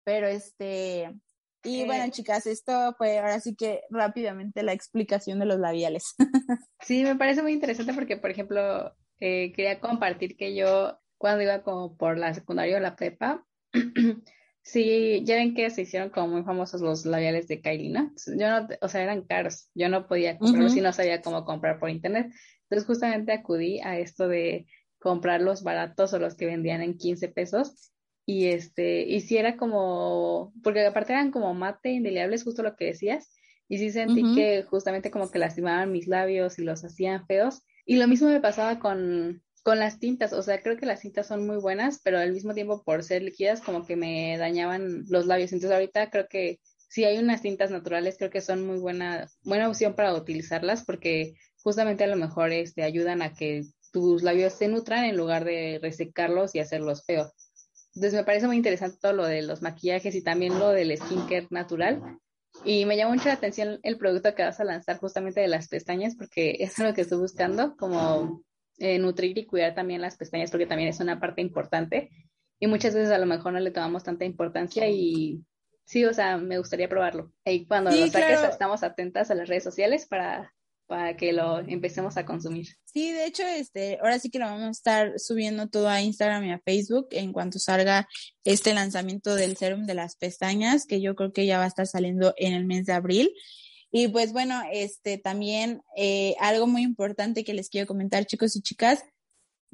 pero 0.04 0.28
este, 0.28 1.18
y 1.64 1.86
bueno, 1.86 2.12
chicas, 2.12 2.46
esto 2.46 2.94
fue 2.98 3.18
ahora 3.18 3.40
sí 3.40 3.56
que 3.56 3.84
rápidamente 3.90 4.64
la 4.64 4.74
explicación 4.74 5.40
de 5.40 5.46
los 5.46 5.60
labiales. 5.60 6.14
sí, 6.82 7.04
me 7.06 7.16
parece 7.16 7.42
muy 7.42 7.54
interesante 7.54 7.94
porque, 7.94 8.18
por 8.18 8.32
ejemplo, 8.32 8.94
eh, 9.22 9.54
quería 9.54 9.80
compartir 9.80 10.36
que 10.36 10.54
yo 10.54 11.00
cuando 11.18 11.44
iba 11.44 11.64
como 11.64 11.96
por 11.96 12.18
la 12.18 12.34
secundaria 12.34 12.76
o 12.76 12.82
la 12.82 12.98
prepa, 12.98 13.46
Sí, 14.68 15.24
ya 15.24 15.36
ven 15.36 15.56
que 15.56 15.70
se 15.70 15.84
hicieron 15.84 16.10
como 16.10 16.28
muy 16.28 16.44
famosos 16.44 16.82
los 16.82 17.06
labiales 17.06 17.48
de 17.48 17.62
Kylie, 17.62 17.90
¿no? 17.90 18.12
Yo 18.38 18.50
no, 18.50 18.68
o 18.82 18.90
sea, 18.90 19.02
eran 19.02 19.22
caros, 19.22 19.70
yo 19.74 19.88
no 19.88 20.08
podía 20.08 20.38
comprarlos 20.38 20.76
y 20.76 20.82
no 20.82 20.92
sabía 20.92 21.22
cómo 21.22 21.46
comprar 21.46 21.80
por 21.80 21.90
internet. 21.90 22.34
Entonces 22.64 22.86
justamente 22.86 23.32
acudí 23.32 23.80
a 23.80 23.98
esto 23.98 24.28
de 24.28 24.68
comprar 25.00 25.42
los 25.42 25.64
baratos 25.64 26.12
o 26.12 26.20
los 26.20 26.36
que 26.36 26.48
vendían 26.48 26.82
en 26.82 26.98
15 26.98 27.30
pesos 27.30 27.94
y 28.26 28.48
este, 28.48 29.04
y 29.04 29.22
si 29.22 29.38
era 29.38 29.56
como, 29.56 30.52
porque 30.62 30.86
aparte 30.86 31.14
eran 31.14 31.32
como 31.32 31.54
mate 31.54 31.92
indeleables, 31.92 32.44
justo 32.44 32.62
lo 32.62 32.76
que 32.76 32.88
decías, 32.88 33.34
y 33.70 33.78
sí 33.78 33.90
sentí 33.90 34.36
que 34.36 34.64
justamente 34.64 35.12
como 35.12 35.32
que 35.32 35.40
lastimaban 35.40 35.94
mis 35.94 36.08
labios 36.08 36.60
y 36.60 36.66
los 36.66 36.84
hacían 36.84 37.26
feos. 37.26 37.64
Y 37.86 37.96
lo 37.96 38.06
mismo 38.10 38.28
me 38.28 38.42
pasaba 38.42 38.80
con, 38.80 39.42
con 39.68 39.80
las 39.80 40.00
tintas, 40.00 40.32
o 40.32 40.42
sea, 40.42 40.62
creo 40.62 40.78
que 40.78 40.86
las 40.86 41.02
tintas 41.02 41.28
son 41.28 41.46
muy 41.46 41.58
buenas, 41.58 42.00
pero 42.02 42.20
al 42.20 42.32
mismo 42.32 42.54
tiempo 42.54 42.84
por 42.86 43.04
ser 43.04 43.22
líquidas 43.22 43.60
como 43.60 43.86
que 43.86 43.98
me 43.98 44.38
dañaban 44.38 45.04
los 45.10 45.26
labios. 45.26 45.52
Entonces 45.52 45.76
ahorita 45.76 46.10
creo 46.10 46.26
que 46.30 46.62
si 46.88 47.04
hay 47.04 47.18
unas 47.18 47.42
tintas 47.42 47.70
naturales, 47.70 48.16
creo 48.18 48.30
que 48.30 48.40
son 48.40 48.66
muy 48.66 48.78
buena, 48.78 49.28
buena 49.44 49.68
opción 49.68 49.94
para 49.94 50.14
utilizarlas 50.14 50.86
porque 50.86 51.34
justamente 51.64 52.06
a 52.06 52.08
lo 52.08 52.16
mejor 52.16 52.54
este, 52.54 52.84
ayudan 52.84 53.22
a 53.22 53.34
que 53.34 53.66
tus 53.92 54.24
labios 54.24 54.54
se 54.54 54.70
nutran 54.70 55.04
en 55.04 55.18
lugar 55.18 55.44
de 55.44 55.80
resecarlos 55.82 56.56
y 56.56 56.60
hacerlos 56.60 57.04
feos. 57.06 57.34
Entonces 57.94 58.14
me 58.14 58.24
parece 58.24 58.48
muy 58.48 58.56
interesante 58.56 59.00
todo 59.02 59.12
lo 59.12 59.26
de 59.26 59.42
los 59.42 59.62
maquillajes 59.62 60.16
y 60.16 60.24
también 60.24 60.58
lo 60.60 60.70
del 60.70 60.96
skincare 60.98 61.48
natural. 61.50 62.02
Y 62.64 62.86
me 62.86 62.96
llamó 62.96 63.16
mucho 63.16 63.28
la 63.28 63.34
atención 63.34 63.82
el 63.84 63.98
producto 63.98 64.34
que 64.34 64.44
vas 64.44 64.62
a 64.62 64.64
lanzar 64.64 64.98
justamente 64.98 65.42
de 65.42 65.50
las 65.50 65.68
pestañas 65.68 66.16
porque 66.16 66.56
es 66.62 66.80
lo 66.80 66.94
que 66.94 67.02
estoy 67.02 67.18
buscando, 67.18 67.76
como 67.76 68.46
eh, 68.78 69.00
nutrir 69.00 69.38
y 69.38 69.46
cuidar 69.46 69.76
también 69.76 70.02
las 70.02 70.18
pestañas 70.18 70.52
porque 70.52 70.68
también 70.68 70.90
es 70.90 71.00
una 71.00 71.20
parte 71.20 71.42
importante 71.42 72.10
y 72.60 72.68
muchas 72.68 72.94
veces 72.94 73.12
a 73.12 73.18
lo 73.18 73.26
mejor 73.26 73.54
no 73.54 73.60
le 73.60 73.72
tomamos 73.72 74.04
tanta 74.04 74.26
importancia 74.26 74.88
y 74.90 75.44
sí, 75.86 76.06
o 76.06 76.14
sea, 76.14 76.38
me 76.38 76.58
gustaría 76.58 76.90
probarlo. 76.90 77.32
Y 77.46 77.66
cuando 77.66 77.92
lo 77.92 78.08
saques 78.08 78.44
estamos 78.50 78.84
atentas 78.84 79.32
a 79.32 79.36
las 79.36 79.48
redes 79.48 79.64
sociales 79.64 80.08
para, 80.08 80.54
para 80.88 81.16
que 81.16 81.34
lo 81.34 81.60
empecemos 81.60 82.18
a 82.18 82.26
consumir. 82.26 82.68
Sí, 82.86 83.12
de 83.12 83.26
hecho, 83.26 83.44
este, 83.44 84.00
ahora 84.02 84.20
sí 84.20 84.30
que 84.30 84.40
lo 84.40 84.46
vamos 84.46 84.64
a 84.64 84.72
estar 84.72 85.20
subiendo 85.20 85.68
todo 85.68 85.90
a 85.90 86.02
Instagram 86.02 86.46
y 86.46 86.52
a 86.52 86.60
Facebook 86.60 87.10
en 87.12 87.32
cuanto 87.32 87.60
salga 87.60 88.08
este 88.44 88.74
lanzamiento 88.74 89.36
del 89.36 89.56
serum 89.58 89.86
de 89.86 89.94
las 89.94 90.16
pestañas, 90.16 90.86
que 90.86 91.02
yo 91.02 91.16
creo 91.16 91.32
que 91.32 91.46
ya 91.46 91.60
va 91.60 91.66
a 91.66 91.68
estar 91.68 91.86
saliendo 91.86 92.34
en 92.38 92.54
el 92.54 92.66
mes 92.66 92.86
de 92.86 92.94
abril. 92.94 93.32
Y 93.92 94.10
pues 94.10 94.34
bueno, 94.34 94.62
este 94.72 95.18
también 95.18 95.82
eh, 95.96 96.36
algo 96.40 96.68
muy 96.68 96.84
importante 96.84 97.44
que 97.44 97.54
les 97.54 97.70
quiero 97.70 97.88
comentar, 97.88 98.26
chicos 98.26 98.56
y 98.56 98.62
chicas, 98.62 99.04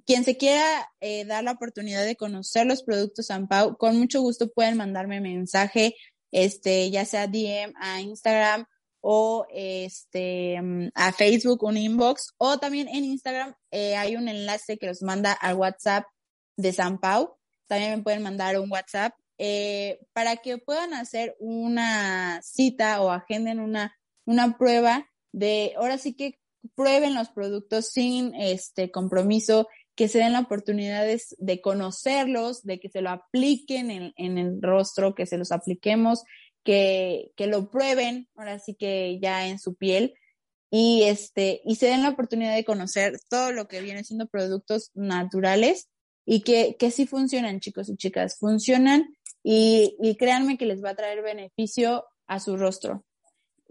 quien 0.06 0.24
se 0.24 0.38
quiera 0.38 0.92
eh, 1.00 1.26
dar 1.26 1.44
la 1.44 1.54
oportunidad 1.54 2.06
de 2.06 2.16
conocer 2.16 2.68
los 2.68 2.84
productos 2.84 3.28
San 3.28 3.48
Pau, 3.48 3.78
con 3.78 3.98
mucho 3.98 4.22
gusto 4.22 4.52
pueden 4.52 4.78
mandarme 4.78 5.22
mensaje, 5.22 5.96
este, 6.32 6.92
ya 6.92 7.06
sea 7.06 7.28
DM 7.28 7.74
a 7.80 8.02
Instagram 8.02 8.66
o 9.02 9.46
este 9.50 10.60
a 10.96 11.12
Facebook, 11.12 11.64
un 11.64 11.78
inbox, 11.78 12.34
o 12.38 12.58
también 12.60 12.88
en 12.88 13.04
Instagram 13.06 13.56
eh, 13.72 13.96
hay 13.96 14.16
un 14.16 14.28
enlace 14.28 14.78
que 14.78 14.88
los 14.88 15.02
manda 15.02 15.34
al 15.34 15.56
WhatsApp 15.56 16.06
de 16.56 16.72
San 16.72 17.00
Pau. 17.00 17.36
También 17.68 17.98
me 17.98 18.04
pueden 18.04 18.24
mandar 18.24 18.60
un 18.60 18.72
WhatsApp 18.72 19.14
para 20.14 20.38
que 20.38 20.58
puedan 20.58 20.94
hacer 20.94 21.36
una 21.40 22.42
cita 22.44 23.02
o 23.02 23.10
agenden 23.10 23.60
una 23.60 23.94
una 24.26 24.58
prueba 24.58 25.10
de, 25.32 25.74
ahora 25.78 25.98
sí 25.98 26.14
que 26.14 26.40
prueben 26.76 27.16
los 27.16 27.30
productos 27.30 27.88
sin 27.88 28.34
este 28.36 28.92
compromiso, 28.92 29.68
que 29.96 30.08
se 30.08 30.20
den 30.20 30.34
la 30.34 30.40
oportunidad 30.40 31.06
de, 31.06 31.62
conocerlos, 31.62 32.64
de 32.64 32.80
que 32.80 32.90
se 32.90 33.02
lo 33.02 33.12
apliquen 33.12 33.92
en, 33.92 34.14
en, 34.16 34.38
el 34.38 34.62
rostro, 34.62 35.14
que 35.14 35.26
se 35.26 35.38
los 35.38 35.52
apliquemos, 35.52 36.24
que, 36.64 37.32
que 37.36 37.48
lo 37.48 37.70
prueben, 37.70 38.28
ahora 38.36 38.60
sí 38.60 38.76
que 38.76 39.20
ya 39.22 39.48
en 39.48 39.60
su 39.60 39.76
piel, 39.76 40.16
y 40.72 41.04
este, 41.04 41.62
y 41.66 41.76
se 41.76 41.88
den 41.88 42.02
la 42.02 42.10
oportunidad 42.10 42.56
de 42.56 42.66
conocer 42.66 43.20
todo 43.30 43.52
lo 43.52 43.68
que 43.68 43.82
viene 43.82 44.04
siendo 44.04 44.28
productos 44.28 44.90
naturales 44.96 45.90
y 46.26 46.42
que, 46.42 46.78
que 46.80 46.90
sí 46.90 47.06
funcionan, 47.06 47.60
chicos 47.60 47.90
y 47.90 47.96
chicas, 47.96 48.38
funcionan 48.40 49.16
y, 49.44 49.96
y 50.02 50.16
créanme 50.16 50.58
que 50.58 50.66
les 50.66 50.84
va 50.84 50.92
a 50.92 50.96
traer 50.96 51.22
beneficio 51.22 52.06
a 52.26 52.40
su 52.40 52.58
rostro 52.58 53.06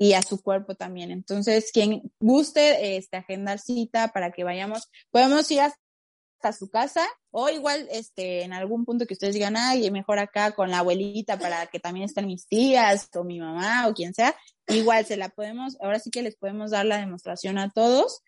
y 0.03 0.14
a 0.14 0.22
su 0.22 0.42
cuerpo 0.42 0.74
también. 0.74 1.12
Entonces, 1.12 1.70
quien 1.72 2.12
guste 2.18 2.96
este, 2.96 3.18
agendar 3.18 3.61
cita 3.61 4.09
para 4.09 4.32
que 4.32 4.42
vayamos, 4.42 4.90
podemos 5.12 5.48
ir 5.53 5.61
hasta 5.61 6.53
su 6.53 6.68
casa 6.68 7.07
o 7.30 7.48
igual 7.50 7.86
este, 7.88 8.42
en 8.42 8.53
algún 8.53 8.84
punto 8.84 9.07
que 9.07 9.14
ustedes 9.14 9.34
digan, 9.34 9.57
ay, 9.57 9.88
mejor 9.92 10.18
acá 10.18 10.57
con 10.57 10.72
la 10.72 10.80
abuelita 10.80 11.38
para 11.38 11.68
que 11.68 11.78
también 11.78 12.07
estén 12.07 12.26
mis 12.26 12.48
tías 12.48 13.11
o 13.14 13.22
mi 13.22 13.38
mamá 13.38 13.86
o 13.86 13.94
quien 13.94 14.12
sea, 14.12 14.34
igual 14.66 15.07
se 15.07 15.16
la 15.16 15.28
podemos, 15.28 15.76
ahora 15.80 16.00
sí 16.00 16.11
que 16.11 16.22
les 16.22 16.34
podemos 16.34 16.72
dar 16.72 16.84
la 16.84 16.98
demostración 16.98 17.59
a 17.59 17.70
todos 17.70 18.22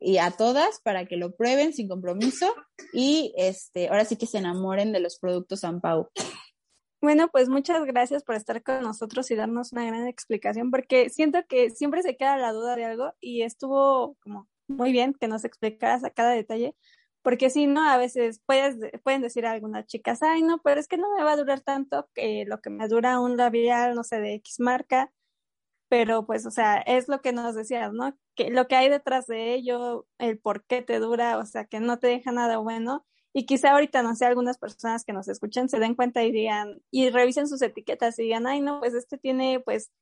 y 0.00 0.18
a 0.18 0.32
todas 0.32 0.80
para 0.82 1.06
que 1.06 1.16
lo 1.16 1.36
prueben 1.36 1.72
sin 1.72 1.86
compromiso 1.86 2.52
y 2.92 3.32
este, 3.36 3.86
ahora 3.86 4.04
sí 4.04 4.16
que 4.16 4.26
se 4.26 4.38
enamoren 4.38 4.90
de 4.90 4.98
los 4.98 5.16
productos 5.20 5.60
San 5.60 5.80
Pau. 5.80 6.08
Bueno, 7.02 7.28
pues 7.30 7.48
muchas 7.48 7.84
gracias 7.86 8.22
por 8.24 8.34
estar 8.34 8.62
con 8.62 8.82
nosotros 8.82 9.30
y 9.30 9.34
darnos 9.34 9.72
una 9.72 9.86
gran 9.86 10.06
explicación, 10.06 10.70
porque 10.70 11.08
siento 11.08 11.38
que 11.48 11.70
siempre 11.70 12.02
se 12.02 12.16
queda 12.16 12.36
la 12.36 12.52
duda 12.52 12.76
de 12.76 12.84
algo 12.84 13.14
y 13.20 13.40
estuvo 13.42 14.16
como 14.22 14.48
muy 14.68 14.92
bien 14.92 15.14
que 15.14 15.26
nos 15.26 15.44
explicaras 15.46 16.04
a 16.04 16.10
cada 16.10 16.32
detalle, 16.32 16.76
porque 17.22 17.48
si 17.48 17.66
no, 17.66 17.88
a 17.88 17.96
veces 17.96 18.42
puedes, 18.44 18.76
pueden 19.02 19.22
decir 19.22 19.46
a 19.46 19.52
algunas 19.52 19.86
chicas, 19.86 20.22
ay, 20.22 20.42
no, 20.42 20.60
pero 20.62 20.78
es 20.78 20.88
que 20.88 20.98
no 20.98 21.06
me 21.16 21.24
va 21.24 21.32
a 21.32 21.36
durar 21.36 21.60
tanto 21.62 22.08
que 22.14 22.44
lo 22.46 22.60
que 22.60 22.68
me 22.70 22.86
dura 22.86 23.18
un 23.20 23.36
labial, 23.38 23.94
no 23.94 24.04
sé, 24.04 24.20
de 24.20 24.34
X 24.34 24.60
marca, 24.60 25.10
pero 25.88 26.26
pues, 26.26 26.46
o 26.46 26.50
sea, 26.50 26.78
es 26.78 27.08
lo 27.08 27.20
que 27.22 27.32
nos 27.32 27.54
decías, 27.54 27.92
¿no? 27.92 28.16
Que 28.36 28.50
lo 28.50 28.68
que 28.68 28.76
hay 28.76 28.88
detrás 28.90 29.26
de 29.26 29.54
ello, 29.54 30.06
el 30.18 30.38
por 30.38 30.64
qué 30.66 30.82
te 30.82 30.98
dura, 31.00 31.38
o 31.38 31.46
sea, 31.46 31.64
que 31.66 31.80
no 31.80 31.98
te 31.98 32.08
deja 32.08 32.32
nada 32.32 32.58
bueno 32.58 33.06
y 33.32 33.46
quizá 33.46 33.72
ahorita, 33.72 34.02
no 34.02 34.14
sé, 34.16 34.26
algunas 34.26 34.58
personas 34.58 35.04
que 35.04 35.12
nos 35.12 35.28
escuchan 35.28 35.68
se 35.68 35.78
den 35.78 35.94
cuenta 35.94 36.24
y 36.24 36.32
digan, 36.32 36.82
y 36.90 37.10
revisen 37.10 37.48
sus 37.48 37.62
etiquetas 37.62 38.18
y 38.18 38.24
digan, 38.24 38.46
ay, 38.46 38.60
no, 38.60 38.80
pues 38.80 38.94
este 38.94 39.18
tiene 39.18 39.60
pues 39.60 39.92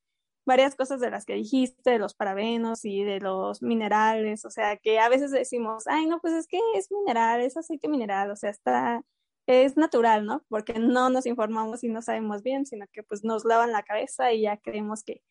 varias 0.46 0.74
cosas 0.76 1.00
de 1.00 1.10
las 1.10 1.26
que 1.26 1.34
dijiste, 1.34 1.90
de 1.90 1.98
los 1.98 2.14
parabenos 2.14 2.84
y 2.84 3.04
de 3.04 3.20
los 3.20 3.62
minerales, 3.62 4.44
o 4.46 4.50
sea, 4.50 4.78
que 4.78 4.98
a 4.98 5.08
veces 5.10 5.30
decimos, 5.30 5.86
ay, 5.86 6.06
no, 6.06 6.20
pues 6.20 6.32
es 6.34 6.46
que 6.46 6.58
es 6.74 6.90
mineral, 6.90 7.42
es 7.42 7.56
aceite 7.58 7.88
mineral, 7.88 8.30
o 8.30 8.36
sea, 8.36 8.50
está, 8.50 9.02
es 9.46 9.76
natural, 9.76 10.24
¿no? 10.26 10.42
Porque 10.48 10.78
no 10.78 11.10
nos 11.10 11.26
informamos 11.26 11.84
y 11.84 11.88
no 11.88 12.02
sabemos 12.02 12.42
bien, 12.42 12.66
sino 12.66 12.86
que 12.92 13.02
pues 13.02 13.24
nos 13.24 13.44
lavan 13.44 13.72
la 13.72 13.82
cabeza 13.82 14.32
y 14.32 14.42
ya 14.42 14.56
creemos 14.56 15.04
que 15.04 15.22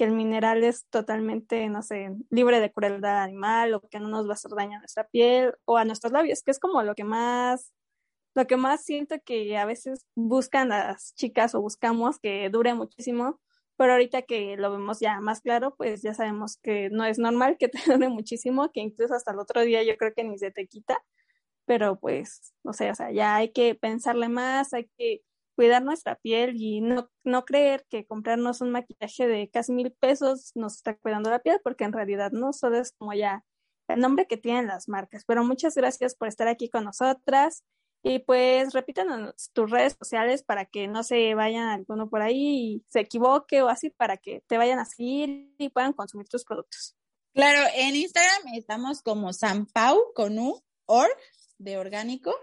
que 0.00 0.04
el 0.04 0.12
mineral 0.12 0.64
es 0.64 0.86
totalmente, 0.88 1.68
no 1.68 1.82
sé, 1.82 2.16
libre 2.30 2.58
de 2.58 2.72
crueldad 2.72 3.22
animal 3.22 3.74
o 3.74 3.82
que 3.82 4.00
no 4.00 4.08
nos 4.08 4.24
va 4.26 4.30
a 4.30 4.32
hacer 4.32 4.50
daño 4.52 4.78
a 4.78 4.80
nuestra 4.80 5.06
piel 5.06 5.52
o 5.66 5.76
a 5.76 5.84
nuestros 5.84 6.10
labios, 6.10 6.42
que 6.42 6.52
es 6.52 6.58
como 6.58 6.82
lo 6.82 6.94
que 6.94 7.04
más, 7.04 7.74
lo 8.34 8.46
que 8.46 8.56
más 8.56 8.82
siento 8.82 9.16
que 9.22 9.58
a 9.58 9.66
veces 9.66 10.06
buscan 10.14 10.70
las 10.70 11.14
chicas 11.16 11.54
o 11.54 11.60
buscamos 11.60 12.18
que 12.18 12.48
dure 12.48 12.72
muchísimo, 12.72 13.42
pero 13.76 13.92
ahorita 13.92 14.22
que 14.22 14.56
lo 14.56 14.70
vemos 14.72 15.00
ya 15.00 15.20
más 15.20 15.42
claro, 15.42 15.74
pues 15.76 16.00
ya 16.00 16.14
sabemos 16.14 16.56
que 16.62 16.88
no 16.88 17.04
es 17.04 17.18
normal 17.18 17.58
que 17.58 17.68
te 17.68 17.80
dure 17.86 18.08
muchísimo, 18.08 18.72
que 18.72 18.80
incluso 18.80 19.12
hasta 19.14 19.32
el 19.32 19.38
otro 19.38 19.60
día 19.60 19.82
yo 19.82 19.98
creo 19.98 20.14
que 20.14 20.24
ni 20.24 20.38
se 20.38 20.50
te 20.50 20.66
quita, 20.66 20.96
pero 21.66 22.00
pues, 22.00 22.54
no 22.64 22.72
sé, 22.72 22.90
o 22.90 22.94
sea, 22.94 23.12
ya 23.12 23.36
hay 23.36 23.52
que 23.52 23.74
pensarle 23.74 24.30
más, 24.30 24.72
hay 24.72 24.88
que 24.96 25.20
cuidar 25.60 25.82
nuestra 25.82 26.16
piel 26.16 26.56
y 26.56 26.80
no, 26.80 27.10
no 27.22 27.44
creer 27.44 27.84
que 27.90 28.06
comprarnos 28.06 28.62
un 28.62 28.70
maquillaje 28.70 29.28
de 29.28 29.50
casi 29.50 29.72
mil 29.72 29.92
pesos 29.92 30.52
nos 30.54 30.76
está 30.76 30.96
cuidando 30.96 31.28
la 31.28 31.40
piel, 31.40 31.60
porque 31.62 31.84
en 31.84 31.92
realidad 31.92 32.32
no, 32.32 32.54
solo 32.54 32.78
es 32.78 32.92
como 32.92 33.12
ya 33.12 33.44
el 33.86 34.00
nombre 34.00 34.26
que 34.26 34.38
tienen 34.38 34.68
las 34.68 34.88
marcas. 34.88 35.24
Pero 35.26 35.44
muchas 35.44 35.74
gracias 35.74 36.14
por 36.14 36.28
estar 36.28 36.48
aquí 36.48 36.70
con 36.70 36.84
nosotras 36.84 37.62
y 38.02 38.20
pues 38.20 38.72
repítanos 38.72 39.50
tus 39.52 39.70
redes 39.70 39.96
sociales 39.98 40.42
para 40.42 40.64
que 40.64 40.88
no 40.88 41.02
se 41.02 41.34
vayan 41.34 41.68
alguno 41.68 42.08
por 42.08 42.22
ahí 42.22 42.38
y 42.38 42.84
se 42.88 43.00
equivoque 43.00 43.60
o 43.60 43.68
así 43.68 43.90
para 43.90 44.16
que 44.16 44.42
te 44.46 44.56
vayan 44.56 44.78
a 44.78 44.86
seguir 44.86 45.52
y 45.58 45.68
puedan 45.68 45.92
consumir 45.92 46.26
tus 46.26 46.42
productos. 46.42 46.96
Claro, 47.34 47.68
en 47.74 47.96
Instagram 47.96 48.54
estamos 48.54 49.02
como 49.02 49.34
Sanpau 49.34 50.14
con 50.14 50.38
U, 50.38 50.62
org 50.86 51.18
de 51.58 51.76
orgánico. 51.76 52.34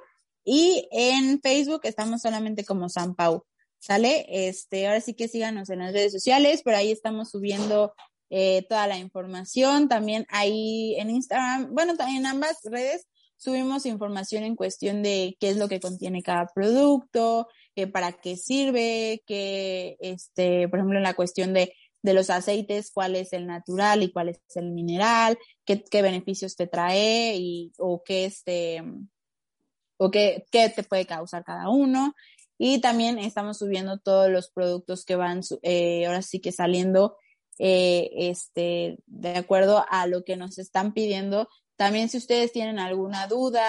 Y 0.49 0.87
en 0.91 1.41
Facebook 1.41 1.81
estamos 1.83 2.21
solamente 2.21 2.63
como 2.63 2.87
San 2.87 3.15
Pau. 3.15 3.43
¿Sale? 3.79 4.25
Este, 4.29 4.87
ahora 4.87 5.01
sí 5.01 5.13
que 5.13 5.27
síganos 5.27 5.69
en 5.69 5.79
las 5.79 5.91
redes 5.91 6.13
sociales, 6.13 6.63
por 6.63 6.73
ahí 6.73 6.89
estamos 6.89 7.31
subiendo 7.31 7.93
eh, 8.29 8.65
toda 8.69 8.87
la 8.87 8.97
información. 8.97 9.89
También 9.89 10.25
ahí 10.29 10.95
en 10.97 11.09
Instagram, 11.09 11.75
bueno, 11.75 11.95
en 11.99 12.25
ambas 12.25 12.59
redes 12.63 13.07
subimos 13.35 13.85
información 13.85 14.45
en 14.45 14.55
cuestión 14.55 15.03
de 15.03 15.35
qué 15.41 15.49
es 15.49 15.57
lo 15.57 15.67
que 15.67 15.81
contiene 15.81 16.23
cada 16.23 16.47
producto, 16.55 17.49
eh, 17.75 17.87
para 17.87 18.13
qué 18.13 18.37
sirve, 18.37 19.23
que, 19.27 19.97
este, 19.99 20.69
por 20.69 20.79
ejemplo, 20.79 20.97
en 20.97 21.03
la 21.03 21.13
cuestión 21.13 21.53
de, 21.53 21.73
de 22.03 22.13
los 22.13 22.29
aceites, 22.29 22.89
cuál 22.93 23.17
es 23.17 23.33
el 23.33 23.47
natural 23.47 24.01
y 24.01 24.13
cuál 24.13 24.29
es 24.29 24.39
el 24.55 24.71
mineral, 24.71 25.37
qué, 25.65 25.83
qué 25.83 26.01
beneficios 26.01 26.55
te 26.55 26.67
trae 26.67 27.35
y, 27.35 27.73
o 27.77 28.01
qué, 28.01 28.23
este, 28.23 28.81
o 29.97 30.11
qué, 30.11 30.45
qué 30.51 30.69
te 30.69 30.83
puede 30.83 31.05
causar 31.05 31.43
cada 31.43 31.69
uno. 31.69 32.15
Y 32.57 32.81
también 32.81 33.19
estamos 33.19 33.57
subiendo 33.59 33.99
todos 33.99 34.29
los 34.29 34.49
productos 34.49 35.05
que 35.05 35.15
van 35.15 35.41
eh, 35.61 36.05
ahora 36.07 36.21
sí 36.21 36.39
que 36.39 36.51
saliendo 36.51 37.17
eh, 37.59 38.09
este, 38.13 38.99
de 39.05 39.35
acuerdo 39.35 39.85
a 39.89 40.07
lo 40.07 40.23
que 40.23 40.37
nos 40.37 40.57
están 40.57 40.93
pidiendo. 40.93 41.49
También 41.75 42.09
si 42.09 42.17
ustedes 42.17 42.51
tienen 42.51 42.79
alguna 42.79 43.27
duda, 43.27 43.63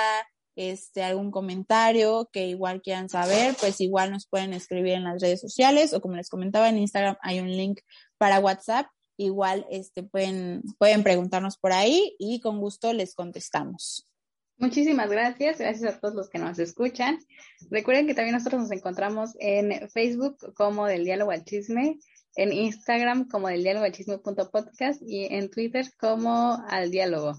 este, 0.56 1.02
algún 1.02 1.30
comentario 1.30 2.28
que 2.32 2.48
igual 2.48 2.82
quieran 2.82 3.08
saber, 3.08 3.54
pues 3.60 3.80
igual 3.80 4.10
nos 4.10 4.26
pueden 4.26 4.52
escribir 4.54 4.94
en 4.94 5.04
las 5.04 5.20
redes 5.22 5.40
sociales 5.40 5.92
o 5.92 6.00
como 6.00 6.16
les 6.16 6.28
comentaba 6.28 6.68
en 6.68 6.78
Instagram 6.78 7.16
hay 7.22 7.40
un 7.40 7.50
link 7.50 7.80
para 8.16 8.40
WhatsApp. 8.40 8.86
Igual 9.16 9.66
este, 9.70 10.02
pueden, 10.02 10.62
pueden 10.78 11.02
preguntarnos 11.02 11.58
por 11.58 11.72
ahí 11.72 12.14
y 12.18 12.40
con 12.40 12.60
gusto 12.60 12.92
les 12.92 13.14
contestamos. 13.14 14.08
Muchísimas 14.58 15.08
gracias, 15.08 15.58
gracias 15.58 15.94
a 15.94 16.00
todos 16.00 16.16
los 16.16 16.28
que 16.28 16.40
nos 16.40 16.58
escuchan. 16.58 17.20
Recuerden 17.70 18.08
que 18.08 18.14
también 18.14 18.34
nosotros 18.34 18.62
nos 18.62 18.72
encontramos 18.72 19.30
en 19.38 19.88
Facebook 19.88 20.52
como 20.54 20.86
del 20.86 21.04
diálogo 21.04 21.30
al 21.30 21.44
chisme, 21.44 22.00
en 22.34 22.52
Instagram 22.52 23.28
como 23.28 23.46
del 23.46 23.62
diálogo 23.62 23.84
al 23.84 23.92
chisme.podcast 23.92 25.00
y 25.06 25.26
en 25.26 25.48
Twitter 25.48 25.86
como 26.00 26.58
al 26.68 26.90
diálogo. 26.90 27.38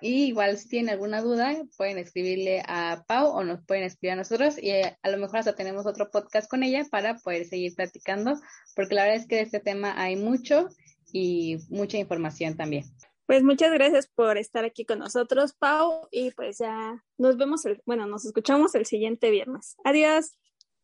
Y 0.00 0.24
igual 0.24 0.56
si 0.56 0.68
tienen 0.68 0.90
alguna 0.90 1.20
duda, 1.20 1.54
pueden 1.76 1.98
escribirle 1.98 2.62
a 2.66 3.04
Pau 3.06 3.28
o 3.28 3.44
nos 3.44 3.62
pueden 3.66 3.84
escribir 3.84 4.12
a 4.12 4.16
nosotros 4.16 4.56
y 4.56 4.70
a 4.70 5.10
lo 5.10 5.18
mejor 5.18 5.40
hasta 5.40 5.54
tenemos 5.54 5.84
otro 5.84 6.10
podcast 6.10 6.48
con 6.48 6.62
ella 6.62 6.86
para 6.90 7.18
poder 7.18 7.44
seguir 7.44 7.74
platicando, 7.74 8.40
porque 8.74 8.94
la 8.94 9.02
verdad 9.04 9.20
es 9.20 9.26
que 9.26 9.36
de 9.36 9.42
este 9.42 9.60
tema 9.60 10.00
hay 10.00 10.16
mucho 10.16 10.68
y 11.12 11.58
mucha 11.68 11.98
información 11.98 12.56
también. 12.56 12.84
Pues 13.28 13.42
muchas 13.42 13.70
gracias 13.74 14.08
por 14.08 14.38
estar 14.38 14.64
aquí 14.64 14.86
con 14.86 15.00
nosotros, 15.00 15.52
Pau, 15.52 16.08
y 16.10 16.30
pues 16.30 16.56
ya 16.56 17.04
nos 17.18 17.36
vemos, 17.36 17.62
el, 17.66 17.82
bueno, 17.84 18.06
nos 18.06 18.24
escuchamos 18.24 18.74
el 18.74 18.86
siguiente 18.86 19.30
viernes. 19.30 19.76
Adiós. 19.84 20.38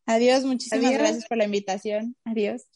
Adiós, 0.05 0.45
muchísimas 0.45 0.93
gracias 0.93 1.27
por 1.27 1.39
la 1.39 1.47
invitación. 1.47 2.17
Adiós. 2.27 2.67